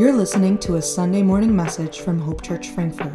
You're 0.00 0.14
listening 0.14 0.56
to 0.60 0.76
a 0.76 0.80
Sunday 0.80 1.22
morning 1.22 1.54
message 1.54 2.00
from 2.00 2.18
Hope 2.18 2.40
Church 2.40 2.70
Frankfurt. 2.70 3.12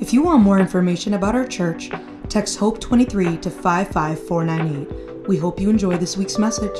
If 0.00 0.12
you 0.12 0.22
want 0.22 0.42
more 0.42 0.58
information 0.58 1.14
about 1.14 1.36
our 1.36 1.46
church, 1.46 1.88
text 2.28 2.58
HOPE23 2.58 3.40
to 3.42 3.48
55498. 3.48 5.28
We 5.28 5.36
hope 5.36 5.60
you 5.60 5.70
enjoy 5.70 5.98
this 5.98 6.16
week's 6.16 6.36
message. 6.36 6.76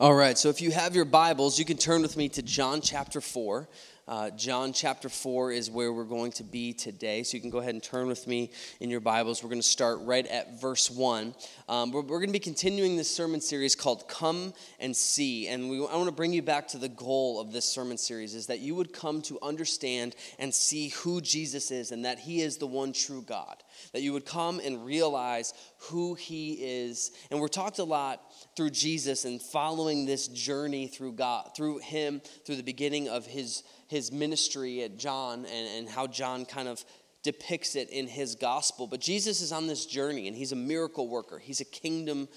All 0.00 0.14
right, 0.14 0.36
so 0.36 0.48
if 0.48 0.60
you 0.60 0.72
have 0.72 0.96
your 0.96 1.04
Bibles, 1.04 1.60
you 1.60 1.64
can 1.64 1.76
turn 1.76 2.02
with 2.02 2.16
me 2.16 2.28
to 2.30 2.42
John 2.42 2.80
chapter 2.80 3.20
4. 3.20 3.68
Uh, 4.08 4.30
John 4.30 4.72
chapter 4.72 5.10
4 5.10 5.52
is 5.52 5.70
where 5.70 5.92
we're 5.92 6.04
going 6.04 6.32
to 6.32 6.42
be 6.42 6.72
today. 6.72 7.22
So 7.22 7.36
you 7.36 7.42
can 7.42 7.50
go 7.50 7.58
ahead 7.58 7.74
and 7.74 7.82
turn 7.82 8.06
with 8.06 8.26
me 8.26 8.50
in 8.80 8.88
your 8.88 9.00
Bibles. 9.00 9.42
We're 9.42 9.50
going 9.50 9.60
to 9.60 9.68
start 9.68 9.98
right 10.00 10.26
at 10.26 10.62
verse 10.62 10.90
1. 10.90 11.34
Um, 11.68 11.92
we're, 11.92 12.00
we're 12.00 12.18
going 12.18 12.30
to 12.30 12.32
be 12.32 12.38
continuing 12.38 12.96
this 12.96 13.14
sermon 13.14 13.42
series 13.42 13.76
called 13.76 14.08
Come 14.08 14.54
and 14.80 14.96
See. 14.96 15.46
And 15.48 15.68
we, 15.68 15.76
I 15.76 15.94
want 15.94 16.06
to 16.06 16.14
bring 16.14 16.32
you 16.32 16.40
back 16.40 16.68
to 16.68 16.78
the 16.78 16.88
goal 16.88 17.38
of 17.38 17.52
this 17.52 17.66
sermon 17.66 17.98
series 17.98 18.34
is 18.34 18.46
that 18.46 18.60
you 18.60 18.74
would 18.76 18.94
come 18.94 19.20
to 19.22 19.38
understand 19.42 20.16
and 20.38 20.54
see 20.54 20.88
who 20.88 21.20
Jesus 21.20 21.70
is 21.70 21.92
and 21.92 22.06
that 22.06 22.18
he 22.18 22.40
is 22.40 22.56
the 22.56 22.66
one 22.66 22.94
true 22.94 23.20
God. 23.20 23.62
That 23.92 24.00
you 24.00 24.14
would 24.14 24.24
come 24.24 24.58
and 24.64 24.86
realize 24.86 25.52
who 25.90 26.14
he 26.14 26.54
is. 26.54 27.12
And 27.30 27.38
we're 27.40 27.48
talked 27.48 27.78
a 27.78 27.84
lot 27.84 28.22
through 28.56 28.70
Jesus 28.70 29.26
and 29.26 29.40
following 29.40 30.06
this 30.06 30.28
journey 30.28 30.86
through 30.86 31.12
God, 31.12 31.50
through 31.54 31.80
him, 31.80 32.22
through 32.46 32.56
the 32.56 32.62
beginning 32.62 33.10
of 33.10 33.26
his 33.26 33.64
his 33.88 34.12
ministry 34.12 34.82
at 34.82 34.98
John 34.98 35.46
and, 35.46 35.68
and 35.78 35.88
how 35.88 36.06
John 36.06 36.44
kind 36.44 36.68
of 36.68 36.84
depicts 37.22 37.74
it 37.74 37.90
in 37.90 38.06
his 38.06 38.36
gospel. 38.36 38.86
But 38.86 39.00
Jesus 39.00 39.40
is 39.40 39.50
on 39.50 39.66
this 39.66 39.86
journey 39.86 40.28
and 40.28 40.36
he's 40.36 40.52
a 40.52 40.56
miracle 40.56 41.08
worker, 41.08 41.38
he's 41.38 41.60
a 41.60 41.64
kingdom 41.64 42.28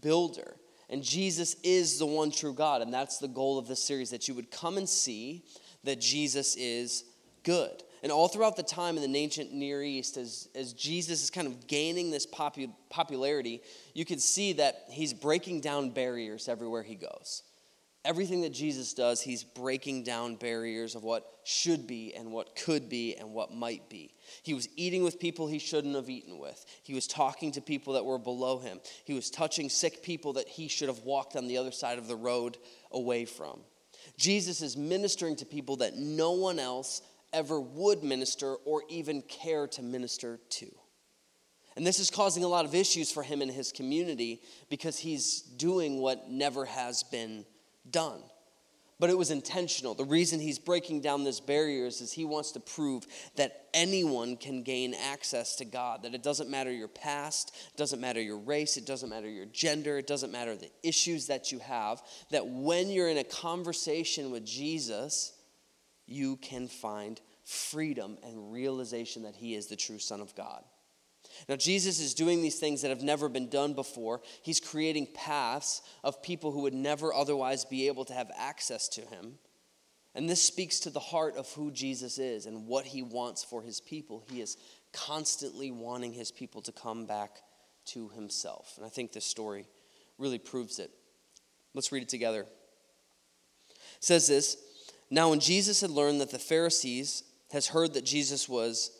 builder. 0.00 0.56
And 0.88 1.04
Jesus 1.04 1.54
is 1.62 2.00
the 2.00 2.06
one 2.06 2.32
true 2.32 2.52
God. 2.52 2.82
And 2.82 2.92
that's 2.92 3.18
the 3.18 3.28
goal 3.28 3.58
of 3.58 3.68
this 3.68 3.82
series 3.82 4.10
that 4.10 4.26
you 4.26 4.34
would 4.34 4.50
come 4.50 4.76
and 4.76 4.88
see 4.88 5.44
that 5.84 6.00
Jesus 6.00 6.56
is 6.56 7.04
good. 7.44 7.84
And 8.02 8.10
all 8.10 8.28
throughout 8.28 8.56
the 8.56 8.62
time 8.62 8.96
in 8.96 9.12
the 9.12 9.18
ancient 9.18 9.52
Near 9.52 9.82
East, 9.82 10.16
as, 10.16 10.48
as 10.54 10.72
Jesus 10.72 11.22
is 11.22 11.30
kind 11.30 11.46
of 11.46 11.66
gaining 11.66 12.10
this 12.10 12.26
popu- 12.26 12.72
popularity, 12.88 13.60
you 13.94 14.04
can 14.04 14.18
see 14.18 14.54
that 14.54 14.84
he's 14.88 15.12
breaking 15.12 15.60
down 15.60 15.90
barriers 15.90 16.48
everywhere 16.48 16.82
he 16.82 16.94
goes 16.94 17.42
everything 18.04 18.42
that 18.42 18.52
Jesus 18.52 18.94
does, 18.94 19.20
he's 19.20 19.44
breaking 19.44 20.04
down 20.04 20.36
barriers 20.36 20.94
of 20.94 21.02
what 21.02 21.26
should 21.44 21.86
be 21.86 22.14
and 22.14 22.32
what 22.32 22.56
could 22.56 22.88
be 22.88 23.16
and 23.16 23.32
what 23.32 23.52
might 23.52 23.88
be. 23.90 24.14
He 24.42 24.54
was 24.54 24.68
eating 24.76 25.02
with 25.02 25.20
people 25.20 25.46
he 25.46 25.58
shouldn't 25.58 25.94
have 25.94 26.08
eaten 26.08 26.38
with. 26.38 26.64
He 26.82 26.94
was 26.94 27.06
talking 27.06 27.52
to 27.52 27.60
people 27.60 27.94
that 27.94 28.04
were 28.04 28.18
below 28.18 28.58
him. 28.58 28.80
He 29.04 29.14
was 29.14 29.30
touching 29.30 29.68
sick 29.68 30.02
people 30.02 30.34
that 30.34 30.48
he 30.48 30.68
should 30.68 30.88
have 30.88 31.00
walked 31.00 31.36
on 31.36 31.46
the 31.46 31.58
other 31.58 31.72
side 31.72 31.98
of 31.98 32.08
the 32.08 32.16
road 32.16 32.58
away 32.90 33.24
from. 33.24 33.60
Jesus 34.16 34.62
is 34.62 34.76
ministering 34.76 35.36
to 35.36 35.46
people 35.46 35.76
that 35.76 35.96
no 35.96 36.32
one 36.32 36.58
else 36.58 37.02
ever 37.32 37.60
would 37.60 38.02
minister 38.02 38.54
or 38.64 38.82
even 38.88 39.22
care 39.22 39.66
to 39.68 39.82
minister 39.82 40.40
to. 40.48 40.66
And 41.76 41.86
this 41.86 42.00
is 42.00 42.10
causing 42.10 42.44
a 42.44 42.48
lot 42.48 42.64
of 42.64 42.74
issues 42.74 43.12
for 43.12 43.22
him 43.22 43.42
and 43.42 43.50
his 43.50 43.72
community 43.72 44.42
because 44.68 44.98
he's 44.98 45.40
doing 45.40 46.00
what 46.00 46.28
never 46.28 46.64
has 46.64 47.02
been 47.04 47.44
done. 47.88 48.22
But 49.00 49.08
it 49.08 49.16
was 49.16 49.30
intentional. 49.30 49.94
The 49.94 50.04
reason 50.04 50.40
he's 50.40 50.58
breaking 50.58 51.00
down 51.00 51.24
this 51.24 51.40
barriers 51.40 52.02
is 52.02 52.12
he 52.12 52.26
wants 52.26 52.52
to 52.52 52.60
prove 52.60 53.06
that 53.36 53.68
anyone 53.72 54.36
can 54.36 54.62
gain 54.62 54.92
access 54.92 55.56
to 55.56 55.64
God. 55.64 56.02
That 56.02 56.14
it 56.14 56.22
doesn't 56.22 56.50
matter 56.50 56.70
your 56.70 56.86
past, 56.86 57.56
doesn't 57.78 58.00
matter 58.00 58.20
your 58.20 58.36
race, 58.36 58.76
it 58.76 58.84
doesn't 58.84 59.08
matter 59.08 59.28
your 59.28 59.46
gender, 59.46 59.96
it 59.96 60.06
doesn't 60.06 60.30
matter 60.30 60.54
the 60.54 60.70
issues 60.82 61.28
that 61.28 61.50
you 61.50 61.60
have. 61.60 62.02
That 62.30 62.46
when 62.46 62.90
you're 62.90 63.08
in 63.08 63.16
a 63.16 63.24
conversation 63.24 64.30
with 64.30 64.44
Jesus, 64.44 65.32
you 66.06 66.36
can 66.36 66.68
find 66.68 67.18
freedom 67.44 68.18
and 68.22 68.52
realization 68.52 69.22
that 69.22 69.34
he 69.34 69.54
is 69.54 69.68
the 69.68 69.76
true 69.76 69.98
Son 69.98 70.20
of 70.20 70.34
God. 70.34 70.62
Now, 71.48 71.56
Jesus 71.56 72.00
is 72.00 72.14
doing 72.14 72.42
these 72.42 72.58
things 72.58 72.82
that 72.82 72.88
have 72.88 73.02
never 73.02 73.28
been 73.28 73.48
done 73.48 73.74
before. 73.74 74.20
He's 74.42 74.60
creating 74.60 75.08
paths 75.14 75.82
of 76.04 76.22
people 76.22 76.52
who 76.52 76.62
would 76.62 76.74
never 76.74 77.12
otherwise 77.14 77.64
be 77.64 77.86
able 77.88 78.04
to 78.06 78.12
have 78.12 78.30
access 78.36 78.88
to 78.90 79.00
him. 79.02 79.38
And 80.14 80.28
this 80.28 80.42
speaks 80.42 80.80
to 80.80 80.90
the 80.90 81.00
heart 81.00 81.36
of 81.36 81.50
who 81.52 81.70
Jesus 81.70 82.18
is 82.18 82.46
and 82.46 82.66
what 82.66 82.84
he 82.84 83.02
wants 83.02 83.44
for 83.44 83.62
his 83.62 83.80
people. 83.80 84.24
He 84.30 84.40
is 84.40 84.56
constantly 84.92 85.70
wanting 85.70 86.12
his 86.12 86.32
people 86.32 86.62
to 86.62 86.72
come 86.72 87.06
back 87.06 87.38
to 87.86 88.08
himself. 88.10 88.74
And 88.76 88.84
I 88.84 88.88
think 88.88 89.12
this 89.12 89.24
story 89.24 89.66
really 90.18 90.38
proves 90.38 90.78
it. 90.78 90.90
Let's 91.74 91.92
read 91.92 92.02
it 92.02 92.08
together. 92.08 92.40
It 93.70 94.04
says 94.04 94.26
this 94.26 94.56
Now, 95.10 95.30
when 95.30 95.40
Jesus 95.40 95.80
had 95.80 95.90
learned 95.90 96.20
that 96.20 96.30
the 96.30 96.38
Pharisees 96.38 97.22
has 97.52 97.68
heard 97.68 97.94
that 97.94 98.04
Jesus 98.04 98.48
was 98.48 98.90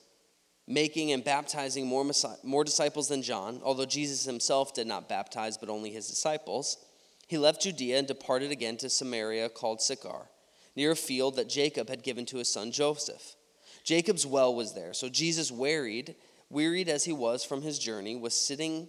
making 0.70 1.10
and 1.10 1.25
baptizing 1.25 1.84
more, 1.84 2.08
more 2.44 2.62
disciples 2.62 3.08
than 3.08 3.22
John, 3.22 3.60
although 3.64 3.84
Jesus 3.84 4.25
himself 4.25 4.72
did 4.72 4.86
not 4.86 5.08
baptize, 5.08 5.58
but 5.58 5.69
only 5.69 5.91
his 5.91 6.08
disciples, 6.08 6.78
he 7.26 7.36
left 7.36 7.62
Judea 7.62 7.98
and 7.98 8.06
departed 8.06 8.53
again 8.53 8.76
to 8.78 8.88
Samaria 8.88 9.48
called 9.48 9.82
Sychar, 9.82 10.30
near 10.76 10.92
a 10.92 10.97
field 10.97 11.36
that 11.36 11.48
Jacob 11.48 11.88
had 11.88 12.04
given 12.04 12.25
to 12.26 12.38
his 12.38 12.53
son 12.53 12.70
Joseph. 12.70 13.34
Jacob's 13.82 14.25
well 14.25 14.54
was 14.54 14.72
there, 14.75 14.94
so 14.94 15.09
Jesus, 15.09 15.50
wearied, 15.50 16.14
wearied 16.50 16.88
as 16.88 17.04
he 17.04 17.12
was 17.12 17.44
from 17.44 17.62
his 17.62 17.78
journey, 17.78 18.14
was 18.14 18.38
sitting 18.38 18.88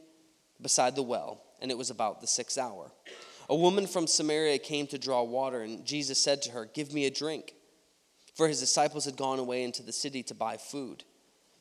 beside 0.62 0.96
the 0.96 1.02
well, 1.02 1.42
and 1.62 1.72
it 1.72 1.78
was 1.78 1.90
about 1.90 2.22
the 2.22 2.28
sixth 2.28 2.60
hour. 2.60 2.92
A 3.50 3.56
woman 3.56 3.88
from 3.88 4.06
Samaria 4.06 4.60
came 4.60 4.86
to 4.88 5.00
draw 5.00 5.24
water, 5.24 5.62
and 5.64 5.84
Jesus 5.84 6.22
said 6.24 6.44
to 6.44 6.52
her, 6.52 6.66
Give 6.66 6.94
me 6.94 7.06
a 7.06 7.12
drink. 7.12 7.56
For 8.36 8.48
his 8.48 8.60
disciples 8.60 9.06
had 9.06 9.18
gone 9.18 9.40
away 9.40 9.64
into 9.64 9.84
the 9.84 9.92
city 9.92 10.22
to 10.24 10.36
buy 10.36 10.58
food. 10.58 11.04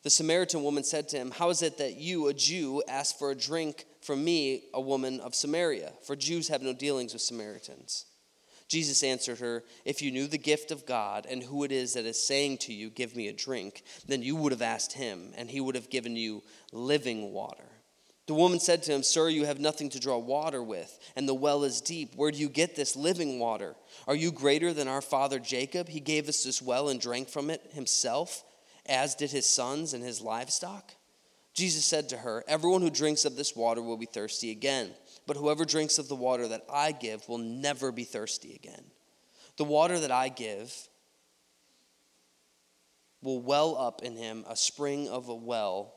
The 0.03 0.11
Samaritan 0.11 0.63
woman 0.63 0.83
said 0.83 1.09
to 1.11 1.19
him, 1.19 1.31
How 1.31 1.51
is 1.51 1.63
it 1.63 1.77
that 1.79 1.97
you, 1.97 2.29
a 2.29 2.35
Jew, 2.35 2.83
ask 2.89 3.19
for 3.19 3.31
a 3.31 3.37
drink 3.37 3.85
from 4.01 4.25
me, 4.25 4.65
a 4.73 4.81
woman 4.81 5.21
of 5.21 5.35
Samaria? 5.35 5.93
For 6.07 6.17
Jews 6.17 6.49
have 6.49 6.63
no 6.63 6.73
dealings 6.73 7.13
with 7.13 7.23
Samaritans. 7.23 8.07
Jesus 8.67 9.03
answered 9.03 9.41
her, 9.41 9.63
If 9.85 10.01
you 10.01 10.11
knew 10.11 10.27
the 10.27 10.39
gift 10.39 10.71
of 10.71 10.87
God 10.87 11.27
and 11.29 11.43
who 11.43 11.65
it 11.65 11.73
is 11.73 11.95
that 11.95 12.07
is 12.07 12.25
saying 12.25 12.59
to 12.59 12.73
you, 12.73 12.89
Give 12.89 13.15
me 13.15 13.29
a 13.29 13.33
drink, 13.33 13.83
then 14.07 14.23
you 14.23 14.37
would 14.37 14.53
have 14.53 14.63
asked 14.63 14.95
him, 14.95 15.33
and 15.37 15.51
he 15.51 15.61
would 15.61 15.75
have 15.75 15.91
given 15.91 16.17
you 16.17 16.43
living 16.73 17.33
water. 17.33 17.65
The 18.27 18.35
woman 18.35 18.61
said 18.61 18.85
to 18.85 18.93
him, 18.93 19.03
Sir, 19.03 19.29
you 19.29 19.45
have 19.45 19.59
nothing 19.59 19.91
to 19.91 20.01
draw 20.01 20.17
water 20.17 20.63
with, 20.63 20.99
and 21.15 21.29
the 21.29 21.35
well 21.35 21.65
is 21.65 21.81
deep. 21.81 22.15
Where 22.15 22.31
do 22.31 22.39
you 22.39 22.49
get 22.49 22.77
this 22.77 22.97
living 22.97 23.39
water? 23.39 23.75
Are 24.07 24.15
you 24.15 24.31
greater 24.31 24.73
than 24.73 24.89
our 24.89 25.03
father 25.03 25.41
Jacob? 25.41 25.89
He 25.89 26.01
gave 26.01 26.29
us 26.29 26.45
this 26.45 26.63
well 26.63 26.89
and 26.89 27.01
drank 27.01 27.29
from 27.29 27.51
it 27.51 27.61
himself 27.73 28.45
as 28.87 29.15
did 29.15 29.31
his 29.31 29.47
sons 29.47 29.95
and 29.95 30.03
his 30.03 30.21
livestock? 30.21 30.95
Jesus 31.55 31.85
said 31.85 32.09
to 32.09 32.17
her, 32.17 32.45
Everyone 32.47 32.83
who 32.83 32.91
drinks 32.91 33.25
of 33.25 33.37
this 33.37 33.57
water 33.57 33.83
will 33.83 33.97
be 33.97 34.07
thirsty 34.07 34.51
again, 34.51 34.91
but 35.27 35.37
whoever 35.37 35.65
drinks 35.65 35.99
of 35.99 36.09
the 36.09 36.15
water 36.15 36.49
that 36.49 36.65
I 36.73 36.93
give 36.93 37.29
will 37.29 37.39
never 37.39 37.93
be 37.93 38.05
thirsty 38.05 38.55
again. 38.55 38.85
The 39.57 39.65
water 39.65 39.99
that 39.99 40.11
I 40.11 40.29
give 40.29 40.75
will 43.23 43.41
well 43.41 43.77
up 43.77 44.03
in 44.03 44.17
him 44.17 44.45
a 44.49 44.57
spring 44.57 45.09
of 45.09 45.29
a 45.29 45.35
well 45.35 45.95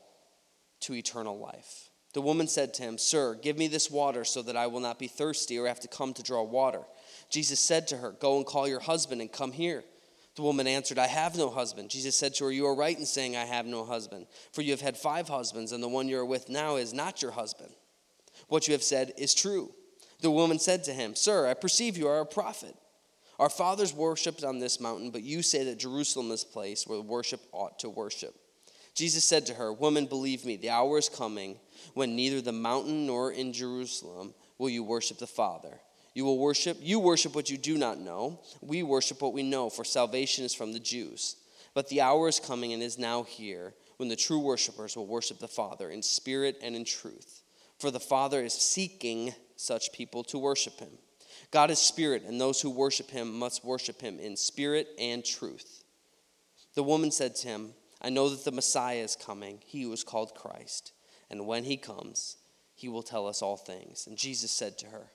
to 0.80 0.94
eternal 0.94 1.38
life. 1.38 1.90
The 2.12 2.20
woman 2.20 2.46
said 2.46 2.74
to 2.74 2.82
him, 2.82 2.98
Sir, 2.98 3.34
give 3.34 3.58
me 3.58 3.66
this 3.66 3.90
water 3.90 4.24
so 4.24 4.42
that 4.42 4.56
I 4.56 4.68
will 4.68 4.80
not 4.80 4.98
be 4.98 5.08
thirsty 5.08 5.58
or 5.58 5.66
have 5.66 5.80
to 5.80 5.88
come 5.88 6.14
to 6.14 6.22
draw 6.22 6.42
water. 6.42 6.82
Jesus 7.28 7.58
said 7.58 7.88
to 7.88 7.96
her, 7.96 8.12
Go 8.12 8.36
and 8.36 8.46
call 8.46 8.68
your 8.68 8.80
husband 8.80 9.20
and 9.20 9.32
come 9.32 9.50
here. 9.50 9.82
The 10.36 10.42
woman 10.42 10.66
answered, 10.66 10.98
I 10.98 11.06
have 11.06 11.36
no 11.36 11.48
husband. 11.48 11.90
Jesus 11.90 12.16
said 12.16 12.34
to 12.34 12.44
her, 12.44 12.52
You 12.52 12.66
are 12.66 12.74
right 12.74 12.98
in 12.98 13.06
saying, 13.06 13.36
I 13.36 13.44
have 13.44 13.66
no 13.66 13.84
husband. 13.84 14.26
For 14.52 14.62
you 14.62 14.72
have 14.72 14.80
had 14.80 14.96
five 14.96 15.28
husbands, 15.28 15.70
and 15.70 15.82
the 15.82 15.88
one 15.88 16.08
you 16.08 16.18
are 16.18 16.24
with 16.24 16.48
now 16.48 16.76
is 16.76 16.92
not 16.92 17.22
your 17.22 17.30
husband. 17.30 17.72
What 18.48 18.66
you 18.66 18.72
have 18.72 18.82
said 18.82 19.12
is 19.16 19.34
true. 19.34 19.72
The 20.20 20.30
woman 20.30 20.58
said 20.58 20.84
to 20.84 20.92
him, 20.92 21.14
Sir, 21.14 21.46
I 21.46 21.54
perceive 21.54 21.96
you 21.96 22.08
are 22.08 22.20
a 22.20 22.26
prophet. 22.26 22.74
Our 23.38 23.50
fathers 23.50 23.92
worshipped 23.92 24.44
on 24.44 24.58
this 24.58 24.80
mountain, 24.80 25.10
but 25.10 25.22
you 25.22 25.42
say 25.42 25.64
that 25.64 25.78
Jerusalem 25.78 26.30
is 26.30 26.44
a 26.44 26.46
place 26.46 26.86
where 26.86 27.00
worship 27.00 27.40
ought 27.52 27.78
to 27.80 27.90
worship. 27.90 28.34
Jesus 28.94 29.24
said 29.24 29.46
to 29.46 29.54
her, 29.54 29.72
Woman, 29.72 30.06
believe 30.06 30.44
me, 30.44 30.56
the 30.56 30.70
hour 30.70 30.98
is 30.98 31.08
coming 31.08 31.58
when 31.94 32.14
neither 32.14 32.40
the 32.40 32.52
mountain 32.52 33.06
nor 33.06 33.32
in 33.32 33.52
Jerusalem 33.52 34.34
will 34.58 34.68
you 34.68 34.84
worship 34.84 35.18
the 35.18 35.26
Father. 35.26 35.80
You 36.14 36.24
will 36.24 36.38
worship, 36.38 36.78
you 36.80 37.00
worship 37.00 37.34
what 37.34 37.50
you 37.50 37.58
do 37.58 37.76
not 37.76 37.98
know. 37.98 38.40
We 38.60 38.82
worship 38.82 39.20
what 39.20 39.32
we 39.32 39.42
know, 39.42 39.68
for 39.68 39.84
salvation 39.84 40.44
is 40.44 40.54
from 40.54 40.72
the 40.72 40.80
Jews. 40.80 41.36
But 41.74 41.88
the 41.88 42.00
hour 42.02 42.28
is 42.28 42.38
coming 42.38 42.72
and 42.72 42.82
is 42.82 42.98
now 42.98 43.24
here 43.24 43.74
when 43.96 44.08
the 44.08 44.16
true 44.16 44.38
worshipers 44.38 44.96
will 44.96 45.08
worship 45.08 45.40
the 45.40 45.48
Father 45.48 45.90
in 45.90 46.02
spirit 46.02 46.58
and 46.62 46.76
in 46.76 46.84
truth. 46.84 47.42
For 47.78 47.90
the 47.90 48.00
Father 48.00 48.42
is 48.42 48.54
seeking 48.54 49.34
such 49.56 49.92
people 49.92 50.22
to 50.24 50.38
worship 50.38 50.78
him. 50.78 50.90
God 51.50 51.70
is 51.70 51.80
spirit, 51.80 52.22
and 52.24 52.40
those 52.40 52.60
who 52.60 52.70
worship 52.70 53.10
him 53.10 53.36
must 53.36 53.64
worship 53.64 54.00
him 54.00 54.20
in 54.20 54.36
spirit 54.36 54.88
and 54.98 55.24
truth. 55.24 55.84
The 56.74 56.84
woman 56.84 57.10
said 57.10 57.34
to 57.36 57.48
him, 57.48 57.74
I 58.00 58.10
know 58.10 58.28
that 58.28 58.44
the 58.44 58.52
Messiah 58.52 58.98
is 58.98 59.16
coming, 59.16 59.58
he 59.64 59.82
who 59.82 59.92
is 59.92 60.04
called 60.04 60.34
Christ. 60.34 60.92
And 61.30 61.46
when 61.46 61.64
he 61.64 61.76
comes, 61.76 62.36
he 62.74 62.88
will 62.88 63.02
tell 63.02 63.26
us 63.26 63.42
all 63.42 63.56
things. 63.56 64.06
And 64.06 64.16
Jesus 64.16 64.50
said 64.50 64.78
to 64.78 64.86
her, 64.86 65.10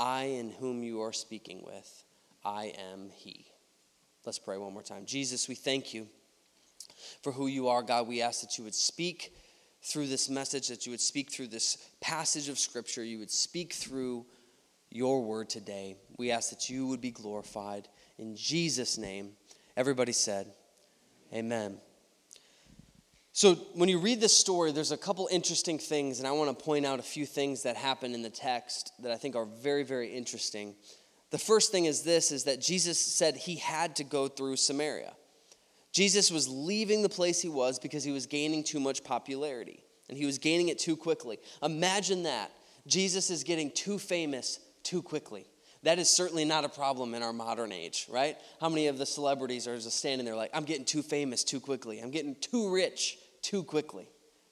I 0.00 0.22
in 0.22 0.50
whom 0.52 0.82
you 0.82 1.02
are 1.02 1.12
speaking 1.12 1.62
with, 1.62 2.04
I 2.42 2.72
am 2.92 3.10
he. 3.10 3.44
Let's 4.24 4.38
pray 4.38 4.56
one 4.56 4.72
more 4.72 4.82
time. 4.82 5.04
Jesus, 5.04 5.46
we 5.46 5.54
thank 5.54 5.92
you 5.92 6.08
for 7.22 7.32
who 7.32 7.48
you 7.48 7.68
are, 7.68 7.82
God. 7.82 8.08
We 8.08 8.22
ask 8.22 8.40
that 8.40 8.56
you 8.56 8.64
would 8.64 8.74
speak 8.74 9.34
through 9.82 10.06
this 10.06 10.30
message, 10.30 10.68
that 10.68 10.86
you 10.86 10.92
would 10.92 11.02
speak 11.02 11.30
through 11.30 11.48
this 11.48 11.76
passage 12.00 12.48
of 12.48 12.58
Scripture, 12.58 13.04
you 13.04 13.18
would 13.18 13.30
speak 13.30 13.74
through 13.74 14.24
your 14.90 15.22
word 15.22 15.50
today. 15.50 15.96
We 16.16 16.30
ask 16.30 16.48
that 16.48 16.70
you 16.70 16.86
would 16.86 17.02
be 17.02 17.10
glorified. 17.10 17.86
In 18.18 18.34
Jesus' 18.36 18.96
name, 18.96 19.32
everybody 19.76 20.12
said, 20.12 20.50
Amen. 21.30 21.78
So, 23.40 23.54
when 23.72 23.88
you 23.88 23.98
read 23.98 24.20
this 24.20 24.36
story, 24.36 24.70
there's 24.70 24.92
a 24.92 24.98
couple 24.98 25.26
interesting 25.32 25.78
things, 25.78 26.18
and 26.18 26.28
I 26.28 26.32
want 26.32 26.58
to 26.58 26.62
point 26.62 26.84
out 26.84 26.98
a 26.98 27.02
few 27.02 27.24
things 27.24 27.62
that 27.62 27.74
happen 27.74 28.12
in 28.12 28.20
the 28.20 28.28
text 28.28 28.92
that 29.00 29.10
I 29.12 29.16
think 29.16 29.34
are 29.34 29.46
very, 29.46 29.82
very 29.82 30.14
interesting. 30.14 30.74
The 31.30 31.38
first 31.38 31.72
thing 31.72 31.86
is 31.86 32.02
this 32.02 32.32
is 32.32 32.44
that 32.44 32.60
Jesus 32.60 33.00
said 33.00 33.38
he 33.38 33.56
had 33.56 33.96
to 33.96 34.04
go 34.04 34.28
through 34.28 34.56
Samaria. 34.56 35.14
Jesus 35.90 36.30
was 36.30 36.50
leaving 36.50 37.00
the 37.00 37.08
place 37.08 37.40
he 37.40 37.48
was 37.48 37.78
because 37.78 38.04
he 38.04 38.12
was 38.12 38.26
gaining 38.26 38.62
too 38.62 38.78
much 38.78 39.02
popularity 39.04 39.82
and 40.10 40.18
he 40.18 40.26
was 40.26 40.36
gaining 40.36 40.68
it 40.68 40.78
too 40.78 40.94
quickly. 40.94 41.38
Imagine 41.62 42.24
that. 42.24 42.50
Jesus 42.86 43.30
is 43.30 43.42
getting 43.42 43.70
too 43.70 43.98
famous 43.98 44.60
too 44.82 45.00
quickly. 45.00 45.46
That 45.82 45.98
is 45.98 46.10
certainly 46.10 46.44
not 46.44 46.66
a 46.66 46.68
problem 46.68 47.14
in 47.14 47.22
our 47.22 47.32
modern 47.32 47.72
age, 47.72 48.06
right? 48.10 48.36
How 48.60 48.68
many 48.68 48.88
of 48.88 48.98
the 48.98 49.06
celebrities 49.06 49.66
are 49.66 49.78
just 49.78 49.96
standing 49.96 50.26
there 50.26 50.36
like, 50.36 50.50
I'm 50.52 50.64
getting 50.64 50.84
too 50.84 51.02
famous 51.02 51.42
too 51.42 51.58
quickly, 51.58 52.00
I'm 52.00 52.10
getting 52.10 52.34
too 52.34 52.70
rich 52.70 53.16
too 53.42 53.64
quickly? 53.64 54.08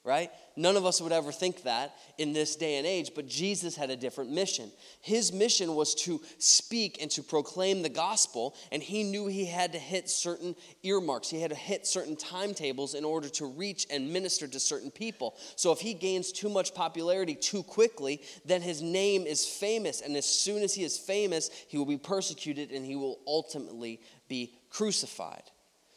right? 0.09 0.31
None 0.55 0.75
of 0.77 0.85
us 0.85 1.01
would 1.01 1.11
ever 1.11 1.31
think 1.31 1.63
that 1.63 1.93
in 2.17 2.33
this 2.33 2.55
day 2.55 2.77
and 2.77 2.87
age, 2.87 3.11
but 3.15 3.27
Jesus 3.27 3.75
had 3.75 3.89
a 3.89 3.95
different 3.95 4.31
mission. 4.31 4.71
His 5.01 5.31
mission 5.31 5.75
was 5.75 5.93
to 5.95 6.21
speak 6.37 7.01
and 7.01 7.11
to 7.11 7.21
proclaim 7.21 7.81
the 7.81 7.89
gospel, 7.89 8.55
and 8.71 8.81
he 8.81 9.03
knew 9.03 9.27
he 9.27 9.45
had 9.45 9.73
to 9.73 9.79
hit 9.79 10.09
certain 10.09 10.55
earmarks. 10.83 11.29
He 11.29 11.41
had 11.41 11.51
to 11.51 11.55
hit 11.55 11.85
certain 11.85 12.15
timetables 12.15 12.95
in 12.95 13.03
order 13.05 13.29
to 13.29 13.45
reach 13.45 13.85
and 13.91 14.11
minister 14.11 14.47
to 14.47 14.59
certain 14.59 14.89
people. 14.89 15.35
So 15.55 15.71
if 15.71 15.79
he 15.79 15.93
gains 15.93 16.31
too 16.31 16.49
much 16.49 16.73
popularity 16.73 17.35
too 17.35 17.61
quickly, 17.61 18.21
then 18.45 18.61
his 18.61 18.81
name 18.81 19.27
is 19.27 19.45
famous, 19.45 20.01
and 20.01 20.15
as 20.15 20.25
soon 20.25 20.63
as 20.63 20.73
he 20.73 20.83
is 20.83 20.97
famous, 20.97 21.51
he 21.67 21.77
will 21.77 21.85
be 21.85 21.97
persecuted 21.97 22.71
and 22.71 22.85
he 22.85 22.95
will 22.95 23.19
ultimately 23.27 23.99
be 24.27 24.53
crucified. 24.69 25.43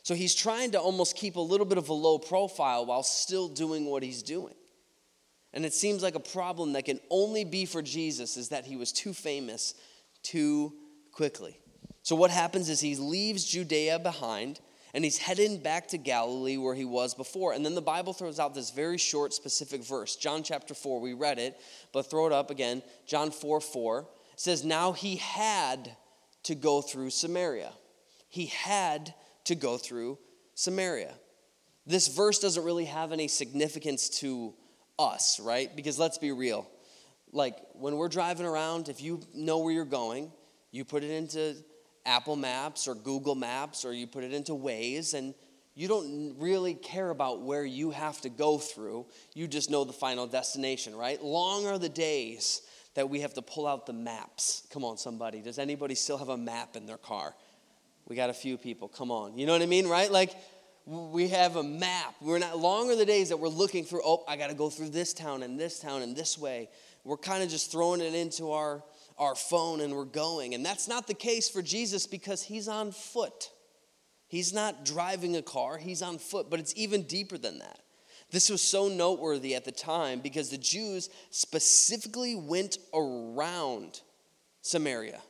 So 0.02 0.14
he's 0.14 0.34
trying 0.34 0.72
to 0.72 0.80
almost 0.80 1.16
keep 1.16 1.36
a 1.36 1.40
little 1.40 1.66
bit 1.66 1.78
of 1.78 1.88
a 1.88 1.94
low 1.94 2.18
profile 2.18 2.84
while 2.86 3.02
still 3.02 3.48
doing 3.48 3.86
what 3.86 4.02
he's 4.02 4.22
doing. 4.22 4.54
And 5.52 5.64
it 5.64 5.74
seems 5.74 6.02
like 6.02 6.14
a 6.14 6.20
problem 6.20 6.72
that 6.72 6.86
can 6.86 6.98
only 7.10 7.44
be 7.44 7.66
for 7.66 7.82
Jesus 7.82 8.36
is 8.36 8.48
that 8.48 8.64
he 8.64 8.76
was 8.76 8.90
too 8.90 9.12
famous 9.12 9.74
too 10.22 10.72
quickly. 11.12 11.58
So 12.02 12.16
what 12.16 12.30
happens 12.30 12.68
is 12.68 12.80
he 12.80 12.96
leaves 12.96 13.44
Judea 13.44 13.98
behind 13.98 14.60
and 14.94 15.04
he's 15.04 15.18
heading 15.18 15.58
back 15.58 15.88
to 15.88 15.98
Galilee 15.98 16.56
where 16.56 16.74
he 16.74 16.84
was 16.84 17.14
before. 17.14 17.52
And 17.52 17.64
then 17.64 17.74
the 17.74 17.80
Bible 17.82 18.12
throws 18.12 18.38
out 18.38 18.54
this 18.54 18.70
very 18.70 18.98
short, 18.98 19.32
specific 19.32 19.84
verse. 19.84 20.16
John 20.16 20.42
chapter 20.42 20.74
4, 20.74 21.00
we 21.00 21.14
read 21.14 21.38
it, 21.38 21.58
but 21.92 22.10
throw 22.10 22.26
it 22.26 22.32
up 22.32 22.50
again. 22.50 22.82
John 23.06 23.30
4 23.30 23.60
4 23.60 24.06
says, 24.36 24.64
Now 24.64 24.92
he 24.92 25.16
had 25.16 25.96
to 26.44 26.54
go 26.54 26.82
through 26.82 27.10
Samaria. 27.10 27.72
He 28.28 28.46
had 28.46 29.14
to 29.44 29.54
go 29.54 29.76
through 29.76 30.18
Samaria. 30.54 31.14
This 31.86 32.08
verse 32.08 32.38
doesn't 32.38 32.64
really 32.64 32.84
have 32.84 33.12
any 33.12 33.28
significance 33.28 34.08
to 34.20 34.54
us, 34.98 35.40
right? 35.40 35.74
Because 35.74 35.98
let's 35.98 36.18
be 36.18 36.32
real. 36.32 36.68
Like 37.32 37.56
when 37.72 37.96
we're 37.96 38.08
driving 38.08 38.46
around, 38.46 38.88
if 38.88 39.00
you 39.00 39.20
know 39.34 39.58
where 39.58 39.72
you're 39.72 39.84
going, 39.84 40.30
you 40.70 40.84
put 40.84 41.02
it 41.02 41.10
into 41.10 41.56
Apple 42.04 42.36
Maps 42.36 42.86
or 42.86 42.94
Google 42.94 43.34
Maps 43.34 43.84
or 43.84 43.92
you 43.92 44.06
put 44.06 44.24
it 44.24 44.32
into 44.32 44.52
Waze 44.52 45.14
and 45.14 45.34
you 45.74 45.88
don't 45.88 46.36
really 46.38 46.74
care 46.74 47.10
about 47.10 47.42
where 47.42 47.64
you 47.64 47.90
have 47.90 48.20
to 48.20 48.28
go 48.28 48.58
through. 48.58 49.06
You 49.34 49.48
just 49.48 49.70
know 49.70 49.84
the 49.84 49.92
final 49.92 50.26
destination, 50.26 50.94
right? 50.94 51.22
Long 51.22 51.66
are 51.66 51.78
the 51.78 51.88
days 51.88 52.62
that 52.94 53.08
we 53.08 53.20
have 53.20 53.32
to 53.34 53.42
pull 53.42 53.66
out 53.66 53.86
the 53.86 53.92
maps. 53.94 54.66
Come 54.70 54.84
on, 54.84 54.98
somebody. 54.98 55.40
Does 55.40 55.58
anybody 55.58 55.94
still 55.94 56.18
have 56.18 56.28
a 56.28 56.36
map 56.36 56.76
in 56.76 56.84
their 56.84 56.98
car? 56.98 57.34
We 58.12 58.16
got 58.16 58.28
a 58.28 58.34
few 58.34 58.58
people. 58.58 58.88
Come 58.88 59.10
on. 59.10 59.38
You 59.38 59.46
know 59.46 59.52
what 59.52 59.62
I 59.62 59.66
mean, 59.66 59.88
right? 59.88 60.12
Like 60.12 60.34
we 60.84 61.28
have 61.28 61.56
a 61.56 61.62
map. 61.62 62.14
We're 62.20 62.40
not 62.40 62.58
longer 62.58 62.94
the 62.94 63.06
days 63.06 63.30
that 63.30 63.38
we're 63.38 63.48
looking 63.48 63.86
through, 63.86 64.02
oh, 64.04 64.22
I 64.28 64.36
got 64.36 64.48
to 64.48 64.54
go 64.54 64.68
through 64.68 64.90
this 64.90 65.14
town 65.14 65.42
and 65.42 65.58
this 65.58 65.80
town 65.80 66.02
and 66.02 66.14
this 66.14 66.36
way. 66.36 66.68
We're 67.04 67.16
kind 67.16 67.42
of 67.42 67.48
just 67.48 67.72
throwing 67.72 68.02
it 68.02 68.14
into 68.14 68.52
our 68.52 68.84
our 69.16 69.34
phone 69.34 69.80
and 69.80 69.94
we're 69.94 70.04
going. 70.04 70.52
And 70.52 70.62
that's 70.62 70.88
not 70.88 71.06
the 71.06 71.14
case 71.14 71.48
for 71.48 71.62
Jesus 71.62 72.06
because 72.06 72.42
he's 72.42 72.68
on 72.68 72.92
foot. 72.92 73.48
He's 74.28 74.52
not 74.52 74.84
driving 74.84 75.34
a 75.36 75.42
car, 75.42 75.78
he's 75.78 76.02
on 76.02 76.18
foot, 76.18 76.50
but 76.50 76.60
it's 76.60 76.74
even 76.76 77.04
deeper 77.04 77.38
than 77.38 77.60
that. 77.60 77.78
This 78.30 78.50
was 78.50 78.60
so 78.60 78.88
noteworthy 78.88 79.54
at 79.54 79.64
the 79.64 79.72
time 79.72 80.20
because 80.20 80.50
the 80.50 80.58
Jews 80.58 81.08
specifically 81.30 82.34
went 82.34 82.76
around 82.92 84.02
Samaria 84.60 85.22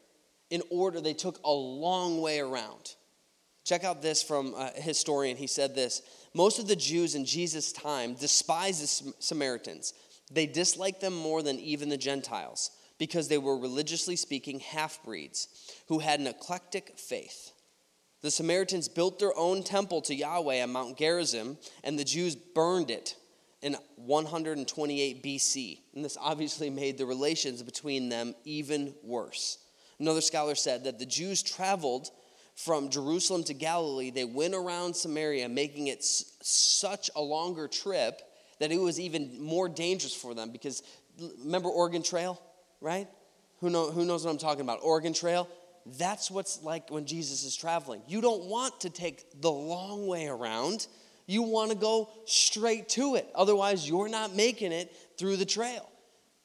in 0.52 0.62
order, 0.69 1.00
they 1.00 1.14
took 1.14 1.40
a 1.44 1.50
long 1.50 2.20
way 2.20 2.38
around. 2.38 2.94
Check 3.64 3.84
out 3.84 4.02
this 4.02 4.22
from 4.22 4.52
a 4.54 4.70
historian. 4.70 5.38
He 5.38 5.46
said 5.46 5.75
this 5.75 6.02
Most 6.34 6.58
of 6.58 6.69
the 6.69 6.76
Jews 6.76 7.14
in 7.14 7.25
Jesus' 7.25 7.72
time 7.72 8.14
despised 8.14 8.82
the 8.82 9.14
Samaritans. 9.19 9.94
They 10.31 10.44
disliked 10.44 11.00
them 11.00 11.14
more 11.14 11.43
than 11.43 11.58
even 11.58 11.88
the 11.88 11.96
Gentiles 11.96 12.70
because 12.99 13.28
they 13.28 13.38
were 13.38 13.56
religiously 13.56 14.14
speaking 14.14 14.60
half 14.60 15.02
breeds 15.04 15.49
who 15.88 16.00
had 16.00 16.20
an 16.20 16.26
eclectic 16.26 16.98
faith. 16.98 17.52
The 18.20 18.31
Samaritans 18.31 18.88
built 18.88 19.19
their 19.19 19.37
own 19.37 19.62
temple 19.62 20.02
to 20.02 20.14
Yahweh 20.14 20.62
on 20.62 20.72
Mount 20.72 20.98
Gerizim, 20.98 21.56
and 21.82 21.98
the 21.98 22.05
Jews 22.05 22.37
burned 22.37 22.90
it 22.90 23.16
in 23.62 23.76
128 23.96 25.22
BC. 25.22 25.78
And 25.94 26.05
this 26.05 26.19
obviously 26.20 26.69
made 26.69 26.98
the 26.98 27.06
relations 27.06 27.62
between 27.62 28.10
them 28.10 28.34
even 28.44 28.94
worse. 29.02 29.58
Another 30.02 30.20
scholar 30.20 30.56
said 30.56 30.82
that 30.82 30.99
the 30.99 31.06
Jews 31.06 31.44
traveled 31.44 32.10
from 32.56 32.90
Jerusalem 32.90 33.44
to 33.44 33.54
Galilee. 33.54 34.10
They 34.10 34.25
went 34.25 34.52
around 34.52 34.96
Samaria, 34.96 35.49
making 35.49 35.87
it 35.87 35.99
s- 35.99 36.25
such 36.43 37.08
a 37.14 37.22
longer 37.22 37.69
trip 37.69 38.20
that 38.58 38.72
it 38.72 38.81
was 38.81 38.99
even 38.99 39.40
more 39.40 39.69
dangerous 39.69 40.12
for 40.12 40.34
them 40.34 40.50
because 40.50 40.82
remember 41.38 41.69
Oregon 41.69 42.02
Trail, 42.02 42.43
right? 42.81 43.06
Who, 43.60 43.70
know, 43.70 43.93
who 43.93 44.04
knows 44.04 44.25
what 44.25 44.32
I'm 44.32 44.38
talking 44.38 44.62
about? 44.62 44.81
Oregon 44.82 45.12
Trail. 45.12 45.49
That's 45.87 46.32
what's 46.32 46.60
like 46.64 46.90
when 46.90 47.06
Jesus 47.06 47.44
is 47.44 47.55
traveling. 47.55 48.03
You 48.08 48.20
don't 48.20 48.46
want 48.46 48.81
to 48.81 48.91
take 48.91 49.41
the 49.41 49.53
long 49.53 50.08
way 50.08 50.26
around. 50.26 50.88
You 51.29 51.43
want 51.43 51.70
to 51.70 51.76
go 51.76 52.10
straight 52.24 52.88
to 52.91 53.15
it. 53.15 53.29
Otherwise, 53.36 53.88
you're 53.88 54.08
not 54.08 54.34
making 54.34 54.72
it 54.72 54.93
through 55.17 55.36
the 55.36 55.46
trail. 55.46 55.88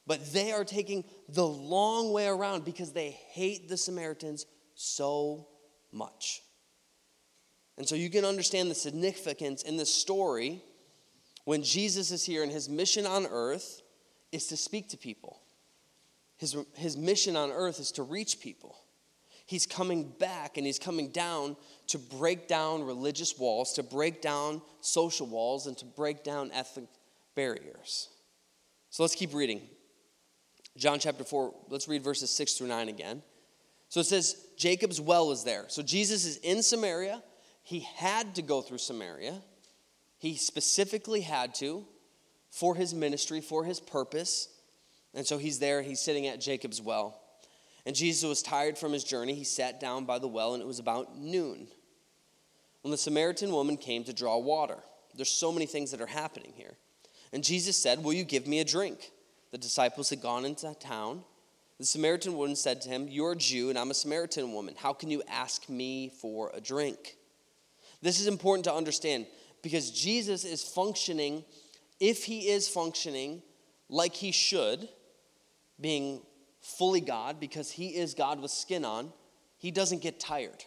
But 0.08 0.32
they 0.32 0.52
are 0.52 0.64
taking 0.64 1.04
the 1.28 1.46
long 1.46 2.12
way 2.12 2.26
around 2.26 2.64
because 2.64 2.92
they 2.92 3.10
hate 3.10 3.68
the 3.68 3.76
Samaritans 3.76 4.46
so 4.74 5.46
much. 5.92 6.42
And 7.76 7.86
so 7.86 7.94
you 7.94 8.08
can 8.08 8.24
understand 8.24 8.70
the 8.70 8.74
significance 8.74 9.62
in 9.62 9.76
this 9.76 9.92
story 9.92 10.62
when 11.44 11.62
Jesus 11.62 12.10
is 12.10 12.24
here 12.24 12.42
and 12.42 12.50
his 12.50 12.70
mission 12.70 13.04
on 13.04 13.26
earth 13.26 13.82
is 14.32 14.46
to 14.46 14.56
speak 14.56 14.88
to 14.88 14.96
people. 14.96 15.42
His, 16.38 16.56
his 16.74 16.96
mission 16.96 17.36
on 17.36 17.50
earth 17.50 17.78
is 17.78 17.92
to 17.92 18.02
reach 18.02 18.40
people. 18.40 18.78
He's 19.44 19.66
coming 19.66 20.10
back 20.18 20.56
and 20.56 20.64
he's 20.64 20.78
coming 20.78 21.10
down 21.10 21.54
to 21.88 21.98
break 21.98 22.48
down 22.48 22.82
religious 22.82 23.38
walls, 23.38 23.74
to 23.74 23.82
break 23.82 24.22
down 24.22 24.62
social 24.80 25.26
walls, 25.26 25.66
and 25.66 25.76
to 25.78 25.84
break 25.84 26.24
down 26.24 26.50
ethnic 26.52 26.88
barriers. 27.34 28.08
So 28.88 29.02
let's 29.02 29.14
keep 29.14 29.34
reading. 29.34 29.62
John 30.78 31.00
chapter 31.00 31.24
4, 31.24 31.52
let's 31.68 31.88
read 31.88 32.04
verses 32.04 32.30
6 32.30 32.54
through 32.54 32.68
9 32.68 32.88
again. 32.88 33.22
So 33.88 34.00
it 34.00 34.04
says, 34.04 34.36
Jacob's 34.56 35.00
well 35.00 35.32
is 35.32 35.42
there. 35.42 35.64
So 35.68 35.82
Jesus 35.82 36.24
is 36.24 36.36
in 36.38 36.62
Samaria. 36.62 37.22
He 37.64 37.80
had 37.80 38.36
to 38.36 38.42
go 38.42 38.62
through 38.62 38.78
Samaria. 38.78 39.42
He 40.18 40.36
specifically 40.36 41.22
had 41.22 41.54
to 41.56 41.84
for 42.50 42.76
his 42.76 42.94
ministry, 42.94 43.40
for 43.40 43.64
his 43.64 43.80
purpose. 43.80 44.48
And 45.14 45.26
so 45.26 45.36
he's 45.36 45.58
there, 45.58 45.82
he's 45.82 46.00
sitting 46.00 46.26
at 46.28 46.40
Jacob's 46.40 46.80
well. 46.80 47.20
And 47.84 47.96
Jesus 47.96 48.28
was 48.28 48.40
tired 48.40 48.78
from 48.78 48.92
his 48.92 49.02
journey. 49.02 49.34
He 49.34 49.44
sat 49.44 49.80
down 49.80 50.04
by 50.04 50.18
the 50.18 50.28
well, 50.28 50.54
and 50.54 50.62
it 50.62 50.66
was 50.66 50.78
about 50.78 51.18
noon. 51.18 51.66
When 52.82 52.90
the 52.92 52.98
Samaritan 52.98 53.50
woman 53.50 53.76
came 53.76 54.04
to 54.04 54.12
draw 54.12 54.38
water, 54.38 54.78
there's 55.14 55.30
so 55.30 55.50
many 55.50 55.66
things 55.66 55.90
that 55.90 56.00
are 56.00 56.06
happening 56.06 56.52
here. 56.54 56.76
And 57.32 57.42
Jesus 57.42 57.76
said, 57.76 58.04
Will 58.04 58.12
you 58.12 58.24
give 58.24 58.46
me 58.46 58.60
a 58.60 58.64
drink? 58.64 59.10
The 59.50 59.58
disciples 59.58 60.10
had 60.10 60.20
gone 60.20 60.44
into 60.44 60.74
town. 60.80 61.24
The 61.78 61.86
Samaritan 61.86 62.36
woman 62.36 62.56
said 62.56 62.80
to 62.82 62.88
him, 62.88 63.08
You're 63.08 63.32
a 63.32 63.36
Jew, 63.36 63.70
and 63.70 63.78
I'm 63.78 63.90
a 63.90 63.94
Samaritan 63.94 64.52
woman. 64.52 64.74
How 64.76 64.92
can 64.92 65.10
you 65.10 65.22
ask 65.28 65.68
me 65.68 66.10
for 66.20 66.50
a 66.54 66.60
drink? 66.60 67.16
This 68.02 68.20
is 68.20 68.26
important 68.26 68.64
to 68.64 68.74
understand 68.74 69.26
because 69.62 69.90
Jesus 69.90 70.44
is 70.44 70.62
functioning, 70.62 71.44
if 72.00 72.24
he 72.24 72.48
is 72.48 72.68
functioning 72.68 73.42
like 73.88 74.14
he 74.14 74.32
should, 74.32 74.88
being 75.80 76.20
fully 76.60 77.00
God, 77.00 77.40
because 77.40 77.70
he 77.70 77.88
is 77.88 78.14
God 78.14 78.40
with 78.40 78.50
skin 78.50 78.84
on, 78.84 79.12
he 79.56 79.70
doesn't 79.70 80.02
get 80.02 80.20
tired. 80.20 80.64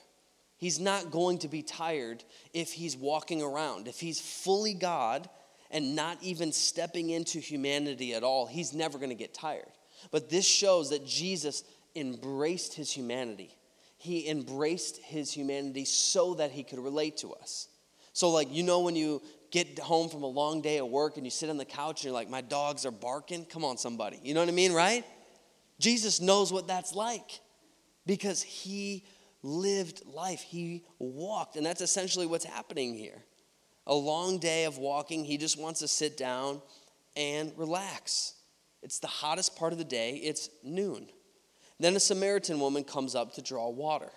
He's 0.57 0.79
not 0.79 1.11
going 1.11 1.39
to 1.39 1.47
be 1.47 1.61
tired 1.61 2.23
if 2.53 2.73
he's 2.73 2.95
walking 2.95 3.41
around. 3.41 3.87
If 3.87 3.99
he's 3.99 4.19
fully 4.19 4.73
God 4.73 5.27
and 5.71 5.95
not 5.95 6.17
even 6.21 6.51
stepping 6.51 7.09
into 7.09 7.39
humanity 7.39 8.13
at 8.13 8.23
all, 8.23 8.45
he's 8.45 8.73
never 8.73 8.97
going 8.97 9.09
to 9.09 9.15
get 9.15 9.33
tired. 9.33 9.71
But 10.11 10.29
this 10.29 10.45
shows 10.45 10.89
that 10.89 11.05
Jesus 11.05 11.63
embraced 11.95 12.73
his 12.73 12.91
humanity. 12.91 13.55
He 13.97 14.27
embraced 14.27 14.97
his 14.97 15.31
humanity 15.31 15.85
so 15.85 16.33
that 16.35 16.51
he 16.51 16.63
could 16.63 16.79
relate 16.79 17.17
to 17.17 17.33
us. 17.33 17.67
So, 18.13 18.29
like, 18.29 18.53
you 18.53 18.63
know, 18.63 18.81
when 18.81 18.95
you 18.95 19.21
get 19.51 19.79
home 19.79 20.09
from 20.09 20.23
a 20.23 20.27
long 20.27 20.61
day 20.61 20.77
at 20.77 20.89
work 20.89 21.17
and 21.17 21.25
you 21.25 21.31
sit 21.31 21.49
on 21.49 21.57
the 21.57 21.65
couch 21.65 22.01
and 22.01 22.05
you're 22.05 22.13
like, 22.13 22.29
my 22.29 22.41
dogs 22.41 22.85
are 22.85 22.91
barking? 22.91 23.45
Come 23.45 23.63
on, 23.63 23.77
somebody. 23.77 24.19
You 24.23 24.33
know 24.33 24.39
what 24.39 24.49
I 24.49 24.53
mean, 24.53 24.73
right? 24.73 25.05
Jesus 25.79 26.19
knows 26.19 26.51
what 26.51 26.67
that's 26.67 26.95
like 26.95 27.39
because 28.05 28.41
he 28.41 29.05
lived 29.43 30.03
life. 30.05 30.41
He 30.41 30.83
walked. 30.99 31.55
And 31.55 31.65
that's 31.65 31.81
essentially 31.81 32.25
what's 32.25 32.45
happening 32.45 32.95
here. 32.95 33.23
A 33.87 33.95
long 33.95 34.37
day 34.37 34.65
of 34.65 34.77
walking, 34.77 35.25
he 35.25 35.37
just 35.37 35.59
wants 35.59 35.79
to 35.79 35.87
sit 35.87 36.17
down 36.17 36.61
and 37.15 37.51
relax. 37.57 38.35
It's 38.83 38.99
the 38.99 39.07
hottest 39.07 39.55
part 39.55 39.73
of 39.73 39.79
the 39.79 39.85
day, 39.85 40.15
it's 40.15 40.49
noon. 40.63 41.07
Then 41.79 41.95
a 41.95 41.99
Samaritan 41.99 42.59
woman 42.59 42.83
comes 42.83 43.15
up 43.15 43.33
to 43.35 43.41
draw 43.41 43.69
water. 43.69 44.11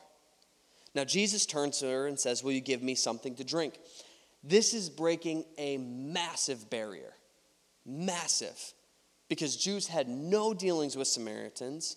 Now 0.94 1.04
Jesus 1.04 1.46
turns 1.46 1.78
to 1.78 1.86
her 1.86 2.06
and 2.06 2.18
says, 2.18 2.44
Will 2.44 2.52
you 2.52 2.60
give 2.60 2.82
me 2.82 2.94
something 2.94 3.34
to 3.36 3.44
drink? 3.44 3.78
This 4.42 4.74
is 4.74 4.90
breaking 4.90 5.44
a 5.56 5.78
massive 5.78 6.68
barrier. 6.68 7.14
Massive. 7.86 8.74
Because 9.28 9.56
Jews 9.56 9.86
had 9.86 10.08
no 10.08 10.52
dealings 10.52 10.96
with 10.96 11.08
Samaritans. 11.08 11.96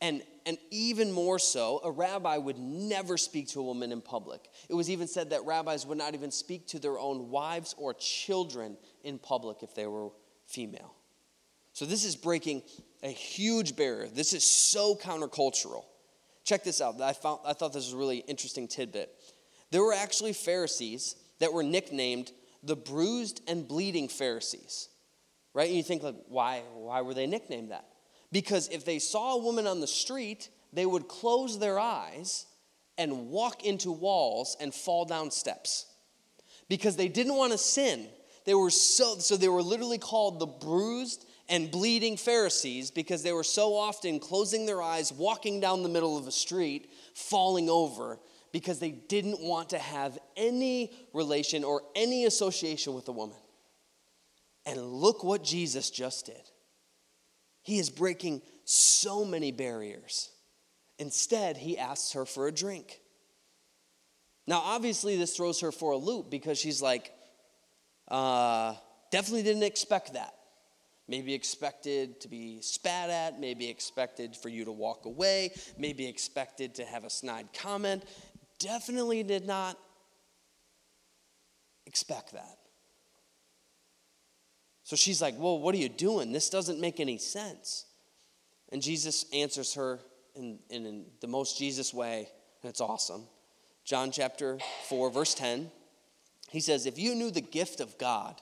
And, 0.00 0.22
and 0.44 0.58
even 0.70 1.12
more 1.12 1.38
so, 1.38 1.80
a 1.84 1.90
rabbi 1.90 2.36
would 2.36 2.58
never 2.58 3.16
speak 3.16 3.48
to 3.48 3.60
a 3.60 3.62
woman 3.62 3.92
in 3.92 4.00
public. 4.00 4.48
It 4.68 4.74
was 4.74 4.90
even 4.90 5.06
said 5.06 5.30
that 5.30 5.46
rabbis 5.46 5.86
would 5.86 5.98
not 5.98 6.14
even 6.14 6.30
speak 6.30 6.66
to 6.68 6.78
their 6.78 6.98
own 6.98 7.30
wives 7.30 7.74
or 7.78 7.94
children 7.94 8.76
in 9.02 9.18
public 9.18 9.62
if 9.62 9.74
they 9.74 9.86
were 9.86 10.10
female. 10.46 10.94
So 11.72 11.86
this 11.86 12.04
is 12.04 12.16
breaking 12.16 12.62
a 13.02 13.08
huge 13.08 13.76
barrier. 13.76 14.08
This 14.08 14.32
is 14.32 14.44
so 14.44 14.94
countercultural. 14.94 15.84
Check 16.44 16.64
this 16.64 16.80
out. 16.80 17.00
I, 17.00 17.14
found, 17.14 17.40
I 17.46 17.52
thought 17.54 17.72
this 17.72 17.86
was 17.86 17.94
a 17.94 17.96
really 17.96 18.18
interesting 18.18 18.68
tidbit. 18.68 19.10
There 19.70 19.82
were 19.82 19.94
actually 19.94 20.34
Pharisees 20.34 21.16
that 21.40 21.52
were 21.52 21.62
nicknamed 21.62 22.30
the 22.62 22.76
bruised 22.76 23.40
and 23.48 23.66
bleeding 23.66 24.08
Pharisees. 24.08 24.88
Right? 25.52 25.68
And 25.68 25.76
you 25.76 25.82
think 25.82 26.02
like 26.02 26.16
why 26.28 26.62
why 26.74 27.02
were 27.02 27.14
they 27.14 27.26
nicknamed 27.26 27.70
that? 27.70 27.86
Because 28.34 28.66
if 28.70 28.84
they 28.84 28.98
saw 28.98 29.34
a 29.36 29.38
woman 29.38 29.68
on 29.68 29.80
the 29.80 29.86
street, 29.86 30.48
they 30.72 30.84
would 30.84 31.06
close 31.06 31.56
their 31.56 31.78
eyes 31.78 32.46
and 32.98 33.28
walk 33.28 33.64
into 33.64 33.92
walls 33.92 34.56
and 34.58 34.74
fall 34.74 35.04
down 35.04 35.30
steps. 35.30 35.86
Because 36.68 36.96
they 36.96 37.06
didn't 37.06 37.36
want 37.36 37.52
to 37.52 37.58
sin. 37.58 38.08
They 38.44 38.54
were 38.54 38.70
so 38.70 39.18
so 39.18 39.36
they 39.36 39.48
were 39.48 39.62
literally 39.62 39.98
called 39.98 40.40
the 40.40 40.46
bruised 40.46 41.24
and 41.48 41.70
bleeding 41.70 42.16
Pharisees 42.16 42.90
because 42.90 43.22
they 43.22 43.32
were 43.32 43.44
so 43.44 43.76
often 43.76 44.18
closing 44.18 44.66
their 44.66 44.82
eyes, 44.82 45.12
walking 45.12 45.60
down 45.60 45.84
the 45.84 45.88
middle 45.88 46.18
of 46.18 46.26
a 46.26 46.32
street, 46.32 46.90
falling 47.14 47.70
over 47.70 48.18
because 48.50 48.80
they 48.80 48.90
didn't 48.90 49.40
want 49.42 49.70
to 49.70 49.78
have 49.78 50.18
any 50.36 50.92
relation 51.12 51.62
or 51.62 51.82
any 51.94 52.24
association 52.24 52.94
with 52.94 53.06
a 53.06 53.12
woman. 53.12 53.38
And 54.66 54.82
look 54.82 55.22
what 55.22 55.44
Jesus 55.44 55.88
just 55.88 56.26
did. 56.26 56.50
He 57.64 57.78
is 57.78 57.90
breaking 57.90 58.42
so 58.64 59.24
many 59.24 59.50
barriers. 59.50 60.30
Instead, 60.98 61.56
he 61.56 61.76
asks 61.76 62.12
her 62.12 62.24
for 62.24 62.46
a 62.46 62.52
drink. 62.52 63.00
Now, 64.46 64.60
obviously, 64.60 65.16
this 65.16 65.36
throws 65.36 65.60
her 65.60 65.72
for 65.72 65.92
a 65.92 65.96
loop 65.96 66.30
because 66.30 66.58
she's 66.58 66.80
like, 66.80 67.10
uh, 68.08 68.74
definitely 69.10 69.42
didn't 69.42 69.64
expect 69.64 70.12
that. 70.12 70.34
Maybe 71.08 71.34
expected 71.34 72.20
to 72.20 72.28
be 72.28 72.60
spat 72.60 73.10
at, 73.10 73.40
maybe 73.40 73.68
expected 73.68 74.36
for 74.36 74.48
you 74.48 74.64
to 74.66 74.72
walk 74.72 75.04
away, 75.04 75.52
maybe 75.76 76.06
expected 76.06 76.76
to 76.76 76.84
have 76.84 77.04
a 77.04 77.10
snide 77.10 77.48
comment 77.52 78.04
definitely 78.58 79.22
did 79.22 79.46
not 79.46 79.78
expect 81.86 82.32
that. 82.32 82.58
So 84.84 84.96
she's 84.96 85.20
like, 85.20 85.34
Well, 85.36 85.58
what 85.58 85.74
are 85.74 85.78
you 85.78 85.88
doing? 85.88 86.32
This 86.32 86.48
doesn't 86.48 86.80
make 86.80 87.00
any 87.00 87.18
sense. 87.18 87.86
And 88.70 88.80
Jesus 88.80 89.26
answers 89.32 89.74
her 89.74 90.00
in, 90.34 90.58
in, 90.70 90.86
in 90.86 91.04
the 91.20 91.26
most 91.26 91.58
Jesus 91.58 91.92
way, 91.92 92.28
and 92.62 92.70
it's 92.70 92.80
awesome. 92.80 93.24
John 93.84 94.10
chapter 94.10 94.58
4, 94.88 95.10
verse 95.10 95.34
10. 95.34 95.70
He 96.50 96.60
says, 96.60 96.86
If 96.86 96.98
you 96.98 97.14
knew 97.14 97.30
the 97.30 97.40
gift 97.40 97.80
of 97.80 97.98
God 97.98 98.40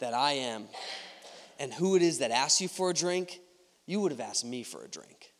that 0.00 0.14
I 0.14 0.32
am, 0.32 0.66
and 1.58 1.72
who 1.72 1.96
it 1.96 2.02
is 2.02 2.18
that 2.18 2.30
asks 2.30 2.60
you 2.60 2.68
for 2.68 2.90
a 2.90 2.94
drink, 2.94 3.40
you 3.86 4.00
would 4.00 4.12
have 4.12 4.20
asked 4.20 4.44
me 4.44 4.62
for 4.64 4.84
a 4.84 4.88
drink. 4.88 5.32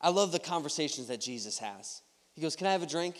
I 0.00 0.10
love 0.10 0.32
the 0.32 0.38
conversations 0.38 1.08
that 1.08 1.20
Jesus 1.20 1.58
has. 1.58 2.02
He 2.34 2.40
goes, 2.40 2.56
Can 2.56 2.66
I 2.66 2.72
have 2.72 2.82
a 2.82 2.86
drink? 2.86 3.16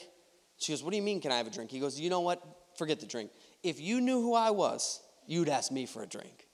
She 0.59 0.73
goes, 0.73 0.83
What 0.83 0.91
do 0.91 0.97
you 0.97 1.03
mean, 1.03 1.21
can 1.21 1.33
I 1.33 1.37
have 1.37 1.47
a 1.47 1.51
drink? 1.51 1.71
He 1.71 1.81
goes, 1.81 1.99
You 1.99 2.11
know 2.11 2.21
what? 2.21 2.43
Forget 2.77 3.01
the 3.01 3.07
drink. 3.07 3.31
If 3.63 3.81
you 3.81 4.01
knew 4.01 4.21
who 4.23 4.35
I 4.35 4.51
was, 4.51 5.01
you'd 5.29 5.49
ask 5.49 5.71
me 5.71 5.87
for 5.87 6.03
a 6.03 6.07
drink. 6.07 6.49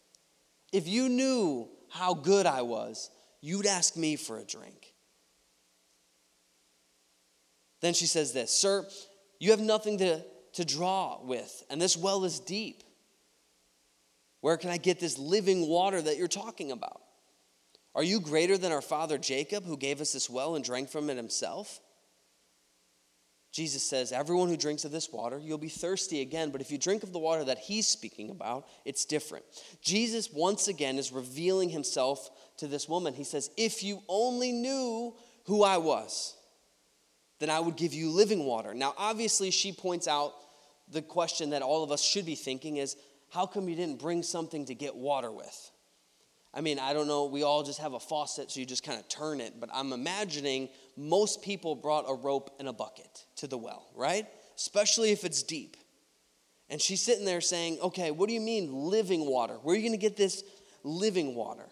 If 0.73 0.87
you 0.87 1.09
knew 1.09 1.69
how 1.89 2.13
good 2.13 2.45
I 2.45 2.63
was, 2.63 3.09
you'd 3.41 3.67
ask 3.67 3.97
me 3.97 4.17
for 4.17 4.39
a 4.39 4.45
drink. 4.45 4.93
Then 7.81 7.95
she 7.95 8.07
says 8.07 8.33
this 8.33 8.51
Sir, 8.51 8.87
you 9.39 9.53
have 9.53 9.61
nothing 9.61 9.99
to, 9.99 10.23
to 10.55 10.65
draw 10.65 11.23
with, 11.23 11.63
and 11.71 11.81
this 11.81 11.97
well 11.97 12.25
is 12.25 12.41
deep. 12.41 12.83
Where 14.41 14.57
can 14.57 14.71
I 14.71 14.77
get 14.77 15.01
this 15.01 15.19
living 15.19 15.69
water 15.69 16.03
that 16.03 16.19
you're 16.19 16.29
talking 16.29 16.71
about? 16.71 17.01
Are 17.95 18.03
you 18.03 18.21
greater 18.21 18.59
than 18.59 18.73
our 18.73 18.83
father 18.83 19.17
Jacob, 19.17 19.65
who 19.65 19.77
gave 19.77 20.01
us 20.01 20.13
this 20.13 20.29
well 20.29 20.57
and 20.57 20.65
drank 20.65 20.91
from 20.91 21.09
it 21.09 21.17
himself? 21.17 21.81
Jesus 23.55 23.85
says, 23.85 24.11
Everyone 24.11 24.49
who 24.49 24.57
drinks 24.57 24.85
of 24.85 24.91
this 24.91 25.13
water, 25.13 25.39
you'll 25.39 25.59
be 25.59 25.69
thirsty 25.69 26.21
again, 26.21 26.51
but 26.51 26.61
if 26.61 26.73
you 26.73 26.77
drink 26.77 27.05
of 27.05 27.13
the 27.13 27.21
water 27.21 27.45
that 27.45 27.59
he's 27.59 27.87
speaking 27.87 28.31
about, 28.31 28.67
it's 28.85 29.05
different. 29.05 29.45
Jesus, 29.81 30.29
once 30.33 30.67
again, 30.67 30.99
is 30.99 31.13
revealing 31.13 31.71
himself 31.71 32.31
to 32.57 32.67
this 32.67 32.89
woman. 32.89 33.15
He 33.15 33.23
says, 33.23 33.51
If 33.57 33.85
you 33.85 34.03
only 34.09 34.51
knew 34.51 35.15
who 35.45 35.63
I 35.63 35.77
was, 35.77 36.37
then 37.39 37.49
I 37.49 37.61
would 37.61 37.77
give 37.77 37.95
you 37.95 38.11
living 38.11 38.45
water. 38.45 38.75
Now, 38.75 38.93
obviously, 38.99 39.53
she 39.53 39.71
points 39.71 40.09
out 40.09 40.35
the 40.91 41.03
question 41.03 41.51
that 41.51 41.63
all 41.63 41.85
of 41.85 41.93
us 41.93 42.03
should 42.03 42.27
be 42.27 42.35
thinking 42.35 42.79
is, 42.79 42.97
How 43.31 43.47
come 43.47 43.69
you 43.69 43.77
didn't 43.77 44.01
bring 44.01 44.25
something 44.25 44.67
to 44.67 44.75
get 44.75 44.97
water 44.97 45.31
with? 45.31 45.71
I 46.53 46.61
mean, 46.61 46.81
I 46.81 46.93
don't 46.93 47.07
know, 47.07 47.27
we 47.27 47.45
all 47.45 47.63
just 47.63 47.81
have 47.81 47.95
a 47.95 48.01
faucet, 48.01 48.51
so 48.51 48.59
you 48.59 48.67
just 48.67 48.83
kind 48.83 48.99
of 48.99 49.09
turn 49.09 49.41
it, 49.41 49.61
but 49.61 49.69
I'm 49.73 49.93
imagining 49.93 50.71
most 50.97 51.43
people 51.43 51.75
brought 51.75 52.05
a 52.09 52.15
rope 52.15 52.55
and 52.59 52.69
a 52.69 52.73
bucket 52.73 53.25
to 53.37 53.47
the 53.47 53.59
well, 53.59 53.87
right? 53.95 54.27
Especially 54.57 55.11
if 55.13 55.25
it's 55.25 55.43
deep. 55.43 55.77
And 56.71 56.81
she's 56.81 57.03
sitting 57.03 57.25
there 57.25 57.41
saying, 57.41 57.79
Okay, 57.83 58.11
what 58.11 58.29
do 58.29 58.35
you 58.35 58.41
mean 58.41 58.73
living 58.73 59.27
water? 59.27 59.55
Where 59.63 59.75
are 59.75 59.77
you 59.77 59.83
going 59.83 59.99
to 59.99 59.99
get 59.99 60.17
this 60.17 60.43
living 60.83 61.35
water? 61.35 61.67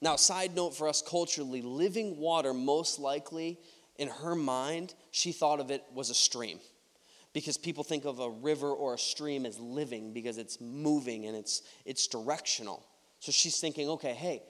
Now, 0.00 0.16
side 0.16 0.54
note 0.54 0.76
for 0.76 0.88
us 0.88 1.02
culturally, 1.02 1.62
living 1.62 2.18
water 2.18 2.52
most 2.52 2.98
likely 2.98 3.58
in 3.96 4.08
her 4.08 4.34
mind, 4.34 4.94
she 5.12 5.32
thought 5.32 5.60
of 5.60 5.70
it 5.70 5.82
was 5.94 6.10
a 6.10 6.14
stream. 6.14 6.58
Because 7.32 7.56
people 7.56 7.84
think 7.84 8.04
of 8.04 8.20
a 8.20 8.30
river 8.30 8.70
or 8.70 8.94
a 8.94 8.98
stream 8.98 9.44
as 9.46 9.58
living 9.58 10.12
because 10.12 10.38
it's 10.38 10.60
moving 10.60 11.26
and 11.26 11.36
it's, 11.36 11.62
it's 11.84 12.06
directional. 12.06 12.84
So 13.18 13.32
she's 13.32 13.58
thinking, 13.58 13.88
okay, 13.90 14.14
hey, 14.14 14.42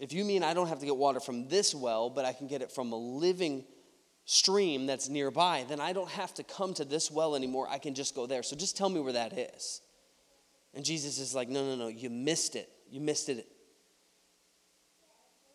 if 0.00 0.14
you 0.14 0.24
mean 0.24 0.42
I 0.42 0.54
don't 0.54 0.68
have 0.68 0.80
to 0.80 0.86
get 0.86 0.96
water 0.96 1.20
from 1.20 1.46
this 1.48 1.74
well, 1.74 2.08
but 2.08 2.24
I 2.24 2.32
can 2.32 2.48
get 2.48 2.62
it 2.62 2.72
from 2.72 2.90
a 2.92 2.96
living 2.96 3.64
stream 4.24 4.86
that's 4.86 5.10
nearby, 5.10 5.66
then 5.68 5.78
I 5.78 5.92
don't 5.92 6.08
have 6.08 6.32
to 6.34 6.42
come 6.42 6.72
to 6.74 6.86
this 6.86 7.10
well 7.10 7.36
anymore. 7.36 7.68
I 7.70 7.78
can 7.78 7.94
just 7.94 8.14
go 8.14 8.26
there. 8.26 8.42
So 8.42 8.56
just 8.56 8.78
tell 8.78 8.88
me 8.88 8.98
where 8.98 9.12
that 9.12 9.36
is. 9.36 9.82
And 10.72 10.84
Jesus 10.84 11.18
is 11.18 11.34
like, 11.34 11.48
no, 11.48 11.64
no, 11.64 11.76
no, 11.76 11.88
you 11.88 12.08
missed 12.08 12.56
it. 12.56 12.70
You 12.90 13.00
missed 13.00 13.28
it. 13.28 13.46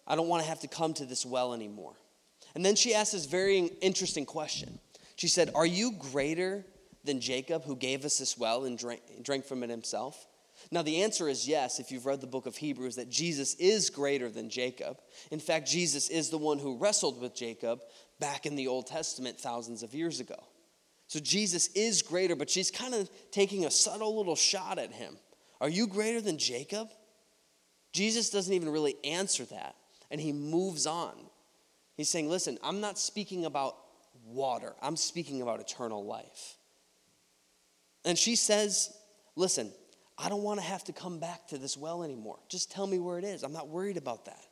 I 0.06 0.16
don't 0.16 0.28
want 0.28 0.44
to 0.44 0.50
have 0.50 0.60
to 0.60 0.68
come 0.68 0.94
to 0.96 1.06
this 1.06 1.26
well 1.26 1.54
anymore. 1.54 1.96
And 2.54 2.64
then 2.64 2.76
she 2.76 2.94
asked 2.94 3.14
this 3.14 3.26
very 3.26 3.60
interesting 3.82 4.26
question. 4.26 4.78
She 5.16 5.28
said, 5.28 5.50
Are 5.56 5.66
you 5.66 5.94
greater 5.94 6.64
than 7.04 7.20
Jacob 7.20 7.64
who 7.64 7.76
gave 7.76 8.06
us 8.06 8.20
this 8.20 8.38
well 8.38 8.66
and 8.66 8.78
drank, 8.78 9.02
drank 9.24 9.46
from 9.46 9.64
it 9.64 9.72
himself? 9.72 10.28
Now, 10.72 10.82
the 10.82 11.04
answer 11.04 11.30
is 11.30 11.48
yes, 11.48 11.80
if 11.80 11.92
you've 11.92 12.06
read 12.06 12.22
the 12.22 12.28
book 12.28 12.46
of 12.46 12.56
Hebrews, 12.56 12.96
that 12.96 13.10
Jesus 13.10 13.56
is 13.56 13.90
greater 13.90 14.30
than 14.30 14.50
Jacob. 14.50 14.98
In 15.32 15.40
fact, 15.40 15.68
Jesus 15.68 16.10
is 16.10 16.30
the 16.30 16.38
one 16.38 16.60
who 16.60 16.78
wrestled 16.78 17.22
with 17.22 17.36
Jacob 17.36 17.82
back 18.20 18.46
in 18.46 18.56
the 18.56 18.68
Old 18.68 18.88
Testament 18.88 19.40
thousands 19.40 19.84
of 19.84 19.94
years 19.94 20.20
ago. 20.20 20.42
So 21.08 21.20
Jesus 21.20 21.68
is 21.76 22.02
greater, 22.02 22.36
but 22.36 22.50
she's 22.50 22.72
kind 22.72 22.94
of 22.96 23.10
taking 23.32 23.66
a 23.66 23.72
subtle 23.72 24.18
little 24.18 24.36
shot 24.36 24.80
at 24.80 24.92
him. 24.92 25.18
Are 25.62 25.70
you 25.70 25.88
greater 25.88 26.22
than 26.22 26.38
Jacob? 26.38 26.90
Jesus 27.94 28.30
doesn't 28.30 28.54
even 28.54 28.70
really 28.70 28.96
answer 29.04 29.46
that. 29.46 29.76
and 30.12 30.22
he 30.22 30.32
moves 30.32 30.86
on. 30.86 31.14
He's 31.98 32.10
saying, 32.10 32.30
Listen, 32.30 32.60
I'm 32.64 32.80
not 32.80 33.00
speaking 33.00 33.46
about 33.46 33.76
water, 34.24 34.74
I'm 34.82 34.96
speaking 34.96 35.42
about 35.42 35.60
eternal 35.60 36.06
life. 36.06 36.58
And 38.04 38.18
she 38.18 38.36
says, 38.36 38.96
Listen, 39.36 39.72
I 40.18 40.30
don't 40.30 40.44
want 40.44 40.60
to 40.60 40.66
have 40.66 40.84
to 40.86 40.94
come 40.94 41.20
back 41.20 41.48
to 41.50 41.58
this 41.58 41.76
well 41.76 42.04
anymore. 42.04 42.40
Just 42.48 42.72
tell 42.72 42.88
me 42.88 43.00
where 43.00 43.18
it 43.18 43.26
is. 43.26 43.44
I'm 43.44 43.54
not 43.54 43.68
worried 43.68 43.98
about 43.98 44.26
that. 44.26 44.46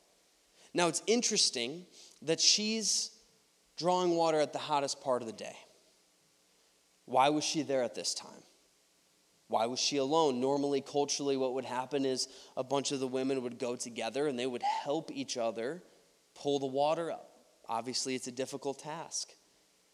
Now, 0.73 0.87
it's 0.87 1.03
interesting 1.07 1.85
that 2.23 2.39
she's 2.39 3.11
drawing 3.77 4.15
water 4.15 4.39
at 4.39 4.53
the 4.53 4.59
hottest 4.59 5.01
part 5.01 5.21
of 5.21 5.27
the 5.27 5.33
day. 5.33 5.55
Why 7.05 7.29
was 7.29 7.43
she 7.43 7.61
there 7.61 7.83
at 7.83 7.95
this 7.95 8.13
time? 8.13 8.43
Why 9.47 9.67
was 9.67 9.79
she 9.79 9.97
alone? 9.97 10.41
Normally, 10.41 10.81
culturally, 10.81 11.37
what 11.37 11.53
would 11.53 11.65
happen 11.65 12.05
is 12.05 12.27
a 12.57 12.63
bunch 12.63 12.91
of 12.91 12.99
the 12.99 13.07
women 13.07 13.43
would 13.43 13.59
go 13.59 13.75
together 13.75 14.27
and 14.27 14.37
they 14.37 14.47
would 14.47 14.63
help 14.63 15.11
each 15.11 15.37
other 15.37 15.83
pull 16.33 16.59
the 16.59 16.65
water 16.65 17.11
up. 17.11 17.29
Obviously, 17.69 18.15
it's 18.15 18.27
a 18.27 18.31
difficult 18.31 18.79
task. 18.79 19.29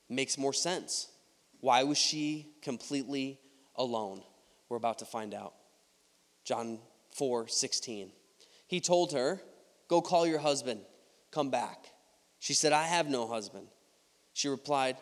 Makes 0.07 0.38
more 0.38 0.53
sense. 0.53 1.09
Why 1.59 1.83
was 1.83 1.97
she 1.97 2.47
completely 2.61 3.39
alone? 3.75 4.23
We're 4.69 4.77
about 4.77 4.99
to 4.99 5.05
find 5.05 5.33
out. 5.33 5.53
John 6.50 6.79
4 7.12 7.48
16. 7.48 8.10
He 8.65 8.82
told 8.82 9.13
her, 9.13 9.39
Go 9.88 10.01
call 10.01 10.25
your 10.25 10.39
husband, 10.39 10.82
come 11.29 11.51
back. 11.51 11.86
She 12.39 12.56
said, 12.56 12.74
I 12.74 12.86
have 12.86 13.08
no 13.08 13.27
husband. 13.27 13.68
She 14.34 14.48
replied, 14.48 14.98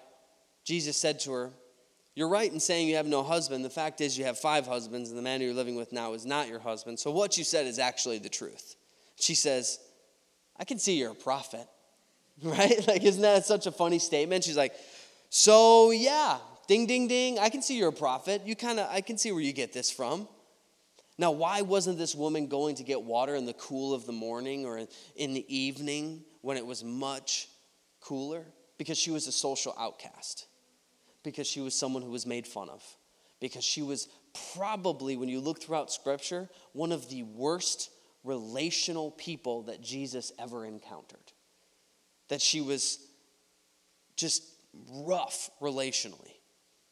Jesus 0.66 0.98
said 0.98 1.22
to 1.22 1.32
her, 1.32 1.52
You're 2.16 2.28
right 2.28 2.52
in 2.52 2.60
saying 2.60 2.90
you 2.90 2.98
have 2.98 3.06
no 3.06 3.24
husband. 3.24 3.64
The 3.64 3.70
fact 3.70 4.02
is, 4.02 4.18
you 4.18 4.26
have 4.26 4.38
five 4.38 4.68
husbands, 4.68 5.08
and 5.08 5.18
the 5.18 5.22
man 5.22 5.40
you're 5.40 5.54
living 5.54 5.78
with 5.78 5.94
now 5.94 6.12
is 6.12 6.26
not 6.26 6.50
your 6.50 6.60
husband. 6.60 7.00
So 7.00 7.12
what 7.12 7.38
you 7.38 7.46
said 7.46 7.66
is 7.66 7.80
actually 7.80 8.18
the 8.18 8.28
truth. 8.28 8.76
She 9.16 9.34
says, 9.34 9.80
I 10.60 10.66
can 10.66 10.80
see 10.80 10.98
you're 10.98 11.12
a 11.12 11.16
prophet. 11.16 11.66
Right? 12.44 12.86
Like, 12.88 13.04
isn't 13.04 13.22
that 13.22 13.46
such 13.46 13.68
a 13.68 13.72
funny 13.72 14.00
statement? 14.00 14.44
She's 14.44 14.58
like, 14.58 14.74
So 15.30 15.92
yeah, 15.92 16.40
ding, 16.68 16.88
ding, 16.88 17.08
ding. 17.08 17.40
I 17.40 17.48
can 17.48 17.62
see 17.62 17.78
you're 17.78 17.90
a 17.90 18.04
prophet. 18.08 18.42
You 18.46 18.56
kind 18.58 18.82
of, 18.82 18.90
I 18.92 19.00
can 19.00 19.18
see 19.18 19.32
where 19.32 19.42
you 19.42 19.54
get 19.54 19.72
this 19.72 19.90
from. 19.90 20.28
Now, 21.18 21.32
why 21.32 21.62
wasn't 21.62 21.98
this 21.98 22.14
woman 22.14 22.48
going 22.48 22.76
to 22.76 22.84
get 22.84 23.02
water 23.02 23.36
in 23.36 23.46
the 23.46 23.54
cool 23.54 23.94
of 23.94 24.06
the 24.06 24.12
morning 24.12 24.66
or 24.66 24.78
in 25.16 25.34
the 25.34 25.46
evening 25.56 26.24
when 26.42 26.58
it 26.58 26.66
was 26.66 26.84
much 26.84 27.50
cooler? 28.02 28.46
Because 28.78 28.98
she 28.98 29.10
was 29.10 29.26
a 29.26 29.32
social 29.32 29.74
outcast, 29.80 30.46
because 31.24 31.48
she 31.48 31.60
was 31.60 31.74
someone 31.74 32.04
who 32.04 32.12
was 32.12 32.28
made 32.28 32.46
fun 32.46 32.70
of, 32.70 32.84
because 33.40 33.64
she 33.64 33.82
was 33.82 34.08
probably, 34.56 35.18
when 35.18 35.30
you 35.30 35.40
look 35.40 35.62
throughout 35.62 35.92
Scripture, 35.92 36.48
one 36.74 36.92
of 36.92 37.10
the 37.10 37.24
worst 37.24 37.90
relational 38.24 39.12
people 39.12 39.64
that 39.64 39.82
Jesus 39.82 40.32
ever 40.38 40.66
encountered. 40.66 41.32
That 42.28 42.42
she 42.42 42.62
was 42.62 43.00
just 44.16 44.44
rough 44.92 45.50
relationally. 45.62 46.36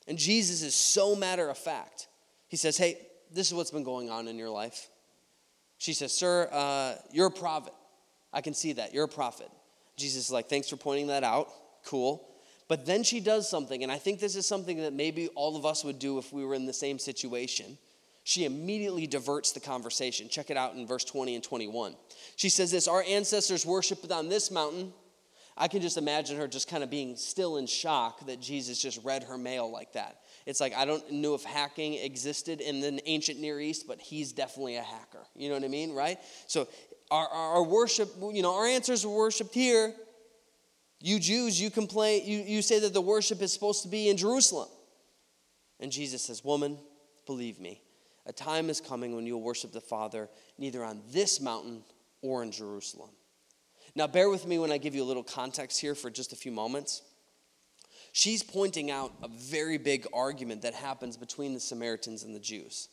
And 0.08 0.18
Jesus 0.18 0.64
is 0.64 0.74
so 0.74 1.16
matter 1.16 1.50
of 1.50 1.58
fact. 1.58 2.08
He 2.48 2.58
says, 2.58 2.78
Hey, 2.78 2.98
this 3.34 3.48
is 3.48 3.54
what's 3.54 3.72
been 3.72 3.84
going 3.84 4.10
on 4.10 4.28
in 4.28 4.38
your 4.38 4.50
life. 4.50 4.90
She 5.78 5.94
says, 5.94 6.14
Sir, 6.14 6.50
uh, 6.52 6.96
you're 7.12 7.28
a 7.28 7.32
prophet. 7.32 7.74
I 8.32 8.42
can 8.42 8.54
see 8.54 8.74
that. 8.74 8.94
You're 8.94 9.06
a 9.06 9.10
prophet. 9.10 9.50
Jesus 9.98 10.26
is 10.26 10.32
like, 10.32 10.50
Thanks 10.50 10.70
for 10.70 10.78
pointing 10.78 11.08
that 11.08 11.24
out. 11.24 11.50
Cool. 11.86 12.28
But 12.68 12.86
then 12.86 13.04
she 13.04 13.20
does 13.20 13.48
something, 13.48 13.84
and 13.84 13.92
I 13.92 13.98
think 13.98 14.20
this 14.20 14.36
is 14.36 14.48
something 14.48 14.78
that 14.78 14.94
maybe 14.94 15.28
all 15.36 15.56
of 15.56 15.66
us 15.66 15.84
would 15.84 16.00
do 16.00 16.18
if 16.18 16.34
we 16.34 16.44
were 16.44 16.56
in 16.56 16.66
the 16.66 16.74
same 16.74 16.98
situation. 16.98 17.78
She 18.24 18.44
immediately 18.46 19.06
diverts 19.06 19.52
the 19.52 19.60
conversation. 19.60 20.30
Check 20.30 20.50
it 20.50 20.58
out 20.58 20.74
in 20.74 20.88
verse 20.88 21.04
20 21.04 21.36
and 21.36 21.44
21. 21.44 21.96
She 22.36 22.50
says 22.50 22.72
this 22.72 22.88
Our 22.88 23.04
ancestors 23.04 23.66
worshiped 23.66 24.12
on 24.12 24.30
this 24.30 24.50
mountain. 24.50 24.94
I 25.56 25.68
can 25.68 25.82
just 25.82 25.96
imagine 25.96 26.38
her 26.38 26.48
just 26.48 26.68
kind 26.68 26.84
of 26.84 26.90
being 26.90 27.16
still 27.16 27.58
in 27.58 27.68
shock 27.68 28.26
that 28.26 28.42
Jesus 28.42 28.82
just 28.82 29.02
read 29.04 29.24
her 29.24 29.38
mail 29.38 29.72
like 29.72 29.94
that. 29.94 30.22
It's 30.46 30.60
like 30.60 30.76
I 30.76 30.86
don't 30.86 31.12
know 31.12 31.34
if 31.34 31.44
hacking 31.44 31.96
existed 31.96 32.62
in 32.62 32.80
the 32.80 33.02
ancient 33.10 33.40
Near 33.40 33.60
East, 33.60 33.88
but 33.88 34.00
he's 34.00 34.32
definitely 34.32 34.76
a 34.76 34.84
hacker. 34.84 35.26
You 35.36 35.50
know 35.50 35.56
what 35.56 35.64
I 35.64 35.70
mean, 35.70 35.94
right? 35.94 36.20
So 36.48 36.68
our, 37.10 37.28
our 37.28 37.64
worship, 37.64 38.10
you 38.20 38.42
know, 38.42 38.56
our 38.56 38.66
answers 38.66 39.06
were 39.06 39.16
worshipped 39.16 39.54
here. 39.54 39.94
You 41.02 41.20
Jews, 41.20 41.60
you 41.60 41.70
complain, 41.70 42.26
you, 42.26 42.40
you 42.40 42.62
say 42.62 42.80
that 42.80 42.94
the 42.94 43.02
worship 43.02 43.42
is 43.42 43.54
supposed 43.54 43.84
to 43.84 43.90
be 43.90 44.10
in 44.10 44.18
Jerusalem. 44.18 44.70
And 45.80 45.92
Jesus 45.92 46.24
says, 46.24 46.44
Woman, 46.44 46.78
believe 47.26 47.60
me, 47.60 47.82
a 48.26 48.34
time 48.34 48.70
is 48.70 48.80
coming 48.80 49.16
when 49.16 49.26
you'll 49.26 49.42
worship 49.42 49.72
the 49.72 49.82
Father 49.82 50.30
neither 50.58 50.84
on 50.84 51.02
this 51.12 51.42
mountain 51.42 51.84
or 52.22 52.44
in 52.44 52.52
Jerusalem. 52.52 53.10
Now, 53.96 54.08
bear 54.08 54.30
with 54.30 54.46
me 54.46 54.60
when 54.60 54.72
I 54.72 54.78
give 54.78 54.96
you 54.96 55.04
a 55.04 55.06
little 55.06 55.24
context 55.24 55.80
here 55.80 55.96
for 55.96 56.10
just 56.10 56.34
a 56.34 56.36
few 56.36 56.52
moments 56.52 57.02
she's 58.16 58.42
pointing 58.42 58.90
out 58.90 59.12
a 59.22 59.28
very 59.28 59.78
big 59.78 60.08
argument 60.14 60.62
that 60.62 60.74
happens 60.74 61.18
between 61.18 61.54
the 61.54 61.60
Samaritans 61.60 62.24
and 62.24 62.34
the 62.34 62.40
Jews. 62.40 62.88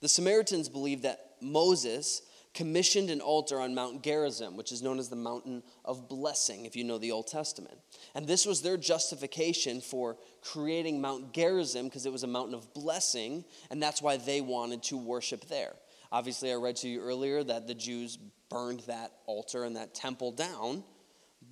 The 0.00 0.08
Samaritans 0.08 0.68
believe 0.68 1.02
that 1.02 1.36
Moses 1.40 2.22
commissioned 2.54 3.08
an 3.08 3.20
altar 3.20 3.60
on 3.60 3.72
Mount 3.72 4.02
Gerizim, 4.02 4.56
which 4.56 4.72
is 4.72 4.82
known 4.82 4.98
as 4.98 5.08
the 5.08 5.14
mountain 5.14 5.62
of 5.84 6.08
blessing, 6.08 6.66
if 6.66 6.74
you 6.74 6.82
know 6.82 6.98
the 6.98 7.12
Old 7.12 7.28
Testament. 7.28 7.78
And 8.16 8.26
this 8.26 8.44
was 8.44 8.60
their 8.60 8.76
justification 8.76 9.80
for 9.80 10.16
creating 10.42 11.00
Mount 11.00 11.32
Gerizim 11.32 11.86
because 11.86 12.04
it 12.04 12.12
was 12.12 12.24
a 12.24 12.28
mountain 12.28 12.54
of 12.54 12.74
blessing, 12.74 13.44
and 13.70 13.80
that's 13.80 14.02
why 14.02 14.16
they 14.16 14.40
wanted 14.40 14.82
to 14.84 14.96
worship 14.96 15.46
there. 15.46 15.74
Obviously, 16.10 16.50
I 16.50 16.56
read 16.56 16.74
to 16.76 16.88
you 16.88 17.00
earlier 17.00 17.44
that 17.44 17.68
the 17.68 17.74
Jews 17.74 18.18
burned 18.50 18.80
that 18.88 19.12
altar 19.26 19.62
and 19.62 19.76
that 19.76 19.94
temple 19.94 20.32
down, 20.32 20.82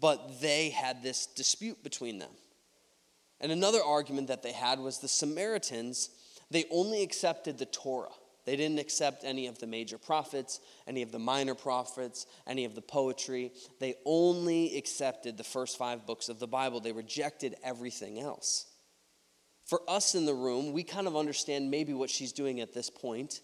but 0.00 0.40
they 0.40 0.70
had 0.70 1.04
this 1.04 1.26
dispute 1.26 1.84
between 1.84 2.18
them. 2.18 2.30
And 3.40 3.52
another 3.52 3.82
argument 3.82 4.28
that 4.28 4.42
they 4.42 4.52
had 4.52 4.78
was 4.78 4.98
the 4.98 5.08
Samaritans, 5.08 6.10
they 6.50 6.64
only 6.70 7.02
accepted 7.02 7.58
the 7.58 7.66
Torah. 7.66 8.12
They 8.46 8.54
didn't 8.56 8.78
accept 8.78 9.24
any 9.24 9.48
of 9.48 9.58
the 9.58 9.66
major 9.66 9.98
prophets, 9.98 10.60
any 10.86 11.02
of 11.02 11.10
the 11.10 11.18
minor 11.18 11.56
prophets, 11.56 12.26
any 12.46 12.64
of 12.64 12.76
the 12.76 12.80
poetry. 12.80 13.52
They 13.80 13.96
only 14.04 14.78
accepted 14.78 15.36
the 15.36 15.44
first 15.44 15.76
five 15.76 16.06
books 16.06 16.28
of 16.28 16.38
the 16.38 16.46
Bible. 16.46 16.78
They 16.78 16.92
rejected 16.92 17.56
everything 17.64 18.20
else. 18.20 18.66
For 19.64 19.82
us 19.88 20.14
in 20.14 20.26
the 20.26 20.34
room, 20.34 20.72
we 20.72 20.84
kind 20.84 21.08
of 21.08 21.16
understand 21.16 21.72
maybe 21.72 21.92
what 21.92 22.08
she's 22.08 22.32
doing 22.32 22.60
at 22.60 22.72
this 22.72 22.88
point. 22.88 23.40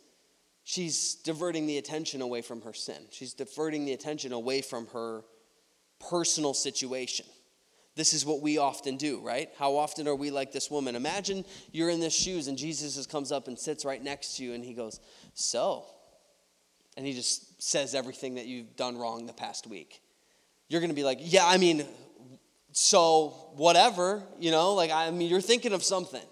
She's 0.62 1.16
diverting 1.16 1.66
the 1.66 1.78
attention 1.78 2.22
away 2.22 2.40
from 2.40 2.62
her 2.62 2.72
sin, 2.72 3.09
she's 3.11 3.35
diverting 3.35 3.85
the 3.85 3.92
attention 3.92 4.33
away 4.33 4.62
from 4.62 4.87
her 4.88 5.24
personal 5.98 6.55
situation. 6.55 7.26
This 7.94 8.14
is 8.14 8.24
what 8.24 8.40
we 8.40 8.57
often 8.57 8.96
do, 8.96 9.20
right? 9.20 9.50
How 9.59 9.76
often 9.76 10.09
are 10.09 10.14
we 10.14 10.31
like 10.31 10.50
this 10.50 10.70
woman? 10.70 10.96
Imagine 10.96 11.44
you're 11.72 11.90
in 11.90 12.00
this 12.00 12.14
shoes 12.14 12.48
and 12.48 12.57
Jesus 12.57 12.96
just 12.96 13.11
comes 13.11 13.31
up 13.31 13.48
and 13.48 13.59
sits 13.59 13.85
right 13.85 14.02
next 14.02 14.37
to 14.37 14.44
you 14.44 14.55
and 14.55 14.64
he 14.64 14.72
goes, 14.72 14.98
So, 15.35 15.85
and 16.96 17.05
he 17.05 17.12
just 17.12 17.62
says 17.62 17.94
everything 17.94 18.37
that 18.37 18.46
you've 18.46 18.76
done 18.76 18.96
wrong 18.96 19.26
the 19.26 19.35
past 19.35 19.66
week. 19.66 20.00
You're 20.68 20.81
going 20.81 20.90
to 20.90 20.96
be 20.96 21.05
like, 21.05 21.18
Yeah, 21.20 21.46
I 21.46 21.59
mean, 21.59 21.85
so 22.72 23.52
whatever, 23.57 24.22
you 24.38 24.50
know, 24.50 24.72
like, 24.72 24.90
I 24.90 25.11
mean, 25.11 25.28
you're 25.28 25.42
thinking 25.42 25.74
of 25.74 25.85
something. 25.85 26.22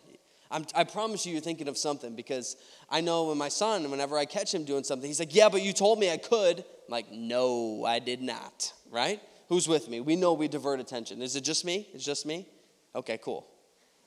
I'm, 0.50 0.64
i 0.74 0.82
promise 0.82 1.26
you, 1.26 1.32
you're 1.32 1.42
thinking 1.42 1.68
of 1.68 1.78
something 1.78 2.16
because 2.16 2.56
I 2.88 3.02
know 3.02 3.24
when 3.24 3.38
my 3.38 3.50
son, 3.50 3.88
whenever 3.90 4.18
I 4.18 4.24
catch 4.24 4.52
him 4.52 4.64
doing 4.64 4.82
something, 4.82 5.08
he's 5.08 5.20
like, 5.20 5.34
Yeah, 5.34 5.50
but 5.50 5.60
you 5.60 5.74
told 5.74 5.98
me 5.98 6.10
I 6.10 6.16
could. 6.16 6.60
I'm 6.60 6.64
like, 6.88 7.12
No, 7.12 7.84
I 7.84 7.98
did 7.98 8.22
not, 8.22 8.72
right? 8.90 9.20
Who's 9.50 9.66
with 9.66 9.88
me? 9.88 10.00
We 10.00 10.14
know 10.14 10.32
we 10.32 10.46
divert 10.46 10.78
attention. 10.78 11.20
Is 11.20 11.34
it 11.34 11.42
just 11.42 11.64
me? 11.64 11.88
It's 11.92 12.04
just 12.04 12.24
me? 12.24 12.46
Okay, 12.94 13.18
cool. 13.18 13.48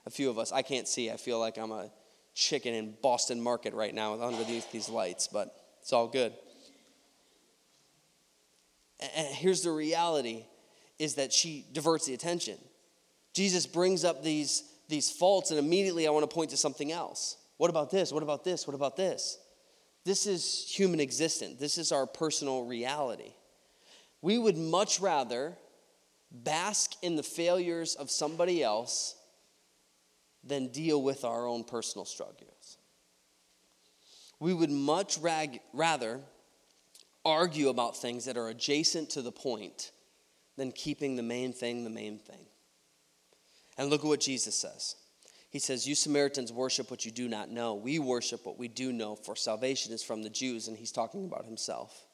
A 0.06 0.10
few 0.10 0.30
of 0.30 0.40
us. 0.40 0.54
I 0.54 0.62
can't 0.62 0.88
see. 0.88 1.12
I 1.12 1.18
feel 1.18 1.38
like 1.38 1.58
I'm 1.58 1.72
a 1.72 1.92
chicken 2.34 2.74
in 2.74 2.96
Boston 3.04 3.42
Market 3.42 3.74
right 3.74 3.94
now 3.94 4.20
underneath 4.20 4.72
these 4.72 4.88
lights, 4.88 5.28
but 5.28 5.54
it's 5.82 5.92
all 5.92 6.08
good. 6.08 6.34
And 9.02 9.28
here's 9.36 9.64
the 9.64 9.72
reality 9.72 10.46
is 10.98 11.16
that 11.16 11.34
she 11.34 11.66
diverts 11.74 12.06
the 12.06 12.14
attention. 12.14 12.58
Jesus 13.34 13.68
brings 13.68 14.06
up 14.06 14.24
these, 14.24 14.64
these 14.88 15.12
faults, 15.12 15.52
and 15.52 15.60
immediately 15.60 16.08
I 16.08 16.12
want 16.12 16.24
to 16.24 16.34
point 16.34 16.52
to 16.52 16.58
something 16.58 16.94
else. 16.94 17.36
What 17.58 17.70
about 17.70 17.92
this? 17.92 18.14
What 18.14 18.24
about 18.24 18.46
this? 18.46 18.66
What 18.66 18.76
about 18.76 18.96
this? 18.96 19.40
This 20.06 20.26
is 20.26 20.66
human 20.70 21.02
existence. 21.02 21.60
This 21.60 21.78
is 21.78 21.92
our 21.92 22.08
personal 22.08 22.64
reality. 22.64 23.34
We 24.24 24.38
would 24.38 24.58
much 24.58 25.02
rather 25.02 25.58
bask 26.32 26.94
in 27.02 27.18
the 27.18 27.24
failures 27.24 27.96
of 27.96 28.10
somebody 28.10 28.64
else 28.64 29.18
than 30.46 30.70
deal 30.70 31.04
with 31.04 31.26
our 31.26 31.46
own 31.46 31.66
personal 31.66 32.06
struggles. 32.06 32.78
We 34.40 34.54
would 34.54 34.72
much 34.72 35.18
rag, 35.18 35.60
rather 35.74 36.22
argue 37.26 37.68
about 37.68 37.98
things 37.98 38.24
that 38.24 38.38
are 38.38 38.48
adjacent 38.48 39.10
to 39.12 39.22
the 39.22 39.32
point 39.32 39.92
than 40.56 40.72
keeping 40.72 41.18
the 41.18 41.24
main 41.24 41.52
thing 41.52 41.84
the 41.84 41.90
main 41.90 42.18
thing. 42.18 42.46
And 43.78 43.90
look 43.90 44.06
at 44.06 44.08
what 44.08 44.22
Jesus 44.22 44.56
says. 44.56 44.96
He 45.50 45.60
says, 45.60 45.86
You 45.86 45.96
Samaritans 45.96 46.54
worship 46.54 46.90
what 46.90 47.04
you 47.06 47.12
do 47.12 47.28
not 47.28 47.52
know. 47.52 47.76
We 47.76 48.00
worship 48.00 48.46
what 48.46 48.58
we 48.58 48.70
do 48.70 48.94
know, 48.94 49.18
for 49.18 49.36
salvation 49.36 49.92
is 49.92 50.02
from 50.02 50.24
the 50.24 50.30
Jews. 50.30 50.70
And 50.70 50.78
he's 50.78 50.94
talking 50.94 51.26
about 51.26 51.44
himself. 51.44 52.06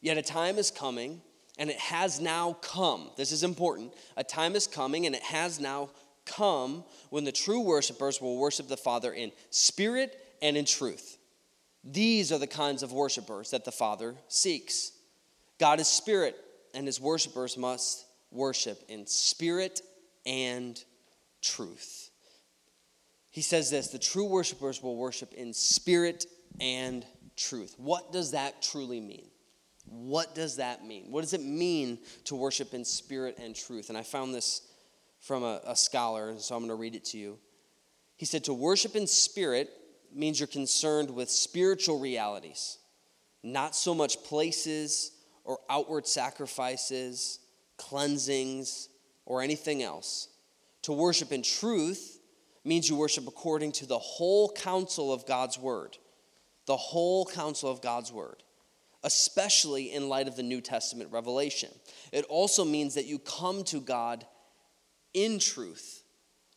Yet 0.00 0.18
a 0.18 0.22
time 0.22 0.58
is 0.58 0.70
coming, 0.70 1.20
and 1.58 1.68
it 1.68 1.78
has 1.78 2.20
now 2.20 2.54
come. 2.62 3.10
This 3.16 3.32
is 3.32 3.42
important. 3.42 3.92
A 4.16 4.24
time 4.24 4.54
is 4.54 4.66
coming, 4.66 5.06
and 5.06 5.14
it 5.14 5.22
has 5.22 5.60
now 5.60 5.90
come 6.24 6.84
when 7.10 7.24
the 7.24 7.32
true 7.32 7.60
worshipers 7.60 8.20
will 8.20 8.38
worship 8.38 8.68
the 8.68 8.76
Father 8.76 9.12
in 9.12 9.32
spirit 9.50 10.18
and 10.40 10.56
in 10.56 10.64
truth. 10.64 11.18
These 11.84 12.32
are 12.32 12.38
the 12.38 12.46
kinds 12.46 12.82
of 12.82 12.92
worshipers 12.92 13.50
that 13.50 13.64
the 13.64 13.72
Father 13.72 14.14
seeks. 14.28 14.92
God 15.58 15.80
is 15.80 15.88
spirit, 15.88 16.36
and 16.74 16.86
his 16.86 17.00
worshipers 17.00 17.56
must 17.56 18.06
worship 18.30 18.82
in 18.88 19.06
spirit 19.06 19.80
and 20.24 20.82
truth. 21.42 22.10
He 23.30 23.42
says 23.42 23.70
this 23.70 23.88
the 23.88 23.98
true 23.98 24.26
worshipers 24.26 24.82
will 24.82 24.96
worship 24.96 25.32
in 25.34 25.52
spirit 25.52 26.26
and 26.60 27.04
truth. 27.36 27.74
What 27.78 28.12
does 28.12 28.32
that 28.32 28.62
truly 28.62 29.00
mean? 29.00 29.29
What 29.90 30.36
does 30.36 30.56
that 30.56 30.84
mean? 30.84 31.10
What 31.10 31.22
does 31.22 31.32
it 31.32 31.42
mean 31.42 31.98
to 32.24 32.36
worship 32.36 32.74
in 32.74 32.84
spirit 32.84 33.38
and 33.42 33.56
truth? 33.56 33.88
And 33.88 33.98
I 33.98 34.02
found 34.02 34.32
this 34.32 34.62
from 35.18 35.42
a, 35.42 35.60
a 35.66 35.74
scholar, 35.74 36.38
so 36.38 36.54
I'm 36.54 36.60
going 36.60 36.70
to 36.70 36.76
read 36.76 36.94
it 36.94 37.04
to 37.06 37.18
you. 37.18 37.38
He 38.16 38.24
said, 38.24 38.44
To 38.44 38.54
worship 38.54 38.94
in 38.94 39.08
spirit 39.08 39.68
means 40.14 40.38
you're 40.38 40.46
concerned 40.46 41.10
with 41.10 41.28
spiritual 41.28 41.98
realities, 41.98 42.78
not 43.42 43.74
so 43.74 43.92
much 43.92 44.22
places 44.22 45.10
or 45.44 45.58
outward 45.68 46.06
sacrifices, 46.06 47.40
cleansings, 47.76 48.88
or 49.26 49.42
anything 49.42 49.82
else. 49.82 50.28
To 50.82 50.92
worship 50.92 51.32
in 51.32 51.42
truth 51.42 52.20
means 52.64 52.88
you 52.88 52.94
worship 52.94 53.26
according 53.26 53.72
to 53.72 53.86
the 53.86 53.98
whole 53.98 54.52
counsel 54.52 55.12
of 55.12 55.26
God's 55.26 55.58
word. 55.58 55.96
The 56.66 56.76
whole 56.76 57.26
counsel 57.26 57.70
of 57.70 57.82
God's 57.82 58.12
word, 58.12 58.44
especially 59.02 59.92
in 59.92 60.08
light 60.08 60.28
of 60.28 60.36
the 60.36 60.42
New 60.42 60.60
Testament 60.60 61.10
revelation. 61.10 61.70
It 62.12 62.24
also 62.28 62.64
means 62.64 62.94
that 62.94 63.06
you 63.06 63.18
come 63.18 63.64
to 63.64 63.80
God 63.80 64.26
in 65.14 65.38
truth, 65.38 66.02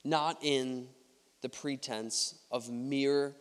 not 0.04 0.38
in 0.42 0.88
the 1.42 1.50
pretense 1.50 2.36
of 2.52 2.70
mere 2.70 3.36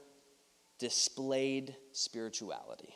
displayed 0.79 1.77
spirituality. 1.93 2.95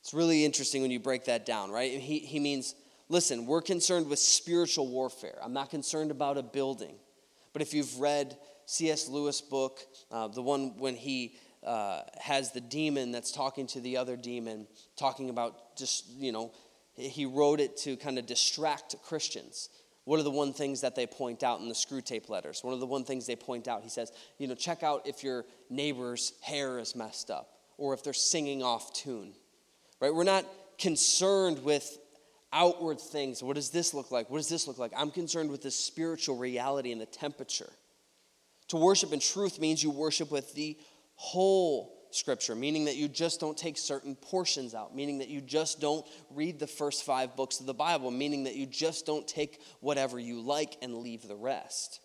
It's 0.00 0.14
really 0.14 0.44
interesting 0.44 0.82
when 0.82 0.90
you 0.90 1.00
break 1.00 1.26
that 1.26 1.44
down, 1.44 1.70
right? 1.70 2.00
He, 2.00 2.20
he 2.20 2.40
means, 2.40 2.74
listen, 3.08 3.46
we're 3.46 3.60
concerned 3.60 4.08
with 4.08 4.18
spiritual 4.18 4.88
warfare. 4.88 5.38
I'm 5.42 5.52
not 5.52 5.70
concerned 5.70 6.10
about 6.10 6.38
a 6.38 6.42
building. 6.42 6.96
But 7.52 7.62
if 7.62 7.74
you've 7.74 8.00
read 8.00 8.36
C.S. 8.66 9.08
Lewis' 9.08 9.40
book, 9.40 9.80
uh, 10.10 10.28
the 10.28 10.42
one 10.42 10.78
when 10.78 10.94
he 10.94 11.36
uh, 11.64 12.02
has 12.20 12.52
the 12.52 12.60
demon 12.60 13.12
that's 13.12 13.32
talking 13.32 13.66
to 13.68 13.80
the 13.80 13.96
other 13.96 14.16
demon, 14.16 14.66
talking 14.96 15.30
about 15.30 15.76
just, 15.76 16.08
you 16.10 16.32
know, 16.32 16.52
he 16.94 17.24
wrote 17.26 17.60
it 17.60 17.76
to 17.78 17.96
kind 17.96 18.18
of 18.18 18.26
distract 18.26 18.96
Christians. 19.02 19.68
What 20.04 20.18
are 20.18 20.22
the 20.22 20.30
one 20.30 20.52
things 20.52 20.80
that 20.80 20.96
they 20.96 21.06
point 21.06 21.42
out 21.42 21.60
in 21.60 21.68
the 21.68 21.74
Screwtape 21.74 22.28
letters? 22.28 22.64
One 22.64 22.74
of 22.74 22.80
the 22.80 22.86
one 22.86 23.04
things 23.04 23.26
they 23.26 23.36
point 23.36 23.68
out, 23.68 23.82
he 23.82 23.88
says, 23.88 24.12
you 24.38 24.48
know, 24.48 24.54
check 24.54 24.82
out 24.82 25.06
if 25.06 25.22
your 25.22 25.44
neighbor's 25.68 26.32
hair 26.42 26.78
is 26.78 26.96
messed 26.96 27.30
up 27.30 27.48
or 27.76 27.94
if 27.94 28.02
they're 28.02 28.12
singing 28.12 28.62
off 28.62 28.92
tune. 28.92 29.32
Right? 30.00 30.14
We're 30.14 30.24
not 30.24 30.46
concerned 30.78 31.62
with 31.62 31.98
outward 32.52 33.00
things. 33.00 33.42
What 33.42 33.56
does 33.56 33.70
this 33.70 33.94
look 33.94 34.10
like? 34.10 34.30
What 34.30 34.38
does 34.38 34.48
this 34.48 34.66
look 34.66 34.78
like? 34.78 34.92
I'm 34.96 35.10
concerned 35.10 35.50
with 35.50 35.62
the 35.62 35.70
spiritual 35.70 36.36
reality 36.36 36.90
and 36.90 37.00
the 37.00 37.06
temperature. 37.06 37.70
To 38.68 38.76
worship 38.76 39.12
in 39.12 39.20
truth 39.20 39.60
means 39.60 39.82
you 39.82 39.90
worship 39.90 40.30
with 40.30 40.54
the 40.54 40.76
whole 41.20 41.92
scripture, 42.12 42.54
meaning 42.54 42.86
that 42.86 42.96
you 42.96 43.06
just 43.06 43.40
don't 43.40 43.56
take 43.56 43.76
certain 43.76 44.16
portions 44.16 44.74
out, 44.74 44.96
meaning 44.96 45.18
that 45.18 45.28
you 45.28 45.42
just 45.42 45.78
don't 45.78 46.06
read 46.30 46.58
the 46.58 46.66
first 46.66 47.04
five 47.04 47.36
books 47.36 47.60
of 47.60 47.66
the 47.66 47.74
Bible, 47.74 48.10
meaning 48.10 48.44
that 48.44 48.56
you 48.56 48.64
just 48.64 49.04
don't 49.04 49.28
take 49.28 49.60
whatever 49.80 50.18
you 50.18 50.40
like 50.40 50.78
and 50.80 50.94
leave 50.94 51.28
the 51.28 51.36
rest. 51.36 52.00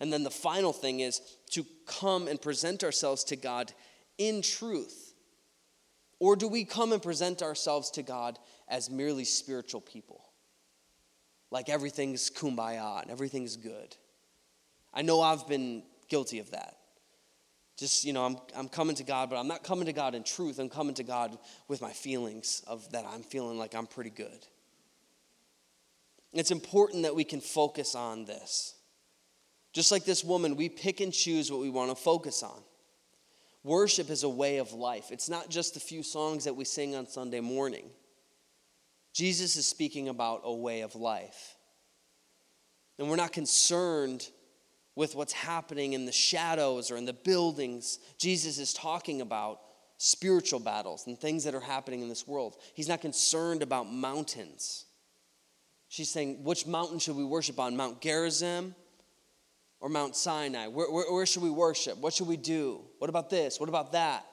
And 0.00 0.12
then 0.12 0.24
the 0.24 0.30
final 0.30 0.72
thing 0.72 0.98
is 0.98 1.20
to 1.52 1.64
come 1.86 2.26
and 2.26 2.42
present 2.42 2.82
ourselves 2.82 3.22
to 3.24 3.36
God 3.36 3.72
in 4.18 4.42
truth. 4.42 5.14
Or 6.18 6.34
do 6.34 6.48
we 6.48 6.64
come 6.64 6.92
and 6.92 7.00
present 7.00 7.42
ourselves 7.42 7.92
to 7.92 8.02
God 8.02 8.40
as 8.66 8.90
merely 8.90 9.24
spiritual 9.24 9.80
people? 9.80 10.24
Like 11.52 11.68
everything's 11.68 12.28
kumbaya 12.28 13.02
and 13.02 13.10
everything's 13.12 13.54
good. 13.54 13.96
I 14.92 15.02
know 15.02 15.20
I've 15.20 15.46
been 15.46 15.84
guilty 16.08 16.40
of 16.40 16.50
that 16.50 16.77
just 17.78 18.04
you 18.04 18.12
know 18.12 18.24
I'm, 18.24 18.36
I'm 18.56 18.68
coming 18.68 18.96
to 18.96 19.04
god 19.04 19.30
but 19.30 19.36
i'm 19.36 19.48
not 19.48 19.62
coming 19.62 19.86
to 19.86 19.92
god 19.92 20.14
in 20.14 20.24
truth. 20.24 20.58
I'm 20.58 20.68
coming 20.68 20.94
to 20.96 21.04
god 21.04 21.38
with 21.68 21.80
my 21.80 21.92
feelings 21.92 22.62
of 22.66 22.90
that 22.92 23.06
i'm 23.06 23.22
feeling 23.22 23.58
like 23.58 23.74
i'm 23.74 23.86
pretty 23.86 24.10
good. 24.10 24.46
It's 26.34 26.50
important 26.50 27.04
that 27.04 27.14
we 27.14 27.24
can 27.24 27.40
focus 27.40 27.94
on 27.94 28.26
this. 28.26 28.74
Just 29.72 29.90
like 29.90 30.04
this 30.04 30.22
woman 30.22 30.56
we 30.56 30.68
pick 30.68 31.00
and 31.00 31.12
choose 31.12 31.50
what 31.50 31.60
we 31.60 31.70
want 31.70 31.90
to 31.90 31.96
focus 31.96 32.42
on. 32.42 32.62
Worship 33.64 34.10
is 34.10 34.22
a 34.22 34.28
way 34.28 34.58
of 34.58 34.72
life. 34.72 35.10
It's 35.10 35.28
not 35.28 35.48
just 35.48 35.74
the 35.74 35.80
few 35.80 36.02
songs 36.02 36.44
that 36.44 36.54
we 36.54 36.64
sing 36.64 36.94
on 36.94 37.06
sunday 37.06 37.40
morning. 37.40 37.90
Jesus 39.14 39.56
is 39.56 39.66
speaking 39.66 40.08
about 40.08 40.42
a 40.44 40.52
way 40.52 40.82
of 40.82 40.94
life. 40.94 41.56
And 42.98 43.08
we're 43.08 43.16
not 43.16 43.32
concerned 43.32 44.28
with 44.98 45.14
what's 45.14 45.32
happening 45.32 45.92
in 45.92 46.06
the 46.06 46.12
shadows 46.12 46.90
or 46.90 46.96
in 46.96 47.04
the 47.04 47.12
buildings. 47.12 48.00
Jesus 48.18 48.58
is 48.58 48.74
talking 48.74 49.20
about 49.20 49.60
spiritual 49.96 50.58
battles 50.58 51.06
and 51.06 51.16
things 51.16 51.44
that 51.44 51.54
are 51.54 51.60
happening 51.60 52.02
in 52.02 52.08
this 52.08 52.26
world. 52.26 52.56
He's 52.74 52.88
not 52.88 53.00
concerned 53.00 53.62
about 53.62 53.84
mountains. 53.84 54.86
She's 55.86 56.10
saying, 56.10 56.42
which 56.42 56.66
mountain 56.66 56.98
should 56.98 57.14
we 57.14 57.22
worship 57.22 57.60
on? 57.60 57.76
Mount 57.76 58.00
Gerizim 58.00 58.74
or 59.78 59.88
Mount 59.88 60.16
Sinai? 60.16 60.66
Where, 60.66 60.90
where, 60.90 61.12
where 61.12 61.26
should 61.26 61.44
we 61.44 61.50
worship? 61.50 61.96
What 61.98 62.12
should 62.12 62.26
we 62.26 62.36
do? 62.36 62.80
What 62.98 63.08
about 63.08 63.30
this? 63.30 63.60
What 63.60 63.68
about 63.68 63.92
that? 63.92 64.26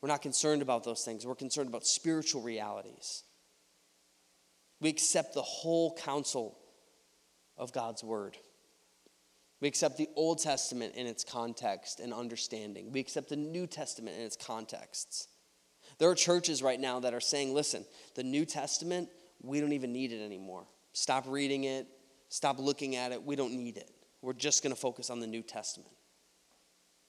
We're 0.00 0.08
not 0.08 0.20
concerned 0.20 0.62
about 0.62 0.82
those 0.82 1.04
things. 1.04 1.24
We're 1.24 1.36
concerned 1.36 1.68
about 1.68 1.86
spiritual 1.86 2.42
realities. 2.42 3.22
We 4.80 4.88
accept 4.88 5.32
the 5.32 5.42
whole 5.42 5.96
counsel 6.02 6.58
of 7.56 7.72
God's 7.72 8.02
word. 8.02 8.36
We 9.64 9.68
accept 9.68 9.96
the 9.96 10.10
Old 10.14 10.40
Testament 10.40 10.94
in 10.94 11.06
its 11.06 11.24
context 11.24 11.98
and 11.98 12.12
understanding. 12.12 12.92
We 12.92 13.00
accept 13.00 13.30
the 13.30 13.36
New 13.36 13.66
Testament 13.66 14.14
in 14.18 14.22
its 14.22 14.36
contexts. 14.36 15.26
There 15.96 16.10
are 16.10 16.14
churches 16.14 16.62
right 16.62 16.78
now 16.78 17.00
that 17.00 17.14
are 17.14 17.20
saying, 17.20 17.54
listen, 17.54 17.86
the 18.14 18.24
New 18.24 18.44
Testament, 18.44 19.08
we 19.42 19.62
don't 19.62 19.72
even 19.72 19.90
need 19.90 20.12
it 20.12 20.22
anymore. 20.22 20.66
Stop 20.92 21.24
reading 21.26 21.64
it, 21.64 21.86
stop 22.28 22.58
looking 22.58 22.96
at 22.96 23.10
it. 23.10 23.22
We 23.22 23.36
don't 23.36 23.54
need 23.54 23.78
it. 23.78 23.90
We're 24.20 24.34
just 24.34 24.62
going 24.62 24.74
to 24.74 24.78
focus 24.78 25.08
on 25.08 25.18
the 25.18 25.26
New 25.26 25.40
Testament. 25.40 25.94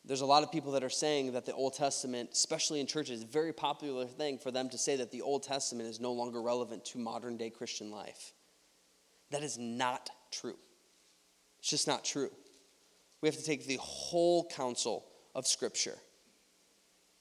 There's 0.05 0.21
a 0.21 0.25
lot 0.25 0.41
of 0.41 0.49
people 0.49 0.71
that 0.71 0.83
are 0.85 0.89
saying 0.89 1.33
that 1.33 1.45
the 1.45 1.53
Old 1.53 1.73
Testament, 1.73 2.29
especially 2.31 2.79
in 2.79 2.87
churches, 2.87 3.17
is 3.17 3.23
a 3.25 3.27
very 3.27 3.51
popular 3.51 4.05
thing 4.05 4.37
for 4.37 4.51
them 4.51 4.69
to 4.69 4.77
say 4.77 4.95
that 4.95 5.11
the 5.11 5.23
Old 5.23 5.43
Testament 5.43 5.89
is 5.89 5.99
no 5.99 6.13
longer 6.13 6.41
relevant 6.41 6.85
to 6.85 6.99
modern 6.99 7.35
day 7.35 7.49
Christian 7.49 7.91
life. 7.91 8.31
That 9.31 9.43
is 9.43 9.57
not 9.57 10.09
true. 10.31 10.55
It's 11.59 11.69
just 11.69 11.87
not 11.87 12.05
true. 12.05 12.29
We 13.25 13.29
have 13.29 13.39
to 13.39 13.43
take 13.43 13.65
the 13.65 13.79
whole 13.81 14.47
counsel 14.49 15.03
of 15.33 15.47
Scripture, 15.47 15.97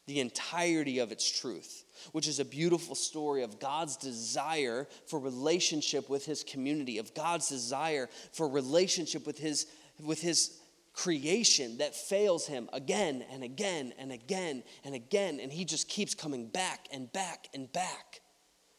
the 0.07 0.21
entirety 0.21 0.99
of 0.99 1.13
its 1.13 1.41
truth, 1.41 1.87
which 2.13 2.29
is 2.29 2.41
a 2.41 2.45
beautiful 2.45 2.95
story 2.95 3.43
of 3.43 3.59
God's 3.59 3.97
desire 3.97 4.87
for 5.07 5.19
relationship 5.19 6.11
with 6.11 6.27
His 6.27 6.45
community, 6.45 6.99
of 6.99 7.15
God's 7.15 7.49
desire 7.49 8.11
for 8.35 8.47
relationship 8.47 9.27
with 9.27 9.39
His, 9.39 9.65
with 9.99 10.21
his 10.21 10.61
creation 10.93 11.79
that 11.79 11.95
fails 11.95 12.47
Him 12.47 12.69
again 12.75 13.25
and 13.33 13.43
again 13.43 13.95
and 13.99 14.13
again 14.13 14.63
and 14.85 14.95
again. 14.95 15.41
And 15.41 15.51
He 15.51 15.65
just 15.65 15.89
keeps 15.89 16.15
coming 16.15 16.49
back 16.49 16.87
and 16.93 17.11
back 17.15 17.49
and 17.55 17.73
back. 17.73 18.21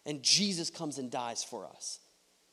And 0.05 0.21
Jesus 0.21 0.69
comes 0.69 0.99
and 0.99 1.09
dies 1.09 1.43
for 1.43 1.65
us 1.65 2.01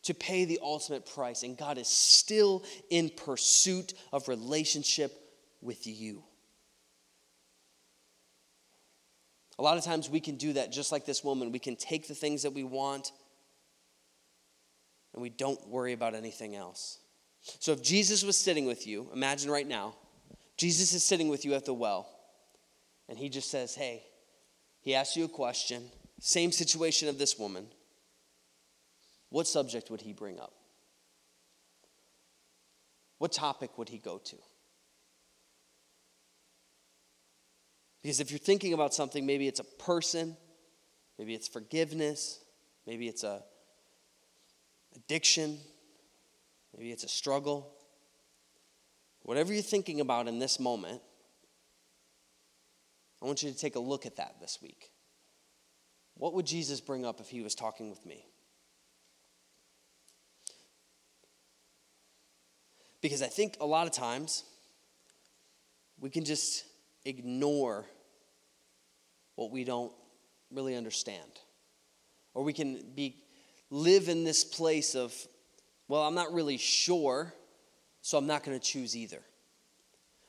to 0.05 0.15
pay 0.15 0.45
the 0.45 0.59
ultimate 0.63 1.07
price, 1.07 1.43
and 1.43 1.57
God 1.57 1.79
is 1.79 1.89
still 1.89 2.65
in 2.91 3.11
pursuit 3.11 3.95
of 4.13 4.29
relationship 4.29 5.13
with 5.61 5.87
you. 5.87 6.25
A 9.59 9.63
lot 9.63 9.79
of 9.79 9.85
times 9.85 10.11
we 10.11 10.21
can 10.21 10.37
do 10.37 10.55
that 10.55 10.73
just 10.73 10.91
like 10.91 11.07
this 11.07 11.23
woman. 11.23 11.53
We 11.53 11.59
can 11.59 11.77
take 11.77 12.09
the 12.09 12.15
things 12.15 12.43
that 12.43 12.53
we 12.53 12.65
want 12.65 13.13
and 15.13 15.23
we 15.23 15.29
don't 15.29 15.69
worry 15.69 15.93
about 15.93 16.15
anything 16.15 16.57
else. 16.57 16.99
So 17.61 17.73
if 17.73 17.83
Jesus 17.83 18.25
was 18.25 18.37
sitting 18.39 18.67
with 18.67 18.87
you, 18.87 19.09
imagine 19.13 19.51
right 19.51 19.67
now, 19.67 19.95
Jesus 20.57 20.95
is 20.95 21.05
sitting 21.05 21.29
with 21.29 21.45
you 21.45 21.55
at 21.55 21.65
the 21.65 21.75
well, 21.75 22.09
and 23.09 23.19
he 23.19 23.29
just 23.29 23.51
says, 23.51 23.75
Hey, 23.75 24.05
he 24.81 24.95
asks 24.95 25.17
you 25.17 25.25
a 25.25 25.29
question, 25.29 25.91
same 26.21 26.51
situation 26.51 27.09
of 27.09 27.19
this 27.19 27.39
woman 27.39 27.67
what 29.33 29.49
subject 29.49 29.91
would 29.91 30.01
he 30.01 30.13
bring 30.13 30.39
up? 30.39 30.53
What 33.19 33.33
topic 33.33 33.77
would 33.79 33.89
he 33.89 33.99
go 33.99 34.19
to? 34.19 34.37
Because 38.03 38.21
if 38.21 38.31
you're 38.31 38.39
thinking 38.39 38.73
about 38.73 38.95
something, 38.95 39.27
maybe 39.27 39.47
it's 39.47 39.61
a 39.61 39.65
person, 39.65 40.37
maybe 41.19 41.35
it's 41.35 41.49
forgiveness, 41.49 42.43
Maybe 42.87 43.09
it's 43.09 43.25
a 43.25 43.43
addiction. 44.97 45.59
Maybe 46.77 46.91
it's 46.91 47.05
a 47.05 47.09
struggle. 47.09 47.73
Whatever 49.23 49.53
you're 49.53 49.63
thinking 49.63 50.01
about 50.01 50.27
in 50.27 50.39
this 50.39 50.59
moment, 50.59 51.01
I 53.23 53.27
want 53.27 53.43
you 53.43 53.51
to 53.51 53.57
take 53.57 53.77
a 53.77 53.81
look 53.81 54.05
at 54.05 54.17
that 54.17 54.41
this 54.41 54.59
week. 54.61 54.91
What 56.15 56.35
would 56.35 56.47
Jesus 56.47 56.81
bring 56.81 57.05
up 57.05 57.21
if 57.21 57.29
he 57.29 57.41
was 57.41 57.55
talking 57.55 57.89
with 57.89 58.05
me? 58.05 58.27
Because 63.03 63.21
I 63.21 63.27
think 63.27 63.57
a 63.61 63.67
lot 63.67 63.87
of 63.87 63.93
times 63.93 64.45
we 66.01 66.09
can 66.09 66.25
just 66.25 66.65
ignore 67.05 67.85
what 69.35 69.51
we 69.51 69.65
don't 69.65 69.93
really 70.51 70.77
understand. 70.77 71.41
Or 72.33 72.45
we 72.45 72.53
can 72.53 72.83
be 72.95 73.17
live 73.71 74.09
in 74.09 74.25
this 74.25 74.45
place 74.45 74.95
of, 74.95 75.15
well, 75.89 76.03
I'm 76.03 76.15
not 76.15 76.33
really 76.33 76.57
sure, 76.57 77.35
so 78.01 78.17
I'm 78.17 78.27
not 78.27 78.45
going 78.45 78.59
to 78.59 78.65
choose 78.65 78.97
either. 78.97 79.21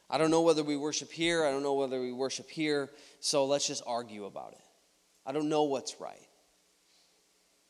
I 0.10 0.18
don't 0.18 0.32
know 0.32 0.42
whether 0.42 0.64
we 0.64 0.76
worship 0.76 1.12
here, 1.12 1.46
I 1.46 1.52
don't 1.52 1.64
know 1.64 1.74
whether 1.74 2.02
we 2.02 2.12
worship 2.12 2.50
here, 2.50 2.90
so 3.20 3.46
let's 3.46 3.68
just 3.68 3.84
argue 3.86 4.26
about 4.26 4.54
it. 4.54 4.62
I 5.26 5.32
don't 5.32 5.50
know 5.50 5.64
what's 5.64 6.00
right. 6.02 6.28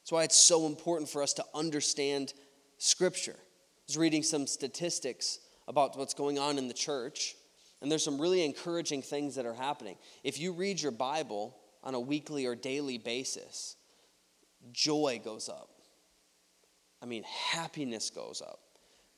That's 0.01 0.11
why 0.11 0.23
it's 0.23 0.35
so 0.35 0.65
important 0.65 1.09
for 1.09 1.23
us 1.23 1.33
to 1.33 1.45
understand 1.53 2.33
Scripture. 2.77 3.37
I 3.83 3.89
was 3.89 3.97
reading 3.97 4.23
some 4.23 4.47
statistics 4.47 5.39
about 5.67 5.97
what's 5.97 6.13
going 6.13 6.39
on 6.39 6.57
in 6.57 6.69
the 6.69 6.73
church, 6.73 7.35
and 7.81 7.91
there's 7.91 8.03
some 8.03 8.19
really 8.19 8.45
encouraging 8.45 9.01
things 9.01 9.35
that 9.35 9.45
are 9.45 9.53
happening. 9.53 9.97
If 10.23 10.39
you 10.39 10.53
read 10.53 10.81
your 10.81 10.93
Bible 10.93 11.57
on 11.83 11.93
a 11.93 11.99
weekly 11.99 12.45
or 12.45 12.55
daily 12.55 12.97
basis, 12.97 13.75
joy 14.71 15.19
goes 15.21 15.49
up. 15.49 15.69
I 17.01 17.05
mean, 17.05 17.23
happiness 17.23 18.09
goes 18.09 18.41
up, 18.41 18.59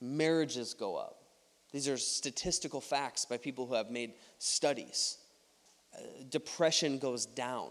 marriages 0.01 0.73
go 0.73 0.95
up. 0.95 1.17
These 1.71 1.87
are 1.87 1.97
statistical 1.97 2.81
facts 2.81 3.25
by 3.25 3.37
people 3.37 3.67
who 3.67 3.75
have 3.75 3.91
made 3.91 4.13
studies. 4.39 5.17
Uh, 5.93 6.01
depression 6.29 6.97
goes 6.97 7.27
down. 7.27 7.69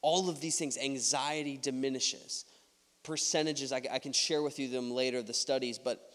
All 0.00 0.30
of 0.30 0.40
these 0.40 0.56
things, 0.56 0.78
anxiety 0.78 1.58
diminishes. 1.60 2.46
Percentages, 3.08 3.72
I, 3.72 3.80
I 3.90 3.98
can 3.98 4.12
share 4.12 4.42
with 4.42 4.58
you 4.58 4.68
them 4.68 4.90
later, 4.90 5.22
the 5.22 5.32
studies, 5.32 5.78
but 5.78 6.12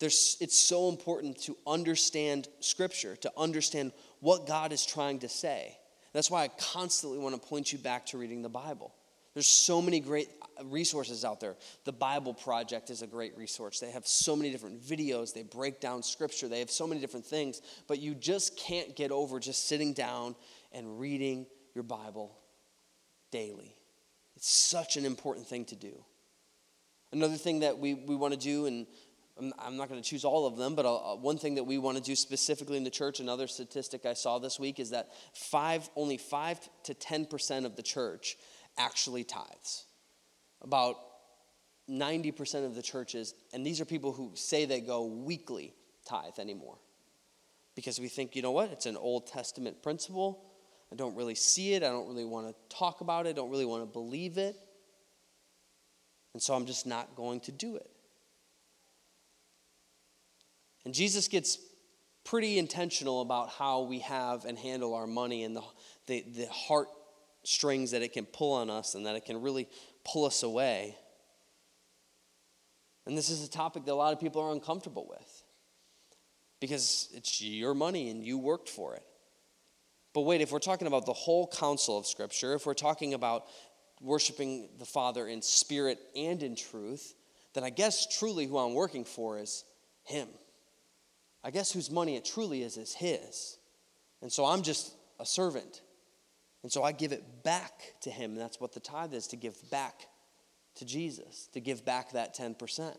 there's, 0.00 0.38
it's 0.40 0.58
so 0.58 0.88
important 0.88 1.38
to 1.42 1.56
understand 1.66 2.48
Scripture, 2.60 3.16
to 3.16 3.30
understand 3.36 3.92
what 4.20 4.46
God 4.46 4.72
is 4.72 4.84
trying 4.86 5.18
to 5.20 5.28
say. 5.28 5.76
That's 6.14 6.30
why 6.30 6.44
I 6.44 6.48
constantly 6.48 7.18
want 7.18 7.40
to 7.40 7.48
point 7.48 7.70
you 7.70 7.78
back 7.78 8.06
to 8.06 8.18
reading 8.18 8.40
the 8.40 8.48
Bible. 8.48 8.94
There's 9.34 9.46
so 9.46 9.82
many 9.82 10.00
great 10.00 10.28
uh, 10.58 10.64
resources 10.64 11.22
out 11.22 11.38
there. 11.38 11.54
The 11.84 11.92
Bible 11.92 12.32
Project 12.32 12.88
is 12.88 13.02
a 13.02 13.06
great 13.06 13.36
resource. 13.36 13.78
They 13.78 13.90
have 13.90 14.06
so 14.06 14.34
many 14.34 14.50
different 14.50 14.82
videos, 14.82 15.34
they 15.34 15.42
break 15.42 15.80
down 15.80 16.02
scripture, 16.02 16.48
they 16.48 16.60
have 16.60 16.70
so 16.70 16.86
many 16.86 17.00
different 17.00 17.26
things, 17.26 17.60
but 17.88 17.98
you 17.98 18.14
just 18.14 18.56
can't 18.56 18.96
get 18.96 19.10
over 19.10 19.38
just 19.38 19.68
sitting 19.68 19.92
down 19.92 20.34
and 20.72 20.98
reading 20.98 21.46
your 21.74 21.84
Bible 21.84 22.38
daily. 23.30 23.76
It's 24.36 24.50
such 24.50 24.96
an 24.96 25.04
important 25.04 25.46
thing 25.46 25.66
to 25.66 25.76
do. 25.76 26.04
Another 27.12 27.36
thing 27.36 27.60
that 27.60 27.78
we, 27.78 27.94
we 27.94 28.16
want 28.16 28.32
to 28.32 28.40
do, 28.40 28.66
and 28.66 28.86
I'm 29.58 29.76
not 29.76 29.88
going 29.88 30.00
to 30.00 30.08
choose 30.08 30.24
all 30.24 30.46
of 30.46 30.56
them, 30.56 30.74
but 30.74 30.86
uh, 30.86 31.16
one 31.16 31.38
thing 31.38 31.56
that 31.56 31.64
we 31.64 31.78
want 31.78 31.96
to 31.96 32.02
do 32.02 32.14
specifically 32.14 32.76
in 32.76 32.84
the 32.84 32.90
church, 32.90 33.20
another 33.20 33.46
statistic 33.46 34.06
I 34.06 34.14
saw 34.14 34.38
this 34.38 34.58
week, 34.58 34.78
is 34.78 34.90
that 34.90 35.10
five, 35.34 35.88
only 35.96 36.16
5 36.16 36.68
to 36.84 36.94
10% 36.94 37.64
of 37.64 37.76
the 37.76 37.82
church 37.82 38.36
actually 38.78 39.24
tithes. 39.24 39.84
About 40.62 40.96
90% 41.90 42.64
of 42.64 42.74
the 42.74 42.82
churches, 42.82 43.34
and 43.52 43.66
these 43.66 43.80
are 43.80 43.84
people 43.84 44.12
who 44.12 44.32
say 44.34 44.64
they 44.64 44.80
go 44.80 45.04
weekly 45.04 45.74
tithe 46.06 46.38
anymore. 46.38 46.78
Because 47.74 47.98
we 47.98 48.08
think, 48.08 48.36
you 48.36 48.42
know 48.42 48.52
what, 48.52 48.70
it's 48.70 48.86
an 48.86 48.96
Old 48.96 49.26
Testament 49.26 49.82
principle. 49.82 50.44
I 50.92 50.94
don't 50.94 51.16
really 51.16 51.34
see 51.34 51.72
it. 51.72 51.82
I 51.82 51.88
don't 51.88 52.06
really 52.06 52.24
want 52.24 52.48
to 52.48 52.76
talk 52.76 53.00
about 53.00 53.26
it. 53.26 53.30
I 53.30 53.32
don't 53.32 53.50
really 53.50 53.64
want 53.64 53.82
to 53.82 53.90
believe 53.90 54.36
it. 54.36 54.56
And 56.34 56.42
so 56.42 56.54
I'm 56.54 56.66
just 56.66 56.86
not 56.86 57.14
going 57.14 57.40
to 57.40 57.52
do 57.52 57.76
it. 57.76 57.90
And 60.84 60.94
Jesus 60.94 61.28
gets 61.28 61.58
pretty 62.24 62.58
intentional 62.58 63.20
about 63.20 63.50
how 63.50 63.82
we 63.82 64.00
have 64.00 64.44
and 64.44 64.58
handle 64.58 64.94
our 64.94 65.06
money 65.06 65.44
and 65.44 65.56
the, 65.56 65.62
the, 66.06 66.24
the 66.36 66.46
heart 66.46 66.88
strings 67.44 67.90
that 67.90 68.02
it 68.02 68.12
can 68.12 68.24
pull 68.24 68.54
on 68.54 68.70
us 68.70 68.94
and 68.94 69.06
that 69.06 69.16
it 69.16 69.24
can 69.24 69.40
really 69.40 69.68
pull 70.04 70.24
us 70.24 70.42
away. 70.42 70.96
And 73.06 73.18
this 73.18 73.30
is 73.30 73.44
a 73.44 73.50
topic 73.50 73.84
that 73.84 73.92
a 73.92 73.94
lot 73.94 74.12
of 74.12 74.20
people 74.20 74.40
are 74.42 74.52
uncomfortable 74.52 75.06
with 75.08 75.42
because 76.60 77.08
it's 77.12 77.42
your 77.42 77.74
money 77.74 78.10
and 78.10 78.24
you 78.24 78.38
worked 78.38 78.68
for 78.68 78.94
it. 78.94 79.02
But 80.14 80.22
wait, 80.22 80.40
if 80.40 80.52
we're 80.52 80.60
talking 80.60 80.86
about 80.86 81.06
the 81.06 81.12
whole 81.12 81.48
counsel 81.48 81.98
of 81.98 82.06
Scripture, 82.06 82.54
if 82.54 82.66
we're 82.66 82.74
talking 82.74 83.14
about 83.14 83.46
worshiping 84.02 84.68
the 84.78 84.84
Father 84.84 85.26
in 85.26 85.42
spirit 85.42 85.98
and 86.16 86.42
in 86.42 86.56
truth, 86.56 87.14
then 87.54 87.64
I 87.64 87.70
guess 87.70 88.18
truly 88.18 88.46
who 88.46 88.58
I'm 88.58 88.74
working 88.74 89.04
for 89.04 89.38
is 89.38 89.64
Him. 90.04 90.28
I 91.44 91.50
guess 91.50 91.72
whose 91.72 91.90
money 91.90 92.16
it 92.16 92.24
truly 92.24 92.62
is 92.62 92.76
is 92.76 92.94
His. 92.94 93.58
And 94.20 94.32
so 94.32 94.44
I'm 94.44 94.62
just 94.62 94.94
a 95.18 95.26
servant. 95.26 95.82
And 96.62 96.70
so 96.70 96.82
I 96.82 96.92
give 96.92 97.12
it 97.12 97.42
back 97.42 97.94
to 98.02 98.10
him. 98.10 98.32
And 98.32 98.40
that's 98.40 98.60
what 98.60 98.72
the 98.72 98.80
tithe 98.80 99.14
is 99.14 99.26
to 99.28 99.36
give 99.36 99.56
back 99.70 100.06
to 100.76 100.84
Jesus, 100.84 101.48
to 101.52 101.60
give 101.60 101.84
back 101.84 102.12
that 102.12 102.36
10%. 102.36 102.96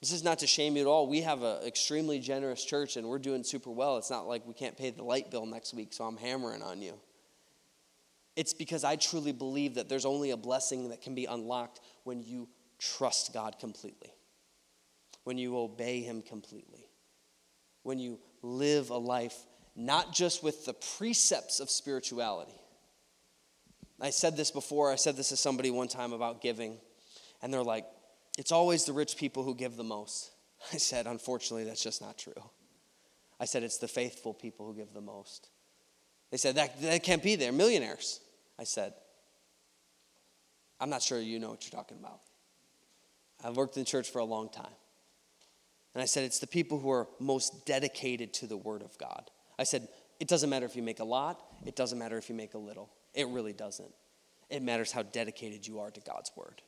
This 0.00 0.12
is 0.12 0.24
not 0.24 0.38
to 0.40 0.46
shame 0.46 0.76
you 0.76 0.82
at 0.82 0.86
all. 0.86 1.08
We 1.08 1.22
have 1.22 1.42
an 1.42 1.66
extremely 1.66 2.20
generous 2.20 2.64
church 2.64 2.96
and 2.96 3.06
we're 3.06 3.18
doing 3.18 3.42
super 3.42 3.70
well. 3.70 3.98
It's 3.98 4.10
not 4.10 4.26
like 4.26 4.46
we 4.46 4.54
can't 4.54 4.76
pay 4.76 4.90
the 4.90 5.02
light 5.02 5.30
bill 5.30 5.44
next 5.44 5.74
week, 5.74 5.92
so 5.92 6.04
I'm 6.04 6.16
hammering 6.16 6.62
on 6.62 6.80
you. 6.80 6.94
It's 8.38 8.54
because 8.54 8.84
I 8.84 8.94
truly 8.94 9.32
believe 9.32 9.74
that 9.74 9.88
there's 9.88 10.04
only 10.04 10.30
a 10.30 10.36
blessing 10.36 10.90
that 10.90 11.02
can 11.02 11.16
be 11.16 11.24
unlocked 11.24 11.80
when 12.04 12.22
you 12.22 12.48
trust 12.78 13.34
God 13.34 13.58
completely, 13.58 14.12
when 15.24 15.38
you 15.38 15.58
obey 15.58 16.02
Him 16.02 16.22
completely, 16.22 16.86
when 17.82 17.98
you 17.98 18.20
live 18.40 18.90
a 18.90 18.96
life 18.96 19.34
not 19.74 20.12
just 20.12 20.44
with 20.44 20.66
the 20.66 20.74
precepts 20.96 21.58
of 21.58 21.68
spirituality. 21.68 22.60
I 24.00 24.10
said 24.10 24.36
this 24.36 24.52
before, 24.52 24.92
I 24.92 24.94
said 24.94 25.16
this 25.16 25.30
to 25.30 25.36
somebody 25.36 25.72
one 25.72 25.88
time 25.88 26.12
about 26.12 26.40
giving, 26.40 26.78
and 27.42 27.52
they're 27.52 27.64
like, 27.64 27.86
it's 28.38 28.52
always 28.52 28.84
the 28.84 28.92
rich 28.92 29.16
people 29.16 29.42
who 29.42 29.56
give 29.56 29.76
the 29.76 29.82
most. 29.82 30.30
I 30.72 30.76
said, 30.76 31.08
unfortunately, 31.08 31.64
that's 31.64 31.82
just 31.82 32.00
not 32.00 32.16
true. 32.16 32.40
I 33.40 33.46
said, 33.46 33.64
it's 33.64 33.78
the 33.78 33.88
faithful 33.88 34.32
people 34.32 34.64
who 34.64 34.74
give 34.76 34.94
the 34.94 35.00
most. 35.00 35.48
They 36.30 36.36
said, 36.36 36.54
that, 36.54 36.80
that 36.82 37.02
can't 37.02 37.22
be 37.22 37.34
there, 37.34 37.50
millionaires. 37.50 38.20
I 38.58 38.64
said, 38.64 38.94
I'm 40.80 40.90
not 40.90 41.02
sure 41.02 41.20
you 41.20 41.38
know 41.38 41.50
what 41.50 41.64
you're 41.64 41.78
talking 41.78 41.98
about. 41.98 42.20
I've 43.44 43.56
worked 43.56 43.76
in 43.76 43.84
church 43.84 44.10
for 44.10 44.18
a 44.18 44.24
long 44.24 44.48
time. 44.48 44.66
And 45.94 46.02
I 46.02 46.06
said, 46.06 46.24
it's 46.24 46.38
the 46.38 46.46
people 46.46 46.78
who 46.78 46.90
are 46.90 47.08
most 47.18 47.66
dedicated 47.66 48.32
to 48.34 48.46
the 48.46 48.56
Word 48.56 48.82
of 48.82 48.96
God. 48.98 49.30
I 49.58 49.64
said, 49.64 49.88
it 50.20 50.28
doesn't 50.28 50.50
matter 50.50 50.66
if 50.66 50.76
you 50.76 50.82
make 50.82 51.00
a 51.00 51.04
lot, 51.04 51.42
it 51.64 51.76
doesn't 51.76 51.98
matter 51.98 52.18
if 52.18 52.28
you 52.28 52.34
make 52.34 52.54
a 52.54 52.58
little. 52.58 52.90
It 53.14 53.28
really 53.28 53.52
doesn't. 53.52 53.92
It 54.50 54.62
matters 54.62 54.92
how 54.92 55.02
dedicated 55.02 55.66
you 55.66 55.80
are 55.80 55.90
to 55.90 56.00
God's 56.00 56.30
word. 56.36 56.62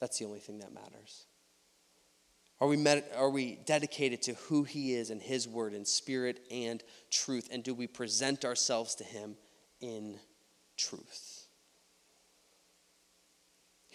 That's 0.00 0.18
the 0.18 0.24
only 0.24 0.40
thing 0.40 0.60
that 0.60 0.72
matters. 0.72 1.26
Are 2.60 2.68
we, 2.68 2.76
med- 2.76 3.04
are 3.16 3.28
we 3.28 3.58
dedicated 3.66 4.22
to 4.22 4.34
who 4.34 4.64
He 4.64 4.94
is 4.94 5.10
and 5.10 5.20
His 5.20 5.46
word 5.46 5.74
in 5.74 5.84
spirit 5.84 6.40
and 6.50 6.82
truth? 7.10 7.48
And 7.50 7.62
do 7.62 7.74
we 7.74 7.86
present 7.86 8.44
ourselves 8.44 8.94
to 8.96 9.04
Him 9.04 9.36
in 9.80 10.18
truth? 10.78 11.35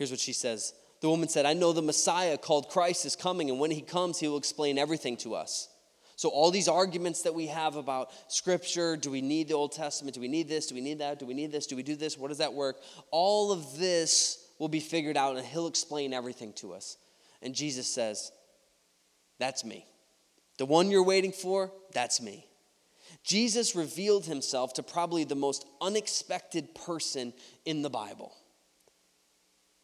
Here's 0.01 0.09
what 0.09 0.19
she 0.19 0.33
says 0.33 0.73
The 1.01 1.09
woman 1.09 1.29
said, 1.29 1.45
I 1.45 1.53
know 1.53 1.73
the 1.73 1.83
Messiah 1.83 2.35
called 2.35 2.69
Christ 2.69 3.05
is 3.05 3.15
coming, 3.15 3.51
and 3.51 3.59
when 3.59 3.69
He 3.69 3.81
comes, 3.81 4.17
He 4.17 4.27
will 4.27 4.39
explain 4.39 4.79
everything 4.79 5.15
to 5.17 5.35
us. 5.35 5.69
So, 6.15 6.29
all 6.29 6.49
these 6.49 6.67
arguments 6.67 7.21
that 7.21 7.35
we 7.35 7.45
have 7.45 7.75
about 7.75 8.09
Scripture 8.27 8.97
do 8.97 9.11
we 9.11 9.21
need 9.21 9.49
the 9.49 9.53
Old 9.53 9.73
Testament? 9.73 10.15
Do 10.15 10.19
we 10.19 10.27
need 10.27 10.49
this? 10.49 10.65
Do 10.65 10.73
we 10.73 10.81
need 10.81 10.97
that? 10.97 11.19
Do 11.19 11.27
we 11.27 11.35
need 11.35 11.51
this? 11.51 11.67
Do 11.67 11.75
we 11.75 11.83
do 11.83 11.95
this? 11.95 12.17
What 12.17 12.29
does 12.29 12.39
that 12.39 12.51
work? 12.51 12.77
All 13.11 13.51
of 13.51 13.77
this 13.77 14.43
will 14.57 14.69
be 14.69 14.79
figured 14.79 15.17
out, 15.17 15.37
and 15.37 15.45
He'll 15.45 15.67
explain 15.67 16.13
everything 16.13 16.53
to 16.53 16.73
us. 16.73 16.97
And 17.43 17.53
Jesus 17.53 17.87
says, 17.87 18.31
That's 19.37 19.63
me. 19.63 19.85
The 20.57 20.65
one 20.65 20.89
you're 20.89 21.03
waiting 21.03 21.31
for, 21.31 21.71
that's 21.93 22.19
me. 22.19 22.47
Jesus 23.23 23.75
revealed 23.75 24.25
himself 24.25 24.73
to 24.73 24.81
probably 24.81 25.25
the 25.25 25.35
most 25.35 25.63
unexpected 25.79 26.73
person 26.73 27.33
in 27.65 27.83
the 27.83 27.89
Bible 27.91 28.33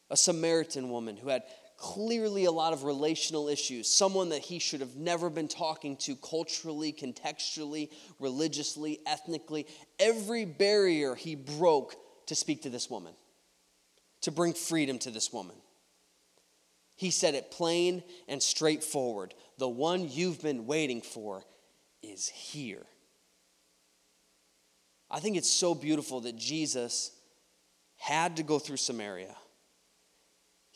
a 0.10 0.18
Samaritan 0.18 0.90
woman 0.90 1.18
who 1.18 1.30
had 1.30 1.44
clearly 1.78 2.46
a 2.46 2.52
lot 2.52 2.74
of 2.74 2.84
relational 2.84 3.48
issues, 3.48 3.88
someone 3.88 4.30
that 4.30 4.42
he 4.42 4.58
should 4.58 4.82
have 4.82 4.96
never 4.96 5.30
been 5.30 5.48
talking 5.48 5.96
to 5.98 6.16
culturally, 6.16 6.92
contextually, 6.92 7.90
religiously, 8.20 9.00
ethnically. 9.06 9.68
Every 10.00 10.44
barrier 10.46 11.14
he 11.14 11.36
broke 11.36 11.96
to 12.26 12.36
speak 12.36 12.64
to 12.64 12.70
this 12.70 12.90
woman, 12.90 13.14
to 14.22 14.32
bring 14.32 14.54
freedom 14.54 14.98
to 15.00 15.12
this 15.12 15.32
woman. 15.32 15.56
He 16.96 17.12
said 17.12 17.36
it 17.36 17.52
plain 17.52 18.04
and 18.28 18.42
straightforward. 18.42 19.36
The 19.60 19.70
one 19.70 20.10
you've 20.10 20.42
been 20.42 20.66
waiting 20.66 21.02
for 21.02 21.44
is 22.02 22.28
here. 22.28 22.86
I 25.10 25.20
think 25.20 25.38
it's 25.38 25.50
so 25.50 25.76
beautiful 25.76 26.22
that 26.22 26.36
Jesus 26.36 27.12
had 27.98 28.38
to 28.38 28.44
go 28.44 28.58
through 28.58 28.78
Samaria. 28.78 29.36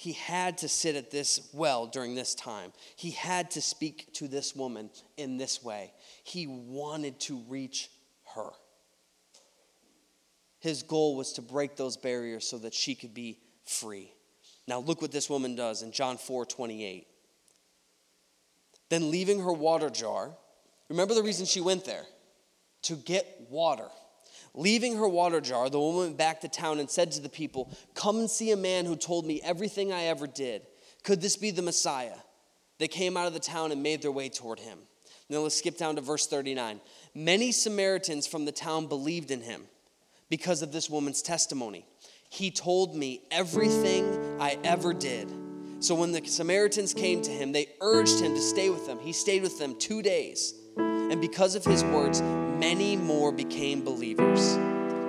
He 0.01 0.13
had 0.13 0.57
to 0.57 0.67
sit 0.67 0.95
at 0.95 1.11
this 1.11 1.47
well 1.53 1.85
during 1.85 2.15
this 2.15 2.33
time. 2.33 2.73
He 2.95 3.11
had 3.11 3.51
to 3.51 3.61
speak 3.61 4.11
to 4.13 4.27
this 4.27 4.55
woman 4.55 4.89
in 5.15 5.37
this 5.37 5.61
way. 5.61 5.93
He 6.23 6.47
wanted 6.47 7.19
to 7.19 7.37
reach 7.47 7.91
her. 8.33 8.49
His 10.57 10.81
goal 10.81 11.15
was 11.15 11.33
to 11.33 11.43
break 11.43 11.75
those 11.75 11.97
barriers 11.97 12.47
so 12.47 12.57
that 12.57 12.73
she 12.73 12.95
could 12.95 13.13
be 13.13 13.41
free. 13.63 14.11
Now, 14.67 14.79
look 14.79 15.03
what 15.03 15.11
this 15.11 15.29
woman 15.29 15.55
does 15.55 15.83
in 15.83 15.91
John 15.91 16.17
4 16.17 16.47
28. 16.47 17.05
Then, 18.89 19.11
leaving 19.11 19.39
her 19.41 19.53
water 19.53 19.91
jar, 19.91 20.31
remember 20.89 21.13
the 21.13 21.21
reason 21.21 21.45
she 21.45 21.61
went 21.61 21.85
there? 21.85 22.05
To 22.85 22.95
get 22.95 23.45
water. 23.51 23.89
Leaving 24.53 24.97
her 24.97 25.07
water 25.07 25.39
jar, 25.39 25.69
the 25.69 25.79
woman 25.79 26.01
went 26.01 26.17
back 26.17 26.41
to 26.41 26.49
town 26.49 26.79
and 26.79 26.89
said 26.89 27.11
to 27.11 27.21
the 27.21 27.29
people, 27.29 27.75
Come 27.93 28.19
and 28.19 28.29
see 28.29 28.51
a 28.51 28.57
man 28.57 28.85
who 28.85 28.95
told 28.95 29.25
me 29.25 29.39
everything 29.43 29.93
I 29.93 30.03
ever 30.03 30.27
did. 30.27 30.63
Could 31.03 31.21
this 31.21 31.37
be 31.37 31.51
the 31.51 31.61
Messiah? 31.61 32.17
They 32.77 32.87
came 32.87 33.15
out 33.15 33.27
of 33.27 33.33
the 33.33 33.39
town 33.39 33.71
and 33.71 33.81
made 33.81 34.01
their 34.01 34.11
way 34.11 34.27
toward 34.27 34.59
him. 34.59 34.79
Now 35.29 35.39
let's 35.39 35.55
skip 35.55 35.77
down 35.77 35.95
to 35.95 36.01
verse 36.01 36.27
39. 36.27 36.81
Many 37.15 37.51
Samaritans 37.53 38.27
from 38.27 38.43
the 38.43 38.51
town 38.51 38.87
believed 38.87 39.31
in 39.31 39.41
him 39.41 39.63
because 40.29 40.61
of 40.61 40.73
this 40.73 40.89
woman's 40.89 41.21
testimony. 41.21 41.85
He 42.29 42.51
told 42.51 42.95
me 42.95 43.21
everything 43.31 44.37
I 44.39 44.57
ever 44.63 44.93
did. 44.93 45.29
So 45.79 45.95
when 45.95 46.11
the 46.11 46.25
Samaritans 46.25 46.93
came 46.93 47.21
to 47.21 47.31
him, 47.31 47.53
they 47.53 47.67
urged 47.81 48.19
him 48.19 48.35
to 48.35 48.41
stay 48.41 48.69
with 48.69 48.85
them. 48.85 48.99
He 48.99 49.13
stayed 49.13 49.41
with 49.41 49.57
them 49.57 49.75
two 49.79 50.01
days. 50.01 50.53
And 51.11 51.19
because 51.19 51.55
of 51.55 51.65
his 51.65 51.83
words, 51.83 52.21
many 52.21 52.95
more 52.95 53.33
became 53.33 53.83
believers. 53.83 54.55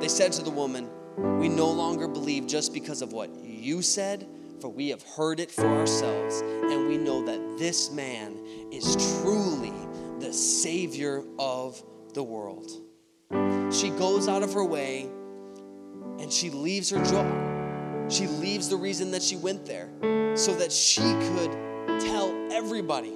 They 0.00 0.08
said 0.08 0.32
to 0.32 0.42
the 0.42 0.50
woman, 0.50 0.90
We 1.38 1.48
no 1.48 1.70
longer 1.70 2.08
believe 2.08 2.48
just 2.48 2.74
because 2.74 3.02
of 3.02 3.12
what 3.12 3.30
you 3.44 3.82
said, 3.82 4.26
for 4.60 4.68
we 4.68 4.88
have 4.88 5.04
heard 5.04 5.38
it 5.38 5.52
for 5.52 5.64
ourselves, 5.64 6.40
and 6.40 6.88
we 6.88 6.98
know 6.98 7.24
that 7.26 7.56
this 7.56 7.92
man 7.92 8.36
is 8.72 8.96
truly 9.22 9.72
the 10.18 10.32
Savior 10.32 11.22
of 11.38 11.80
the 12.14 12.22
world. 12.24 12.68
She 13.72 13.90
goes 13.90 14.26
out 14.26 14.42
of 14.42 14.52
her 14.54 14.64
way 14.64 15.08
and 16.18 16.32
she 16.32 16.50
leaves 16.50 16.90
her 16.90 17.02
job. 17.04 18.10
She 18.10 18.26
leaves 18.26 18.68
the 18.68 18.76
reason 18.76 19.12
that 19.12 19.22
she 19.22 19.36
went 19.36 19.66
there 19.66 19.88
so 20.36 20.52
that 20.56 20.72
she 20.72 21.00
could 21.00 21.52
tell 22.00 22.52
everybody 22.52 23.12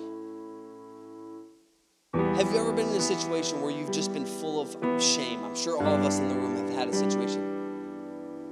have 2.37 2.53
you 2.53 2.59
ever 2.59 2.73
been 2.73 2.89
in 2.89 2.97
a 2.97 3.01
situation 3.01 3.61
where 3.61 3.71
you've 3.71 3.91
just 3.91 4.13
been 4.13 4.27
full 4.27 4.61
of 4.61 5.03
shame? 5.03 5.43
I'm 5.45 5.57
sure 5.57 5.83
all 5.83 5.95
of 5.95 6.03
us 6.03 6.19
in 6.19 6.29
the 6.29 6.35
room 6.35 6.57
have 6.57 6.71
had 6.71 6.89
a 6.89 6.93
situation. 6.93 7.57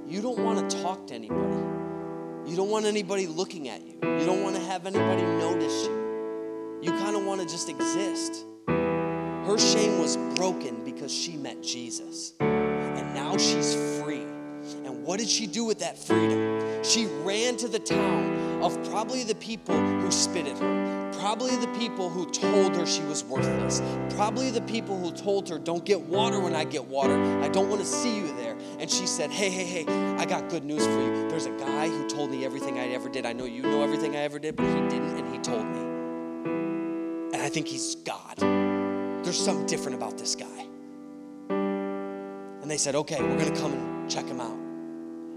You 0.07 0.21
don't 0.21 0.39
want 0.39 0.69
to 0.69 0.81
talk 0.81 1.07
to 1.07 1.13
anybody. 1.13 2.49
You 2.49 2.55
don't 2.55 2.69
want 2.69 2.85
anybody 2.85 3.27
looking 3.27 3.69
at 3.69 3.81
you. 3.81 3.93
You 4.03 4.25
don't 4.25 4.43
want 4.43 4.55
to 4.55 4.61
have 4.63 4.85
anybody 4.85 5.23
notice 5.23 5.85
you. 5.85 6.79
You 6.81 6.91
kind 6.91 7.15
of 7.15 7.25
want 7.25 7.41
to 7.41 7.47
just 7.47 7.69
exist. 7.69 8.45
Her 8.67 9.57
shame 9.57 9.99
was 9.99 10.17
broken 10.35 10.83
because 10.83 11.13
she 11.13 11.37
met 11.37 11.63
Jesus. 11.63 12.33
And 12.39 13.13
now 13.15 13.37
she's 13.37 13.75
what 15.05 15.19
did 15.19 15.29
she 15.29 15.47
do 15.47 15.63
with 15.63 15.79
that 15.79 15.97
freedom? 15.97 16.83
She 16.83 17.05
ran 17.23 17.57
to 17.57 17.67
the 17.67 17.79
town 17.79 18.61
of 18.61 18.77
probably 18.89 19.23
the 19.23 19.35
people 19.35 19.75
who 19.75 20.11
spit 20.11 20.47
at 20.47 20.57
her 20.57 20.95
Probably 21.25 21.55
the 21.55 21.67
people 21.79 22.09
who 22.09 22.29
told 22.29 22.75
her 22.75 22.85
she 22.85 23.01
was 23.03 23.23
worthless. 23.23 23.81
Probably 24.15 24.51
the 24.51 24.61
people 24.61 24.99
who 24.99 25.11
told 25.11 25.49
her, 25.49 25.57
Don't 25.57 25.83
get 25.85 26.01
water 26.01 26.39
when 26.39 26.55
I 26.55 26.65
get 26.65 26.85
water. 26.85 27.19
I 27.41 27.47
don't 27.47 27.69
want 27.69 27.81
to 27.81 27.87
see 27.87 28.15
you 28.15 28.27
there. 28.35 28.55
And 28.79 28.91
she 28.91 29.07
said, 29.07 29.31
Hey, 29.31 29.49
hey, 29.49 29.63
hey, 29.63 29.85
I 30.17 30.25
got 30.25 30.49
good 30.49 30.63
news 30.63 30.85
for 30.85 31.01
you. 31.01 31.27
There's 31.29 31.45
a 31.45 31.57
guy 31.57 31.87
who 31.87 32.07
told 32.07 32.29
me 32.29 32.45
everything 32.45 32.77
I 32.77 32.89
ever 32.89 33.09
did. 33.09 33.25
I 33.25 33.33
know 33.33 33.45
you 33.45 33.63
know 33.63 33.81
everything 33.81 34.15
I 34.15 34.19
ever 34.19 34.39
did, 34.39 34.55
but 34.55 34.67
he 34.67 34.81
didn't, 34.81 35.17
and 35.17 35.33
he 35.33 35.39
told 35.39 35.65
me. 35.65 35.79
And 37.33 37.41
I 37.41 37.49
think 37.49 37.67
he's 37.67 37.95
God. 37.95 38.37
There's 38.37 39.39
something 39.39 39.65
different 39.65 39.95
about 39.95 40.17
this 40.17 40.35
guy. 40.35 40.67
And 41.49 42.69
they 42.69 42.77
said, 42.77 42.93
Okay, 42.93 43.21
we're 43.21 43.39
going 43.39 43.53
to 43.53 43.59
come 43.59 43.73
and 43.73 44.11
check 44.11 44.25
him 44.25 44.41
out. 44.41 44.64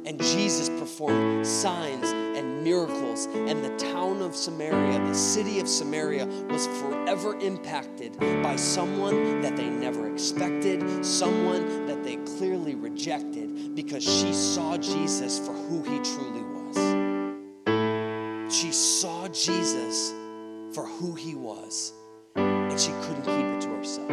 And 0.05 0.21
Jesus 0.21 0.69
performed 0.69 1.47
signs 1.47 2.11
and 2.11 2.63
miracles, 2.65 3.27
and 3.27 3.65
the 3.65 3.77
town 3.77 4.23
of 4.23 4.35
Samaria, 4.35 4.99
the 5.01 5.15
city 5.15 5.61
of 5.61 5.69
Samaria, 5.69 6.27
was 6.49 6.67
forever 6.67 7.39
impacted 7.41 8.19
by 8.43 8.57
someone 8.57 9.41
that 9.43 9.57
they 9.57 9.69
never 9.69 10.11
expected, 10.13 11.05
someone 11.05 11.87
that 11.87 12.03
they 12.05 12.17
clearly 12.39 12.75
rejected 12.75 13.75
because 13.75 14.03
she 14.03 14.33
saw 14.33 14.77
Jesus 14.77 15.39
for 15.39 15.53
who 15.53 15.83
he 15.83 15.99
truly 16.01 16.43
was. 16.43 16.59
She 18.55 18.73
saw 18.73 19.29
Jesus 19.29 20.13
for 20.73 20.87
who 20.87 21.15
he 21.15 21.35
was, 21.35 21.93
and 22.35 22.81
she 22.81 22.93
couldn't 23.03 23.23
keep 23.23 23.47
it 23.47 23.61
to 23.63 23.69
herself. 23.69 24.11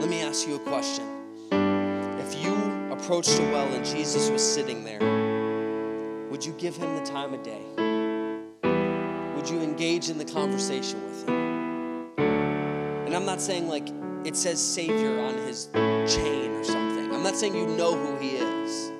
Let 0.00 0.08
me 0.08 0.22
ask 0.22 0.46
you 0.48 0.56
a 0.56 0.60
question 0.60 1.19
approached 3.00 3.38
a 3.38 3.42
well 3.44 3.66
and 3.72 3.84
Jesus 3.84 4.28
was 4.28 4.42
sitting 4.42 4.84
there, 4.84 5.00
would 6.30 6.44
you 6.44 6.52
give 6.58 6.76
him 6.76 6.94
the 6.96 7.02
time 7.02 7.32
of 7.32 7.42
day? 7.42 7.62
Would 9.34 9.48
you 9.48 9.60
engage 9.62 10.10
in 10.10 10.18
the 10.18 10.24
conversation 10.24 11.02
with 11.08 11.26
him? 11.26 11.34
And 12.18 13.14
I'm 13.14 13.24
not 13.24 13.40
saying 13.40 13.68
like 13.68 13.88
it 14.24 14.36
says 14.36 14.60
Savior 14.60 15.18
on 15.18 15.38
his 15.38 15.68
chain 15.72 16.50
or 16.50 16.62
something. 16.62 17.14
I'm 17.14 17.22
not 17.22 17.36
saying 17.36 17.54
you 17.54 17.66
know 17.68 17.94
who 17.94 18.16
he 18.18 18.36
is. 18.36 18.92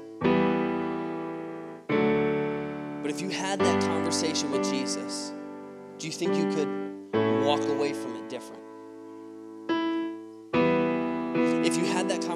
But 3.02 3.10
if 3.10 3.20
you 3.20 3.28
had 3.28 3.58
that 3.58 3.82
conversation 3.82 4.50
with 4.50 4.64
Jesus, 4.64 5.34
do 5.98 6.06
you 6.06 6.12
think 6.12 6.34
you 6.36 6.48
could 6.54 7.44
walk 7.44 7.60
away 7.68 7.92
from 7.92 8.16
it 8.16 8.30
different? 8.30 8.62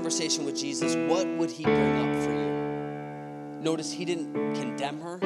Conversation 0.05 0.45
with 0.45 0.55
Jesus, 0.55 0.95
what 1.11 1.27
would 1.39 1.51
he 1.51 1.65
bring 1.65 1.97
up 1.97 2.15
for 2.23 2.31
you? 2.31 3.63
Notice 3.63 3.91
he 3.91 4.05
didn't 4.05 4.35
condemn 4.55 5.01
her. 5.01 5.17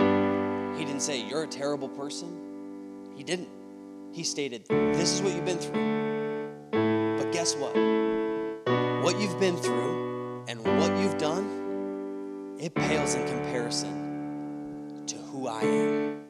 He 0.78 0.84
didn't 0.84 1.02
say, 1.02 1.20
You're 1.20 1.42
a 1.42 1.48
terrible 1.48 1.88
person. 1.88 3.10
He 3.16 3.24
didn't. 3.24 3.48
He 4.12 4.22
stated, 4.22 4.66
This 4.68 5.14
is 5.14 5.20
what 5.20 5.34
you've 5.34 5.44
been 5.44 5.58
through. 5.58 7.18
But 7.18 7.32
guess 7.32 7.56
what? 7.56 7.74
What 9.02 9.20
you've 9.20 9.40
been 9.40 9.56
through 9.56 10.44
and 10.46 10.60
what 10.60 10.96
you've 11.00 11.18
done, 11.18 12.56
it 12.60 12.72
pales 12.72 13.16
in 13.16 13.26
comparison 13.26 15.02
to 15.08 15.16
who 15.16 15.48
I 15.48 15.62
am. 15.62 16.20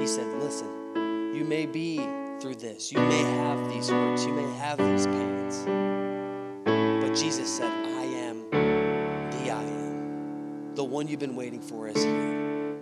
He 0.00 0.06
said, 0.06 0.26
Listen, 0.42 1.34
you 1.34 1.44
may 1.44 1.66
be 1.66 1.98
through 2.40 2.54
this. 2.54 2.90
You 2.90 3.00
may 3.00 3.20
have 3.20 3.68
these 3.68 3.90
hurts. 3.90 4.24
You 4.24 4.32
may 4.32 4.50
have 4.54 4.78
these 4.78 5.06
pains. 5.06 6.11
Jesus 7.14 7.58
said, 7.58 7.70
I 7.70 8.04
am 8.04 8.48
the 8.50 9.50
I 9.50 9.62
am. 9.62 10.74
The 10.74 10.82
one 10.82 11.08
you've 11.08 11.20
been 11.20 11.36
waiting 11.36 11.60
for 11.60 11.86
is 11.86 12.02
here. 12.02 12.78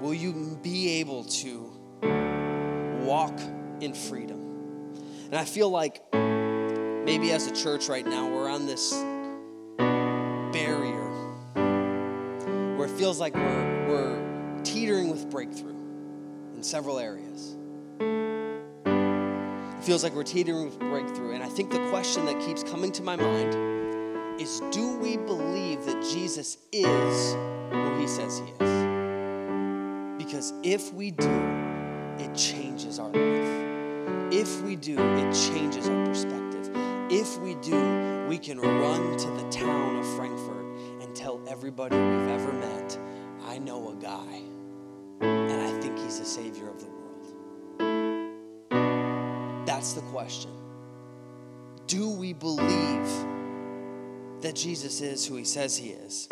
Will 0.00 0.14
you 0.14 0.56
be 0.62 1.00
able 1.00 1.24
to 1.24 1.72
walk 3.04 3.36
in 3.80 3.92
freedom? 3.92 4.94
And 5.24 5.34
I 5.34 5.44
feel 5.44 5.68
like 5.68 6.00
maybe 6.12 7.32
as 7.32 7.48
a 7.48 7.52
church 7.52 7.88
right 7.88 8.06
now, 8.06 8.28
we're 8.28 8.48
on 8.48 8.66
this 8.66 8.92
barrier 10.52 11.10
where 12.76 12.86
it 12.86 12.96
feels 12.96 13.18
like 13.18 13.34
we're, 13.34 13.88
we're 13.88 14.62
teetering 14.62 15.10
with 15.10 15.28
breakthrough 15.30 15.74
in 16.54 16.62
several 16.62 17.00
areas 17.00 17.56
feels 19.86 20.02
like 20.02 20.14
we're 20.14 20.24
teetering 20.24 20.64
with 20.64 20.80
breakthrough. 20.80 21.30
And 21.30 21.44
I 21.44 21.48
think 21.48 21.70
the 21.70 21.78
question 21.90 22.24
that 22.26 22.40
keeps 22.40 22.64
coming 22.64 22.90
to 22.90 23.04
my 23.04 23.14
mind 23.14 24.40
is 24.40 24.60
do 24.72 24.98
we 24.98 25.16
believe 25.16 25.84
that 25.84 26.02
Jesus 26.02 26.58
is 26.72 27.34
who 27.70 27.96
he 28.00 28.08
says 28.08 28.40
he 28.40 28.50
is? 28.64 30.24
Because 30.24 30.52
if 30.64 30.92
we 30.92 31.12
do, 31.12 31.30
it 32.18 32.34
changes 32.34 32.98
our 32.98 33.10
life. 33.10 34.32
If 34.32 34.60
we 34.62 34.74
do, 34.74 34.98
it 34.98 35.32
changes 35.32 35.88
our 35.88 36.04
perspective. 36.04 36.68
If 37.08 37.38
we 37.38 37.54
do, 37.54 38.26
we 38.28 38.38
can 38.38 38.58
run 38.58 39.16
to 39.16 39.30
the 39.30 39.48
town 39.50 39.98
of 39.98 40.16
Frankfurt 40.16 40.66
and 41.00 41.14
tell 41.14 41.40
everybody 41.48 41.94
we've 41.94 42.28
ever 42.28 42.52
met, 42.54 42.98
I 43.46 43.58
know 43.58 43.90
a 43.90 43.94
guy, 44.02 44.40
and 45.20 45.62
I 45.62 45.80
think 45.80 45.96
he's 46.00 46.18
the 46.18 46.26
Savior 46.26 46.68
of 46.68 46.80
the 46.80 46.86
world. 46.86 47.05
That's 49.86 49.94
the 49.94 50.10
question. 50.10 50.50
Do 51.86 52.10
we 52.10 52.32
believe 52.32 53.08
that 54.40 54.56
Jesus 54.56 55.00
is 55.00 55.24
who 55.24 55.36
he 55.36 55.44
says 55.44 55.76
he 55.76 55.90
is? 55.90 56.26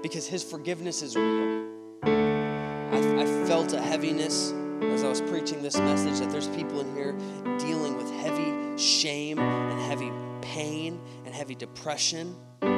Because 0.00 0.24
his 0.24 0.44
forgiveness 0.44 1.02
is 1.02 1.16
real. 1.16 1.66
I, 2.04 3.22
I 3.22 3.26
felt 3.48 3.72
a 3.72 3.80
heaviness 3.80 4.52
as 4.80 5.02
I 5.02 5.08
was 5.08 5.20
preaching 5.22 5.60
this 5.60 5.76
message 5.76 6.20
that 6.20 6.30
there's 6.30 6.46
people 6.50 6.78
in 6.82 6.94
here 6.94 7.16
dealing 7.58 7.96
with 7.96 8.08
heavy 8.12 8.78
shame 8.78 9.40
and 9.40 9.82
heavy 9.82 10.12
pain 10.40 11.00
and 11.26 11.34
heavy 11.34 11.56
depression. 11.56 12.36
And 12.60 12.70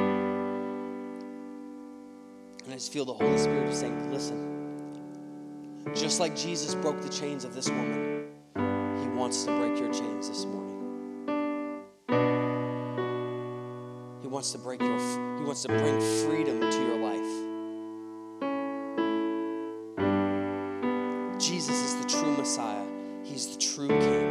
I 2.69 2.71
just 2.73 2.91
feel 2.91 3.05
the 3.05 3.13
Holy 3.13 3.37
Spirit 3.37 3.67
is 3.67 3.77
saying, 3.77 4.11
listen, 4.11 5.93
just 5.93 6.19
like 6.19 6.35
Jesus 6.35 6.73
broke 6.73 6.99
the 7.01 7.09
chains 7.09 7.45
of 7.45 7.53
this 7.53 7.69
woman, 7.69 8.14
wants 9.25 9.43
to 9.43 9.57
break 9.57 9.79
your 9.79 9.91
chains 9.91 10.29
this 10.29 10.45
morning. 10.45 11.81
He 14.21 14.27
wants 14.27 14.51
to 14.51 14.59
break 14.59 14.79
your 14.81 14.99
he 15.39 15.43
wants 15.43 15.63
to 15.63 15.67
bring 15.69 15.99
freedom 15.99 16.59
to 16.59 16.77
your 16.77 16.97
life. 16.99 17.31
Jesus 21.41 21.75
is 21.75 21.95
the 21.95 22.07
true 22.07 22.37
Messiah. 22.37 22.85
He's 23.23 23.47
the 23.47 23.59
true 23.59 23.87
King. 23.87 24.29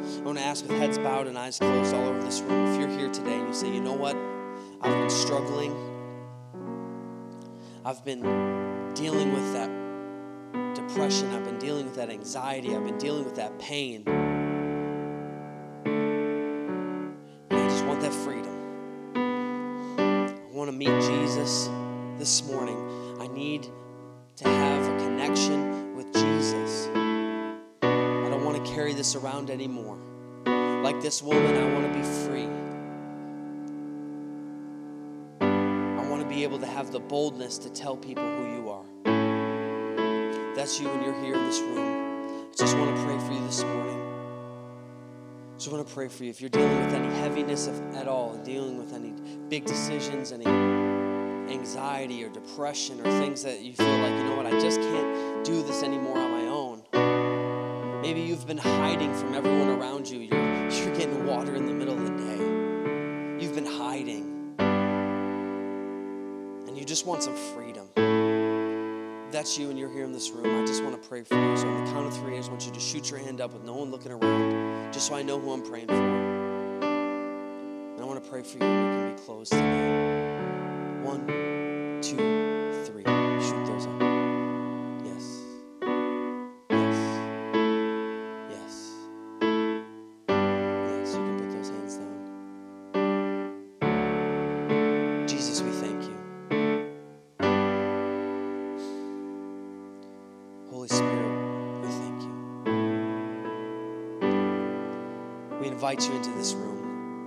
I 0.00 0.22
want 0.22 0.38
to 0.38 0.44
ask 0.44 0.66
with 0.66 0.78
heads 0.78 0.96
bowed 0.96 1.26
and 1.26 1.36
eyes 1.36 1.58
closed 1.58 1.94
all 1.94 2.06
over 2.06 2.22
this 2.22 2.40
room 2.40 2.72
if 2.72 2.80
you're 2.80 2.88
here 2.88 3.10
today 3.10 3.34
and 3.34 3.48
you 3.48 3.52
say, 3.52 3.70
you 3.70 3.82
know 3.82 3.92
what? 3.92 4.16
I've 4.80 4.94
been 4.94 5.10
struggling. 5.10 5.76
I've 7.84 8.02
been 8.02 8.22
dealing 8.94 9.34
with 9.34 9.52
that 9.52 9.85
depression. 10.86 11.30
I've 11.34 11.44
been 11.44 11.58
dealing 11.58 11.86
with 11.86 11.96
that 11.96 12.10
anxiety. 12.10 12.74
I've 12.74 12.84
been 12.84 12.98
dealing 12.98 13.24
with 13.24 13.36
that 13.36 13.58
pain. 13.58 14.04
And 17.50 17.50
I 17.50 17.68
just 17.68 17.84
want 17.84 18.00
that 18.00 18.12
freedom. 18.12 18.52
I 19.98 20.52
want 20.52 20.70
to 20.70 20.76
meet 20.76 21.00
Jesus 21.02 21.68
this 22.18 22.44
morning. 22.44 22.76
I 23.20 23.26
need 23.28 23.68
to 24.36 24.48
have 24.48 24.82
a 24.94 24.98
connection 25.04 25.96
with 25.96 26.12
Jesus. 26.12 26.88
I 27.82 28.28
don't 28.30 28.44
want 28.44 28.64
to 28.64 28.72
carry 28.72 28.94
this 28.94 29.16
around 29.16 29.50
anymore. 29.50 29.98
Like 30.82 31.00
this 31.00 31.22
woman, 31.22 31.56
I 31.56 31.72
want 31.72 31.92
to 31.92 31.98
be 31.98 32.04
free. 32.26 32.48
I 35.40 36.08
want 36.08 36.22
to 36.22 36.28
be 36.28 36.44
able 36.44 36.58
to 36.60 36.66
have 36.66 36.92
the 36.92 37.00
boldness 37.00 37.58
to 37.58 37.70
tell 37.70 37.96
people 37.96 38.24
who 38.24 38.52
you 38.54 38.65
are. 38.65 38.65
That's 40.66 40.80
you 40.80 40.90
and 40.90 41.00
you're 41.00 41.14
here 41.22 41.36
in 41.36 41.44
this 41.44 41.60
room. 41.60 42.50
I 42.50 42.56
just 42.56 42.76
want 42.76 42.96
to 42.96 43.02
pray 43.04 43.16
for 43.20 43.32
you 43.32 43.46
this 43.46 43.62
morning. 43.62 44.02
I 45.54 45.58
just 45.58 45.70
want 45.70 45.86
to 45.86 45.94
pray 45.94 46.08
for 46.08 46.24
you. 46.24 46.30
If 46.30 46.40
you're 46.40 46.50
dealing 46.50 46.84
with 46.84 46.92
any 46.92 47.14
heaviness 47.18 47.68
at 47.94 48.08
all, 48.08 48.36
dealing 48.38 48.76
with 48.76 48.92
any 48.92 49.12
big 49.48 49.64
decisions, 49.64 50.32
any 50.32 50.44
anxiety 51.54 52.24
or 52.24 52.30
depression 52.30 53.00
or 53.00 53.04
things 53.04 53.44
that 53.44 53.60
you 53.60 53.74
feel 53.74 53.86
like, 53.86 54.10
you 54.10 54.24
know 54.24 54.34
what, 54.34 54.46
I 54.46 54.58
just 54.58 54.80
can't 54.80 55.44
do 55.44 55.62
this 55.62 55.84
anymore 55.84 56.18
on 56.18 56.32
my 56.32 56.46
own. 56.48 56.82
Maybe 58.02 58.22
you've 58.22 58.48
been 58.48 58.58
hiding 58.58 59.14
from 59.14 59.34
everyone 59.34 59.68
around 59.68 60.08
you. 60.08 60.18
You're, 60.18 60.68
you're 60.68 60.96
getting 60.96 61.26
water 61.26 61.54
in 61.54 61.66
the 61.66 61.74
middle 61.74 61.94
of 61.94 62.02
the 62.02 62.10
day. 62.10 62.38
You've 63.40 63.54
been 63.54 63.66
hiding. 63.66 64.56
And 66.66 66.76
you 66.76 66.84
just 66.84 67.06
want 67.06 67.22
some 67.22 67.36
freedom. 67.36 67.88
That's 69.36 69.58
you 69.58 69.68
and 69.68 69.78
you're 69.78 69.90
here 69.90 70.04
in 70.04 70.12
this 70.12 70.30
room, 70.30 70.62
I 70.62 70.64
just 70.64 70.82
want 70.82 71.00
to 71.00 71.08
pray 71.10 71.22
for 71.22 71.34
you. 71.34 71.56
So 71.58 71.68
on 71.68 71.84
the 71.84 71.92
count 71.92 72.06
of 72.06 72.16
three, 72.16 72.32
I 72.32 72.38
just 72.38 72.48
want 72.48 72.64
you 72.64 72.72
to 72.72 72.80
shoot 72.80 73.10
your 73.10 73.18
hand 73.18 73.42
up 73.42 73.52
with 73.52 73.64
no 73.64 73.74
one 73.74 73.90
looking 73.90 74.10
around, 74.10 74.94
just 74.94 75.08
so 75.08 75.14
I 75.14 75.20
know 75.20 75.38
who 75.38 75.52
I'm 75.52 75.60
praying 75.60 75.88
for. 75.88 75.92
And 75.92 78.00
I 78.00 78.02
want 78.02 78.24
to 78.24 78.30
pray 78.30 78.42
for 78.42 78.56
you. 78.56 78.60
We 78.60 78.60
can 78.60 79.14
be 79.14 79.20
closed 79.20 79.52
today. 79.52 81.02
One, 81.02 81.26
two, 82.00 82.16
invite 105.76 106.08
you 106.08 106.14
into 106.14 106.30
this 106.30 106.54
room. 106.54 107.26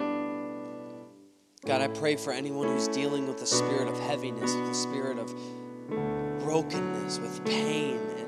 God, 1.67 1.81
I 1.81 1.87
pray 1.87 2.15
for 2.15 2.33
anyone 2.33 2.67
who's 2.67 2.87
dealing 2.87 3.27
with 3.27 3.37
the 3.37 3.45
spirit 3.45 3.87
of 3.87 3.99
heaviness, 3.99 4.55
with 4.55 4.65
the 4.65 4.73
spirit 4.73 5.19
of 5.19 5.31
brokenness, 6.39 7.19
with 7.19 7.45
pain 7.45 7.99
and 8.17 8.27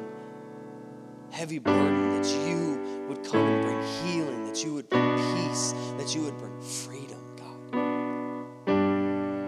heavy 1.32 1.58
burden, 1.58 2.22
that 2.22 2.30
you 2.48 3.08
would 3.10 3.24
come 3.24 3.42
and 3.42 3.64
bring 3.64 3.82
healing, 4.04 4.46
that 4.46 4.64
you 4.64 4.76
would 4.76 4.88
bring 4.90 5.18
peace, 5.18 5.74
that 5.98 6.14
you 6.14 6.22
would 6.22 6.38
bring 6.38 6.62
freedom, 6.62 7.18
God. 7.36 7.72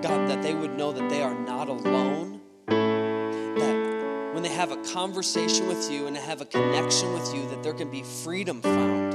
God, 0.01 0.27
that 0.27 0.41
they 0.41 0.55
would 0.55 0.75
know 0.75 0.91
that 0.91 1.07
they 1.07 1.21
are 1.21 1.39
not 1.39 1.69
alone, 1.69 2.41
that 2.65 4.31
when 4.33 4.41
they 4.41 4.49
have 4.49 4.71
a 4.71 4.77
conversation 4.91 5.67
with 5.67 5.91
you 5.91 6.07
and 6.07 6.17
have 6.17 6.41
a 6.41 6.45
connection 6.45 7.13
with 7.13 7.31
you, 7.35 7.47
that 7.49 7.61
there 7.61 7.73
can 7.73 7.91
be 7.91 8.01
freedom 8.01 8.59
found. 8.59 9.12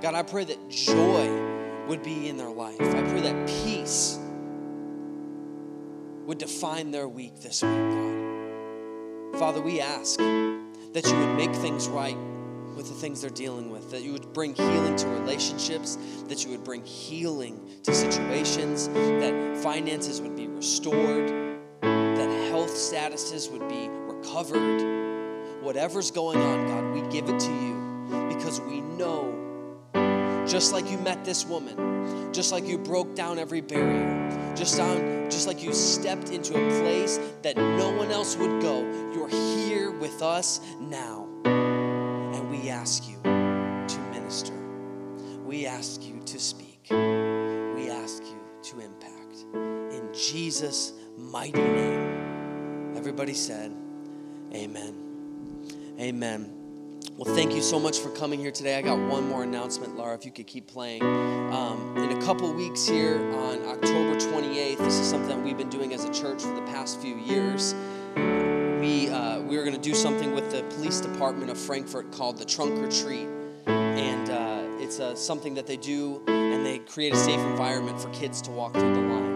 God, 0.00 0.14
I 0.14 0.22
pray 0.22 0.44
that 0.44 0.70
joy 0.70 1.86
would 1.86 2.02
be 2.02 2.28
in 2.28 2.38
their 2.38 2.48
life. 2.48 2.80
I 2.80 3.02
pray 3.02 3.20
that 3.20 3.46
peace 3.46 4.18
would 6.24 6.38
define 6.38 6.90
their 6.90 7.06
week 7.06 7.40
this 7.40 7.62
week, 7.62 7.72
God. 7.72 9.38
Father, 9.38 9.60
we 9.60 9.80
ask 9.80 10.16
that 10.18 11.02
you 11.04 11.18
would 11.18 11.36
make 11.36 11.54
things 11.56 11.86
right 11.88 12.16
with 12.76 12.88
the 12.88 12.94
things 12.94 13.20
they're 13.20 13.28
dealing 13.28 13.68
with, 13.70 13.90
that 13.90 14.00
you 14.00 14.12
would 14.12 14.32
bring 14.32 14.54
healing 14.54 14.96
to 14.96 15.06
relationships, 15.08 15.98
that 16.28 16.44
you 16.44 16.50
would 16.52 16.64
bring 16.64 16.82
healing 16.82 17.68
to 17.82 17.94
situations, 17.94 18.88
that 18.88 19.58
finances 19.62 20.22
would 20.22 20.34
be 20.34 20.48
restored, 20.48 21.28
that 21.82 22.48
health 22.48 22.70
statuses 22.70 23.50
would 23.50 23.68
be 23.68 23.88
recovered. 23.90 25.62
Whatever's 25.62 26.10
going 26.10 26.38
on, 26.38 26.66
God, 26.68 26.94
we 26.94 27.02
give 27.12 27.28
it 27.28 27.38
to 27.38 27.52
you 27.52 28.28
because 28.34 28.62
we 28.62 28.80
know 28.80 29.39
just 30.50 30.72
like 30.72 30.90
you 30.90 30.98
met 30.98 31.24
this 31.24 31.46
woman, 31.46 32.32
just 32.32 32.50
like 32.50 32.66
you 32.66 32.76
broke 32.76 33.14
down 33.14 33.38
every 33.38 33.60
barrier, 33.60 34.54
just 34.56 34.76
down, 34.76 35.30
just 35.30 35.46
like 35.46 35.62
you 35.62 35.72
stepped 35.72 36.30
into 36.30 36.54
a 36.54 36.80
place 36.82 37.20
that 37.42 37.56
no 37.56 37.92
one 37.92 38.10
else 38.10 38.36
would 38.36 38.60
go. 38.60 38.80
You're 39.14 39.28
here 39.28 39.92
with 39.92 40.22
us 40.22 40.60
now. 40.80 41.28
And 41.44 42.50
we 42.50 42.68
ask 42.68 43.08
you 43.08 43.16
to 43.22 43.98
minister. 44.10 44.54
We 45.44 45.66
ask 45.66 46.02
you 46.02 46.20
to 46.26 46.40
speak. 46.40 46.88
We 46.90 47.88
ask 47.88 48.24
you 48.24 48.40
to 48.62 48.80
impact. 48.80 49.44
In 49.54 50.08
Jesus' 50.12 50.94
mighty 51.16 51.62
name. 51.62 52.96
Everybody 52.96 53.34
said, 53.34 53.72
Amen. 54.52 55.96
Amen. 56.00 56.59
Well, 57.20 57.34
thank 57.34 57.52
you 57.52 57.60
so 57.60 57.78
much 57.78 57.98
for 57.98 58.08
coming 58.08 58.40
here 58.40 58.50
today. 58.50 58.78
I 58.78 58.80
got 58.80 58.98
one 58.98 59.28
more 59.28 59.42
announcement, 59.42 59.94
Laura, 59.94 60.14
if 60.14 60.24
you 60.24 60.32
could 60.32 60.46
keep 60.46 60.66
playing. 60.66 61.02
Um, 61.02 61.94
in 61.98 62.16
a 62.16 62.22
couple 62.22 62.50
weeks 62.50 62.88
here 62.88 63.18
on 63.34 63.62
October 63.66 64.18
28th, 64.18 64.78
this 64.78 64.98
is 64.98 65.06
something 65.06 65.28
that 65.28 65.44
we've 65.44 65.58
been 65.58 65.68
doing 65.68 65.92
as 65.92 66.06
a 66.06 66.14
church 66.14 66.40
for 66.40 66.54
the 66.54 66.62
past 66.62 66.98
few 66.98 67.16
years. 67.16 67.74
We, 68.16 69.10
uh, 69.10 69.42
we 69.42 69.58
are 69.58 69.64
going 69.64 69.76
to 69.76 69.82
do 69.82 69.94
something 69.94 70.32
with 70.34 70.50
the 70.50 70.62
police 70.74 71.02
department 71.02 71.50
of 71.50 71.58
Frankfurt 71.58 72.10
called 72.10 72.38
the 72.38 72.46
Trunk 72.46 72.72
or 72.78 72.90
Treat. 72.90 73.28
And 73.66 74.30
uh, 74.30 74.82
it's 74.82 74.98
uh, 74.98 75.14
something 75.14 75.52
that 75.56 75.66
they 75.66 75.76
do, 75.76 76.22
and 76.26 76.64
they 76.64 76.78
create 76.78 77.12
a 77.12 77.18
safe 77.18 77.40
environment 77.40 78.00
for 78.00 78.08
kids 78.14 78.40
to 78.40 78.50
walk 78.50 78.72
through 78.72 78.94
the 78.94 79.00
line. 79.02 79.29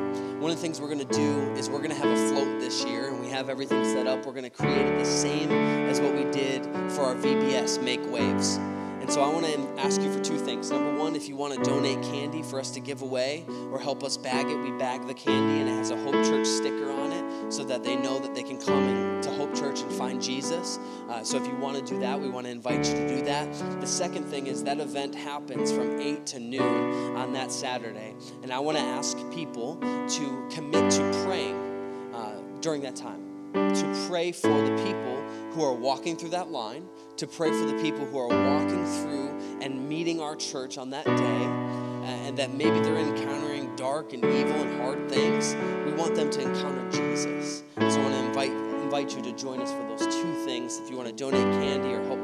One 0.44 0.50
of 0.50 0.58
the 0.58 0.62
things 0.62 0.78
we're 0.78 0.92
going 0.92 0.98
to 0.98 1.06
do 1.06 1.40
is 1.54 1.70
we're 1.70 1.78
going 1.78 1.88
to 1.88 1.96
have 1.96 2.10
a 2.10 2.28
float 2.28 2.60
this 2.60 2.84
year, 2.84 3.08
and 3.08 3.18
we 3.18 3.30
have 3.30 3.48
everything 3.48 3.82
set 3.82 4.06
up. 4.06 4.26
We're 4.26 4.34
going 4.34 4.44
to 4.44 4.50
create 4.50 4.86
it 4.86 4.98
the 4.98 5.04
same 5.06 5.50
as 5.50 6.02
what 6.02 6.14
we 6.14 6.24
did 6.32 6.64
for 6.92 7.00
our 7.00 7.14
VBS 7.14 7.82
Make 7.82 8.06
Waves. 8.12 8.56
And 9.00 9.10
so 9.10 9.22
I 9.22 9.28
want 9.32 9.46
to 9.46 9.58
ask 9.80 10.02
you 10.02 10.12
for 10.12 10.22
two 10.22 10.36
things. 10.36 10.70
Number 10.70 10.98
one, 10.98 11.16
if 11.16 11.30
you 11.30 11.34
want 11.34 11.54
to 11.54 11.62
donate 11.62 12.02
candy 12.02 12.42
for 12.42 12.60
us 12.60 12.72
to 12.72 12.80
give 12.80 13.00
away 13.00 13.46
or 13.72 13.78
help 13.78 14.04
us 14.04 14.18
bag 14.18 14.44
it, 14.50 14.56
we 14.56 14.70
bag 14.72 15.06
the 15.06 15.14
candy 15.14 15.60
and 15.60 15.70
it 15.70 15.78
has 15.78 15.90
a 15.90 15.96
Hope 15.96 16.12
Church 16.12 16.46
sticker 16.46 16.92
on 16.92 17.10
it 17.12 17.13
so 17.48 17.64
that 17.64 17.84
they 17.84 17.96
know 17.96 18.18
that 18.18 18.34
they 18.34 18.42
can 18.42 18.58
come 18.58 18.82
in 18.84 19.22
to 19.22 19.30
Hope 19.30 19.54
Church 19.54 19.80
and 19.80 19.92
find 19.92 20.22
Jesus. 20.22 20.78
Uh, 21.08 21.22
so 21.22 21.36
if 21.36 21.46
you 21.46 21.54
want 21.56 21.76
to 21.76 21.82
do 21.84 22.00
that, 22.00 22.20
we 22.20 22.28
want 22.28 22.46
to 22.46 22.50
invite 22.50 22.86
you 22.86 22.94
to 22.94 23.08
do 23.08 23.22
that. 23.24 23.52
The 23.80 23.86
second 23.86 24.24
thing 24.24 24.46
is 24.46 24.64
that 24.64 24.80
event 24.80 25.14
happens 25.14 25.72
from 25.72 26.00
8 26.00 26.26
to 26.26 26.40
noon 26.40 27.16
on 27.16 27.32
that 27.32 27.52
Saturday. 27.52 28.14
And 28.42 28.52
I 28.52 28.58
want 28.58 28.76
to 28.78 28.84
ask 28.84 29.16
people 29.30 29.76
to 29.76 30.48
commit 30.50 30.90
to 30.92 31.24
praying 31.24 32.12
uh, 32.14 32.40
during 32.60 32.82
that 32.82 32.96
time 32.96 33.34
to 33.54 34.06
pray 34.08 34.32
for 34.32 34.48
the 34.48 34.76
people 34.84 35.22
who 35.52 35.62
are 35.62 35.72
walking 35.72 36.16
through 36.16 36.30
that 36.30 36.50
line, 36.50 36.84
to 37.16 37.26
pray 37.26 37.50
for 37.50 37.66
the 37.66 37.80
people 37.80 38.04
who 38.04 38.18
are 38.18 38.26
walking 38.26 38.84
through 38.84 39.28
and 39.60 39.88
meeting 39.88 40.20
our 40.20 40.34
church 40.34 40.76
on 40.76 40.90
that 40.90 41.04
day, 41.04 41.12
and 41.12 42.36
that 42.36 42.52
maybe 42.52 42.80
they're 42.80 42.96
encountering 42.96 43.53
dark 43.84 44.14
and 44.14 44.24
evil 44.24 44.56
and 44.62 44.80
hard 44.80 45.10
things. 45.10 45.54
We 45.84 45.92
want 45.92 46.14
them 46.14 46.30
to 46.30 46.40
encounter 46.40 46.90
Jesus. 46.90 47.64
So 47.76 48.00
I 48.00 48.02
want 48.02 48.14
to 48.14 48.24
invite 48.24 48.50
invite 48.82 49.14
you 49.14 49.20
to 49.20 49.32
join 49.32 49.60
us 49.60 49.70
for 49.72 49.82
those 49.88 50.14
two 50.14 50.32
things. 50.46 50.78
If 50.78 50.88
you 50.90 50.96
want 50.96 51.08
to 51.10 51.14
donate 51.14 51.42
candy 51.60 51.92
or 51.92 52.02
help 52.04 52.18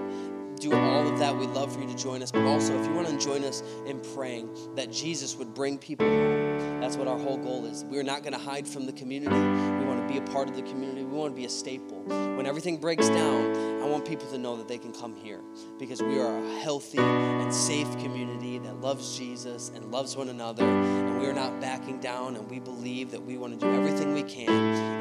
do 0.60 0.74
all 0.74 1.08
of 1.08 1.18
that, 1.18 1.34
we'd 1.36 1.50
love 1.50 1.72
for 1.72 1.80
you 1.80 1.88
to 1.88 1.96
join 1.96 2.22
us. 2.22 2.30
But 2.30 2.42
also, 2.42 2.78
if 2.78 2.86
you 2.86 2.92
want 2.92 3.08
to 3.08 3.18
join 3.18 3.44
us 3.44 3.62
in 3.86 4.00
praying 4.14 4.54
that 4.76 4.92
Jesus 4.92 5.34
would 5.36 5.54
bring 5.54 5.78
people 5.78 6.06
home, 6.06 6.80
that's 6.80 6.96
what 6.96 7.08
our 7.08 7.18
whole 7.18 7.38
goal 7.38 7.64
is. 7.64 7.84
We're 7.84 8.02
not 8.02 8.22
going 8.22 8.34
to 8.34 8.38
hide 8.38 8.68
from 8.68 8.86
the 8.86 8.92
community. 8.92 9.34
We 9.34 9.86
want 9.86 10.06
to 10.06 10.12
be 10.12 10.18
a 10.18 10.32
part 10.32 10.48
of 10.48 10.56
the 10.56 10.62
community. 10.62 11.04
We 11.04 11.16
want 11.16 11.34
to 11.34 11.36
be 11.36 11.46
a 11.46 11.50
staple. 11.50 12.02
When 12.36 12.46
everything 12.46 12.78
breaks 12.78 13.08
down, 13.08 13.82
I 13.82 13.86
want 13.86 14.06
people 14.06 14.28
to 14.28 14.38
know 14.38 14.56
that 14.56 14.68
they 14.68 14.78
can 14.78 14.92
come 14.92 15.14
here 15.16 15.40
because 15.78 16.02
we 16.02 16.20
are 16.20 16.36
a 16.36 16.60
healthy 16.60 16.98
and 16.98 17.52
safe 17.52 17.90
community 17.98 18.58
that 18.58 18.80
loves 18.80 19.16
Jesus 19.16 19.70
and 19.74 19.90
loves 19.90 20.16
one 20.16 20.28
another. 20.28 20.64
And 20.64 21.18
we 21.20 21.26
are 21.26 21.32
not 21.32 21.60
backing 21.60 22.00
down, 22.00 22.36
and 22.36 22.50
we 22.50 22.60
believe 22.60 23.10
that 23.12 23.22
we 23.22 23.38
want 23.38 23.58
to 23.58 23.66
do 23.66 23.72
everything 23.72 24.12
we 24.12 24.22
can 24.22 24.50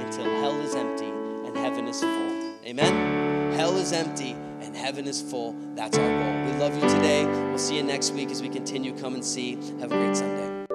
until 0.05 0.23
hell 0.23 0.59
is 0.61 0.75
empty 0.75 1.05
and 1.05 1.57
heaven 1.57 1.87
is 1.87 1.99
full. 1.99 2.55
Amen? 2.65 3.53
Hell 3.53 3.77
is 3.77 3.91
empty 3.91 4.35
and 4.69 4.77
heaven 4.77 5.07
is 5.07 5.19
full. 5.19 5.55
That's 5.73 5.97
our 5.97 6.07
goal. 6.07 6.45
We 6.45 6.59
love 6.59 6.75
you 6.75 6.87
today. 6.87 7.25
We'll 7.25 7.57
see 7.57 7.77
you 7.77 7.83
next 7.83 8.11
week 8.11 8.29
as 8.29 8.39
we 8.39 8.49
continue 8.49 8.95
Come 8.95 9.15
and 9.15 9.25
See. 9.25 9.55
Have 9.79 9.91
a 9.91 9.97
great 9.97 10.15
Sunday. 10.15 10.65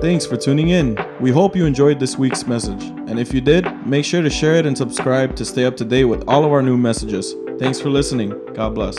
Thanks 0.00 0.24
for 0.24 0.36
tuning 0.36 0.68
in. 0.68 0.96
We 1.20 1.32
hope 1.32 1.56
you 1.56 1.66
enjoyed 1.66 1.98
this 1.98 2.16
week's 2.16 2.46
message. 2.46 2.84
And 2.84 3.18
if 3.18 3.34
you 3.34 3.40
did, 3.40 3.66
make 3.84 4.04
sure 4.04 4.22
to 4.22 4.30
share 4.30 4.54
it 4.54 4.66
and 4.66 4.78
subscribe 4.78 5.34
to 5.36 5.44
stay 5.44 5.64
up 5.64 5.76
to 5.78 5.84
date 5.84 6.04
with 6.04 6.24
all 6.28 6.44
of 6.44 6.52
our 6.52 6.62
new 6.62 6.76
messages. 6.76 7.34
Thanks 7.58 7.80
for 7.80 7.90
listening. 7.90 8.30
God 8.54 8.76
bless. 8.76 8.96